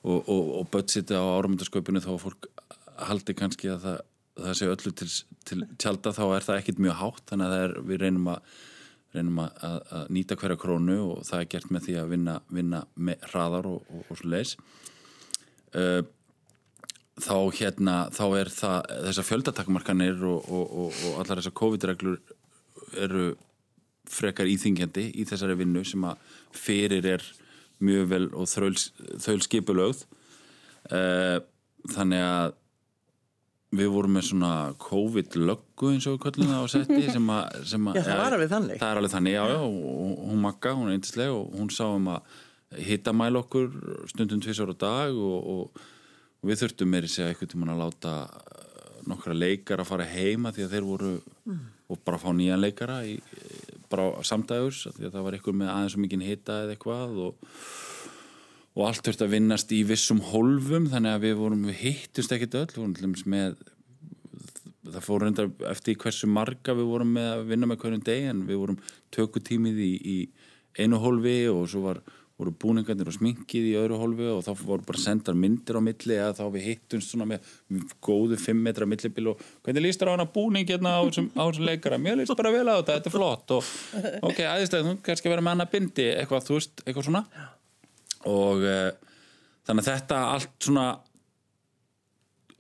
og, 0.03 0.19
og, 0.19 0.53
og 0.59 0.69
budgeti 0.75 1.17
á 1.17 1.23
áramöndaskaupinu 1.23 2.03
þá 2.03 2.11
fólk 2.21 2.49
haldi 3.09 3.37
kannski 3.39 3.73
að 3.73 3.87
það, 3.87 3.99
það 4.43 4.59
sé 4.59 4.71
öllu 4.75 4.95
til, 5.01 5.11
til 5.49 5.59
tjalda 5.81 6.15
þá 6.19 6.23
er 6.27 6.47
það 6.49 6.61
ekkit 6.61 6.85
mjög 6.85 7.01
hátt 7.01 7.27
þannig 7.31 7.47
að 7.47 7.55
það 7.55 7.65
er, 7.65 7.77
við 7.89 8.03
reynum 8.03 8.33
að 8.35 8.55
reynum 9.17 9.39
að, 9.43 9.63
að, 9.67 9.77
að 9.97 10.11
nýta 10.17 10.37
hverja 10.39 10.59
krónu 10.61 10.97
og 11.03 11.23
það 11.27 11.41
er 11.41 11.49
gert 11.53 11.71
með 11.73 11.87
því 11.87 11.95
að 12.01 12.11
vinna, 12.15 12.35
vinna 12.57 12.81
með 12.95 13.25
hraðar 13.31 13.69
og, 13.69 13.89
og, 13.89 14.03
og 14.09 14.19
svo 14.19 14.31
leis 14.33 14.55
uh, 15.75 16.01
þá 17.23 17.37
hérna 17.55 17.95
þá 18.15 18.25
er 18.41 18.51
það, 18.51 18.91
þessar 19.07 19.29
fjöldatakmarkanir 19.29 20.27
og, 20.27 20.51
og, 20.51 20.99
allar 21.21 21.39
þessar 21.39 21.57
COVID-reglur 21.61 22.19
eru 23.05 23.29
frekar 24.11 24.49
íþingjandi 24.51 25.07
í 25.17 25.25
þessari 25.27 25.55
vinnu 25.57 25.81
sem 25.87 26.03
að 26.05 26.35
fyrir 26.55 27.07
er 27.15 27.23
mjög 27.83 28.11
vel 28.11 28.25
og 28.37 28.47
þöl 28.47 29.39
skipulögð 29.43 30.05
uh, 30.91 31.39
þannig 31.91 32.23
að 32.23 32.53
við 33.79 33.91
vorum 33.93 34.15
með 34.17 34.27
svona 34.29 34.51
COVID-löggu 34.85 35.91
eins 35.93 36.07
og 36.09 36.19
það 36.25 36.53
á 36.55 36.65
setti 36.71 37.01
sem 37.15 37.29
að, 37.35 37.59
sem 37.71 37.89
að 37.91 37.99
Já, 37.99 38.03
það 38.07 38.21
var 38.21 38.37
alveg 38.37 38.51
þannig. 38.55 38.79
það 38.81 38.89
er 38.91 39.01
alveg 39.01 39.13
þannig, 39.15 39.35
já, 39.35 39.43
já, 39.51 39.59
hún 40.25 40.43
Magga, 40.45 40.73
hún 40.77 40.89
er 40.89 40.97
eindisleg 40.97 41.33
og 41.35 41.55
hún 41.59 41.71
sá 41.73 41.85
um 41.89 42.09
að 42.15 42.35
hittamæla 42.85 43.43
okkur 43.45 43.69
stundum 44.11 44.41
tvisar 44.43 44.73
á 44.73 44.75
dag 44.85 45.15
og, 45.15 45.51
og, 45.53 45.85
og 46.41 46.49
við 46.49 46.63
þurftum 46.63 46.91
meiri 46.91 47.11
segja 47.11 47.31
eitthvað 47.31 47.53
tímann 47.53 47.73
að 47.75 47.83
láta 47.85 48.15
uh, 48.25 48.99
nokkra 49.07 49.37
leikara 49.37 49.85
að 49.85 49.91
fara 49.93 50.09
heima 50.09 50.51
því 50.55 50.65
að 50.65 50.75
þeir 50.75 50.87
voru 50.89 51.15
og 51.85 51.99
bara 52.01 52.17
fá 52.17 52.31
nýjan 52.33 52.63
leikara 52.63 53.01
í, 53.05 53.19
bara 53.91 54.23
samdægurs 54.25 54.87
því 54.95 55.05
að 55.07 55.13
það 55.13 55.25
var 55.27 55.37
eitthvað 55.37 55.59
með 55.61 55.73
aðeins 55.75 55.97
og 55.97 56.01
mikið 56.05 56.25
hitta 56.25 56.61
eða 56.63 56.73
eitthvað 56.75 57.19
og 57.27 57.51
og 58.75 58.89
allt 58.89 59.05
þurfti 59.07 59.23
að 59.25 59.35
vinnast 59.37 59.71
í 59.71 59.83
vissum 59.87 60.19
hólfum 60.33 60.89
þannig 60.91 61.15
að 61.15 61.23
við 61.29 61.37
vorum, 61.39 61.63
við 61.69 61.79
hittust 61.83 62.33
ekkit 62.35 62.59
öll 62.59 62.73
vorum 62.75 62.95
til 62.95 63.07
dæmis 63.07 63.23
með 63.29 63.55
það 64.85 65.05
fór 65.05 65.23
reyndar 65.25 65.53
eftir 65.71 65.97
hversu 66.01 66.27
marga 66.29 66.75
við 66.75 66.91
vorum 66.91 67.15
með 67.15 67.31
að 67.31 67.47
vinna 67.53 67.69
með 67.69 67.81
hverjum 67.83 68.03
deg 68.05 68.27
en 68.33 68.43
við 68.49 68.61
vorum 68.61 68.83
tökutímið 69.15 69.81
í, 69.81 69.93
í 69.95 70.17
einu 70.83 70.99
hólfi 71.01 71.39
og 71.49 71.65
svo 71.71 71.81
var, 71.87 72.01
voru 72.35 72.51
búningarnir 72.61 73.09
og 73.09 73.15
sminkið 73.15 73.69
í 73.71 73.73
öðru 73.79 73.99
hólfi 74.01 74.27
og 74.33 74.43
þá 74.45 74.51
voru 74.59 74.85
bara 74.85 75.01
sendar 75.01 75.37
myndir 75.39 75.79
á 75.79 75.81
milli 75.87 76.17
eða 76.19 76.35
þá 76.37 76.43
við 76.53 76.67
hittumst 76.69 77.13
svona 77.13 77.29
með 77.31 77.49
góðu 78.03 78.37
5 78.43 78.63
metra 78.67 78.89
millibil 78.89 79.31
og 79.31 79.43
hvernig 79.65 79.87
líst 79.87 80.03
þér 80.03 80.11
á 80.11 80.15
hana 80.17 80.29
búning 80.35 80.67
hérna 80.69 80.97
á 80.99 81.01
þessum 81.07 81.31
leikara? 81.63 82.01
Mér 82.01 82.19
líst 82.19 82.35
bara 82.35 82.53
vel 82.53 82.67
á 82.67 82.75
þetta, 82.75 82.99
þetta 82.99 83.11
er 83.11 83.15
flott. 83.15 83.55
Og 83.55 84.29
ok, 84.29 84.43
aðeinslega, 84.51 84.89
þú 84.89 84.97
kannski 85.07 85.31
vera 85.31 85.45
með 85.47 85.55
hana 85.55 85.71
bindi 85.71 86.09
eitthvað, 86.11 86.49
þú 86.49 86.59
veist, 86.59 86.83
eitthvað 86.83 87.07
svona 87.07 87.25
og 88.29 88.63
uh, 88.65 88.91
þannig 89.65 89.85
að 89.85 89.91
þetta 89.91 90.21
allt 90.35 90.55
svona 90.67 90.85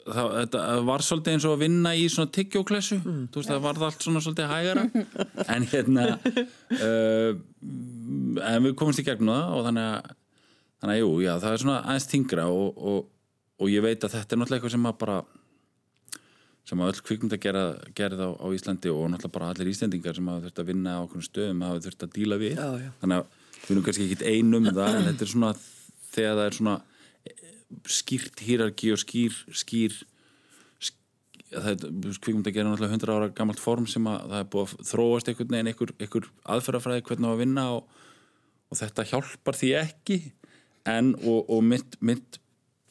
það, 0.05 0.29
þetta 0.39 0.65
var 0.89 1.05
svolítið 1.05 1.35
eins 1.35 1.47
og 1.47 1.55
að 1.55 1.63
vinna 1.65 1.93
í 1.97 2.05
svona 2.11 2.33
tyggjóklessu 2.37 2.99
mm. 3.01 3.23
veist 3.35 3.51
það 3.51 3.63
var 3.65 3.81
allt 3.89 4.05
svona 4.05 4.21
svolítið 4.25 4.51
hægara 4.51 4.85
en 5.55 5.67
hérna 5.71 6.05
uh, 6.19 7.31
en 8.45 8.67
við 8.67 8.77
komumst 8.77 9.01
í 9.01 9.07
gegnum 9.07 9.33
það 9.33 9.57
og 9.57 9.67
þannig 9.69 9.89
að 9.95 10.13
þannig 10.75 10.97
að 10.97 11.01
jú, 11.01 11.11
já, 11.23 11.33
það 11.41 11.53
er 11.55 11.63
svona 11.63 11.79
aðeins 11.81 12.11
þingra 12.11 12.45
og, 12.51 12.83
og, 12.91 13.09
og 13.61 13.71
ég 13.71 13.83
veit 13.85 14.03
að 14.03 14.17
þetta 14.17 14.35
er 14.35 14.41
náttúrulega 14.41 14.59
eitthvað 14.59 14.75
sem 14.75 14.89
að 14.89 15.01
bara 15.01 15.17
sem 16.65 16.81
að 16.81 16.91
öll 16.91 17.01
kvikmynd 17.05 17.35
að 17.35 17.43
gera 17.45 17.63
gerð 17.97 18.21
á, 18.25 18.29
á 18.41 18.47
Íslandi 18.57 18.91
og 18.91 19.07
náttúrulega 19.13 19.35
bara 19.37 19.49
allir 19.53 19.71
Íslendingar 19.71 20.17
sem 20.17 20.29
hafa 20.29 20.45
þurft 20.45 20.61
að 20.61 20.69
vinna 20.71 20.97
á 20.97 21.03
okkur 21.05 21.25
stöðum 21.25 21.65
hafa 21.65 21.83
þurft 21.85 22.05
að 22.07 22.15
díla 22.17 22.39
við 22.41 22.55
Já, 22.57 22.69
já. 22.81 22.89
þannig 23.01 23.21
að 23.21 23.43
við 23.65 23.71
erum 23.75 23.85
kannski 23.87 24.05
ekkit 24.09 24.25
einum 24.29 24.67
um 24.69 24.75
það 24.75 24.99
en 24.99 25.07
þetta 25.09 25.25
er 25.27 25.31
svona 25.33 25.53
þegar 26.15 26.35
það 26.39 26.45
er 26.49 26.57
svona 26.59 26.75
skýrt 27.89 28.43
hýrarki 28.45 28.91
og 28.93 28.99
skýr 29.01 29.35
skýr 29.57 29.95
sk- 30.85 31.49
það 31.55 31.85
kvikmynd 32.21 32.47
að 32.49 32.55
gera 32.59 32.69
náttúrulega 32.71 32.97
100 32.99 33.15
ára 33.15 33.29
gamalt 33.35 33.61
form 33.61 33.87
sem 33.89 34.05
að 34.11 34.25
það 34.31 34.39
er 34.43 34.49
búið 34.53 34.73
að 34.77 34.89
þróast 34.91 35.31
einhvern 35.31 35.53
veginn 35.55 35.71
einhver, 35.73 35.93
einhver 35.99 36.29
aðferðafræði 36.55 37.05
hvernig 37.09 37.31
að 37.33 37.41
vinna 37.43 37.65
og, 37.79 38.01
og 38.71 38.79
þetta 38.81 39.07
hjálpar 39.11 39.59
því 39.59 39.71
ekki. 39.81 40.19
En 40.85 41.15
og, 41.17 41.49
og 41.49 41.63
mitt, 41.65 41.97
mitt 42.05 42.37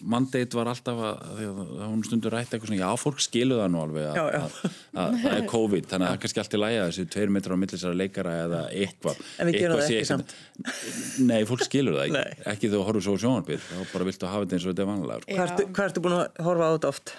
mandate 0.05 0.57
var 0.59 0.68
alltaf 0.68 0.99
að, 1.01 1.20
að, 1.38 1.59
að 1.78 1.84
hún 1.88 2.01
stundur 2.05 2.34
rætti 2.34 2.57
eitthvað 2.57 2.70
svona, 2.72 2.80
já 2.82 3.01
fólk 3.01 3.20
skilu 3.24 3.57
það 3.61 3.68
nú 3.72 3.80
alveg 3.84 4.09
að, 4.11 4.16
Já, 4.18 4.24
já. 4.34 4.40
að, 4.42 4.78
að 5.05 5.18
það 5.22 5.36
er 5.38 5.47
COVID 5.53 5.86
þannig 5.92 6.07
að 6.07 6.11
það 6.11 6.16
er 6.18 6.22
kannski 6.24 6.42
allt 6.42 6.57
í 6.57 6.61
læja 6.61 6.86
þessi 6.88 7.05
tveir 7.14 7.32
metrar 7.36 7.55
á 7.57 7.59
millisara 7.62 7.99
leikara 8.01 8.34
eða 8.45 8.62
eitthvað 8.74 9.20
En 9.38 9.49
við 9.49 9.59
gerum 9.61 9.78
það 9.80 9.84
ekki 9.84 10.01
eitthvað- 10.03 11.28
Nei, 11.30 11.38
fólk 11.49 11.64
skilur 11.68 11.97
það 12.01 12.16
ekki 12.18 12.49
ekki 12.55 12.72
þú 12.74 12.82
horfur 12.88 13.07
svo 13.07 13.14
á 13.16 13.22
sjónarbyrð 13.24 13.68
þá 13.70 13.92
bara 13.95 14.09
viltu 14.11 14.32
hafa 14.34 14.45
þetta 14.45 14.59
eins 14.59 14.66
og 14.66 14.74
þetta 14.74 14.84
er 14.84 14.90
vanlega 14.90 15.20
sko. 15.22 15.30
Hvað 15.34 15.47
ertu, 15.49 15.68
hvað 15.78 15.88
ertu 15.90 16.05
búin 16.05 16.18
að 16.18 16.42
horfa 16.49 16.66
á 16.68 16.72
þetta 16.74 16.90
oft? 16.95 17.14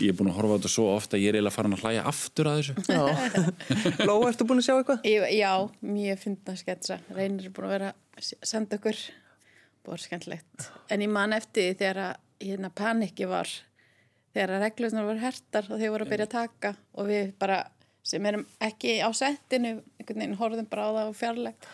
Ég 0.00 0.08
er 0.10 0.16
búin 0.16 0.30
að 0.32 0.36
horfa 0.40 0.52
á 0.52 0.56
þetta 0.58 0.72
svo 0.72 0.86
ofta 0.96 1.16
að 1.16 1.22
ég 1.22 1.28
er 1.32 1.36
eiginlega 1.38 1.54
farin 1.56 1.76
að 1.76 1.82
hlæja 1.84 2.04
aftur 2.10 2.48
að 2.48 2.60
þessu 2.60 2.74
Já. 2.90 3.02
Lóa, 4.08 4.30
ertu 4.32 4.46
búin 4.48 4.60
að 4.62 4.66
sjá 4.68 4.74
eitthvað? 4.80 5.04
Ég, 5.06 5.26
já, 5.36 5.52
mjög 5.84 6.22
fyndna 6.24 6.54
sketsa 6.60 6.96
reynir 7.14 7.46
er 7.48 7.52
búin 7.56 7.68
að 7.68 7.74
vera 7.76 7.90
að 8.16 8.30
senda 8.48 8.78
okkur 8.80 9.02
búin 9.86 10.02
skemmtilegt. 10.02 10.68
En 10.90 11.04
ég 11.04 11.12
man 11.12 11.34
eftir 11.36 11.70
því 11.70 11.78
þegar 11.80 12.02
að 12.02 12.46
hérna 12.46 12.70
panikki 12.82 13.30
var 13.30 13.50
þegar 14.34 14.56
að 14.56 14.66
reglunar 14.66 15.08
voru 15.08 15.22
hertar 15.22 15.70
og 15.70 15.80
þeir 15.80 15.94
voru 15.94 16.06
að 16.06 16.12
byrja 16.12 16.28
að 16.28 16.34
taka 16.34 16.74
og 16.96 17.10
við 17.10 17.32
bara 17.40 17.62
sem 18.06 18.26
erum 18.28 18.44
ekki 18.62 18.98
á 19.02 19.08
settinu 19.16 19.78
einhvern 19.98 20.20
veginn 20.20 20.38
horfðum 20.38 20.68
bara 20.70 20.90
á 20.90 20.90
það 20.98 21.08
og 21.10 21.16
fjarlægt. 21.18 21.70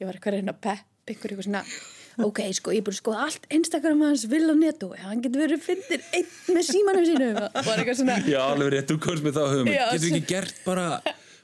Ég 0.00 0.08
var 0.08 0.16
eitthvað 0.16 0.32
að 0.32 0.40
reyna 0.40 0.54
að 0.56 0.64
pepp 0.66 1.12
ykkur 1.12 1.32
eitthvað 1.34 1.46
svona 1.46 1.62
ok, 2.26 2.40
sko, 2.56 2.72
ég 2.72 2.84
búin 2.84 2.96
að 2.96 3.00
skoða 3.02 3.26
allt 3.26 3.46
Instagram 3.52 4.02
hans 4.06 4.24
vil 4.30 4.46
á 4.48 4.54
netu, 4.56 4.88
hann 5.02 5.20
getur 5.24 5.42
verið 5.44 5.62
fyndir 5.66 6.02
einn 6.16 6.56
með 6.56 6.64
símanum 6.70 7.06
sínum. 7.06 7.38
Og 7.44 7.68
var 7.68 7.82
eitthvað 7.82 8.00
svona 8.00 8.16
Já, 8.24 8.40
alveg 8.46 8.72
rétt, 8.72 8.88
þú 8.90 8.98
komst 9.04 9.26
með 9.26 9.36
þá 9.36 9.42
hugmynd 9.52 9.76
Já, 9.76 9.84
Getur 9.92 10.06
við 10.06 10.16
ekki 10.16 10.32
gert 10.32 10.62
bara 10.64 10.86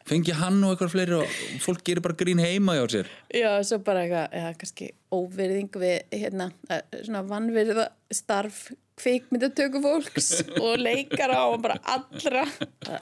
fengi 0.09 0.35
hann 0.37 0.61
og 0.65 0.75
eitthvað 0.75 0.93
fleiri 0.95 1.19
og 1.21 1.37
fólk 1.63 1.83
gerir 1.87 2.05
bara 2.05 2.19
grín 2.19 2.43
heima 2.43 2.77
hjá 2.79 2.85
sér 2.97 3.11
Já, 3.33 3.51
svo 3.67 3.79
bara 3.85 4.05
eitthvað, 4.05 4.39
já, 4.39 4.55
kannski 4.61 4.89
óvirðing 5.13 5.81
við, 5.83 5.99
hérna, 6.23 6.49
eh, 6.73 6.83
svona 7.03 7.23
vannvirða 7.29 7.89
starf 8.13 8.65
kvikmyndatöku 9.03 9.81
fólks 9.83 10.31
og 10.65 10.77
leikara 10.81 11.47
og 11.51 11.63
bara 11.65 11.79
allra. 11.95 12.45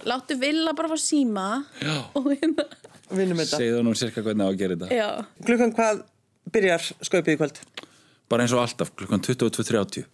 Láttu 0.08 0.36
vilja 0.40 0.74
bara 0.76 0.90
fá 0.92 0.96
síma 1.00 1.48
Já. 1.82 1.96
og 2.14 2.30
hérna, 2.30 2.66
Vinnum 3.10 3.40
þetta. 3.42 3.58
Segðu 3.58 3.82
nú 3.82 3.94
cirka 3.98 4.22
hvernig 4.22 4.46
á 4.46 4.50
að 4.52 4.58
gera 4.60 4.76
þetta 4.78 4.94
já. 5.00 5.08
Klukkan 5.48 5.74
hvað 5.74 6.02
byrjar 6.54 6.88
skaupið 7.02 7.34
í 7.34 7.40
kvöld? 7.40 7.62
Bara 8.30 8.46
eins 8.46 8.54
og 8.54 8.62
alltaf, 8.62 8.92
klukkan 8.94 9.24
22.30 9.26 10.06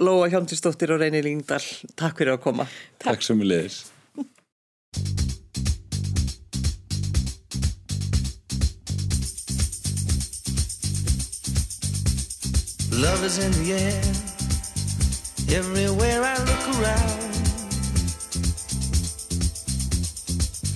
Lóa 0.00 0.28
Hjóndisdóttir 0.32 0.92
og 0.94 1.00
Reyni 1.02 1.20
Lingdal, 1.24 1.64
takk 1.98 2.20
fyrir 2.20 2.36
að 2.36 2.44
koma. 2.44 2.68
Takk 3.02 3.24
sem 3.24 3.40
við 3.40 3.52
leiðis 3.54 5.26
Love 12.98 13.22
is 13.22 13.38
in 13.38 13.52
the 13.52 13.74
air, 13.74 14.02
everywhere 15.56 16.20
I 16.24 16.36
look 16.50 16.64
around. 16.74 17.20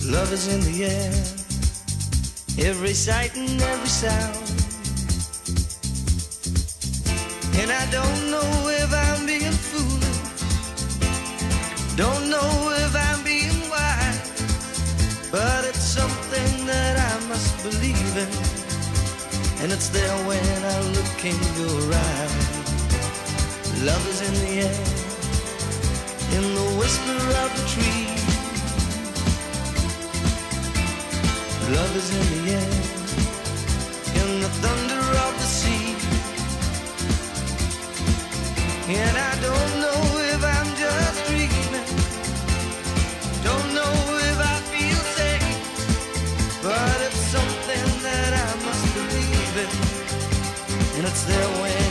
Love 0.09 0.31
is 0.31 0.47
in 0.47 0.61
the 0.61 0.85
air, 0.85 1.11
every 2.65 2.93
sight 2.93 3.35
and 3.35 3.61
every 3.61 3.89
sound. 3.89 4.37
And 7.59 7.69
I 7.69 7.85
don't 7.91 8.31
know 8.31 8.69
if 8.69 8.93
I'm 8.93 9.25
being 9.25 9.51
foolish, 9.51 10.21
don't 11.97 12.29
know 12.29 12.71
if 12.85 12.95
I'm 12.95 13.21
being 13.25 13.69
wise, 13.69 15.29
but 15.29 15.65
it's 15.65 15.83
something 15.83 16.67
that 16.67 16.95
I 16.97 17.27
must 17.27 17.61
believe 17.63 18.17
in. 18.17 18.52
And 19.63 19.71
it's 19.71 19.87
there 19.87 20.17
when 20.27 20.65
I 20.75 20.79
look 20.91 21.23
in 21.23 21.39
your 21.55 21.93
eyes. 21.95 22.35
Love 23.81 24.05
is 24.09 24.19
in 24.27 24.33
the 24.43 24.53
air, 24.67 24.83
in 26.35 26.43
the 26.59 26.67
whisper 26.77 27.19
of 27.41 27.49
the 27.57 27.65
tree. 27.71 28.07
Love 31.77 31.95
is 31.95 32.09
in 32.19 32.25
the 32.33 32.51
air, 32.59 32.73
in 34.19 34.41
the 34.41 34.49
thunder 34.59 35.03
of 35.27 35.33
the 35.41 35.47
sea. 35.59 35.95
And 38.89 39.17
I 39.17 39.33
don't 39.39 39.82
their 51.25 51.61
way. 51.61 51.82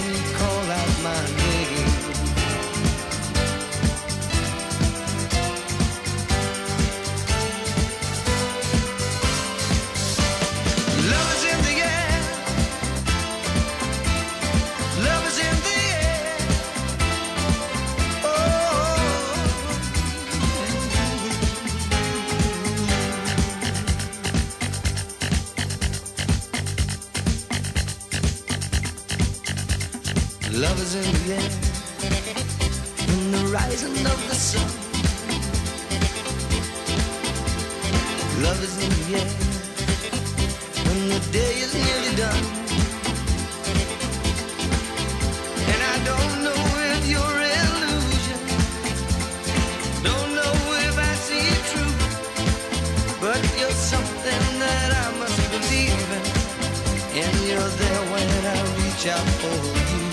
Watch 59.02 59.10
out 59.12 59.28
for 59.40 59.48
you. 59.48 60.04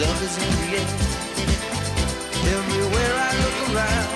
Love 0.00 0.22
is 0.22 0.36
in 0.38 0.50
the 0.60 0.68
air. 0.78 0.88
Everywhere 2.56 3.14
I 3.16 3.32
look 3.42 3.58
around. 3.74 4.10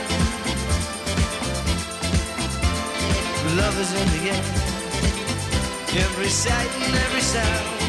Love 3.56 3.76
is 3.80 3.92
in 4.00 4.08
the 4.16 4.30
air. 4.30 4.44
Every 6.04 6.28
sight 6.28 6.70
and 6.82 6.94
every 6.94 7.20
sound. 7.20 7.79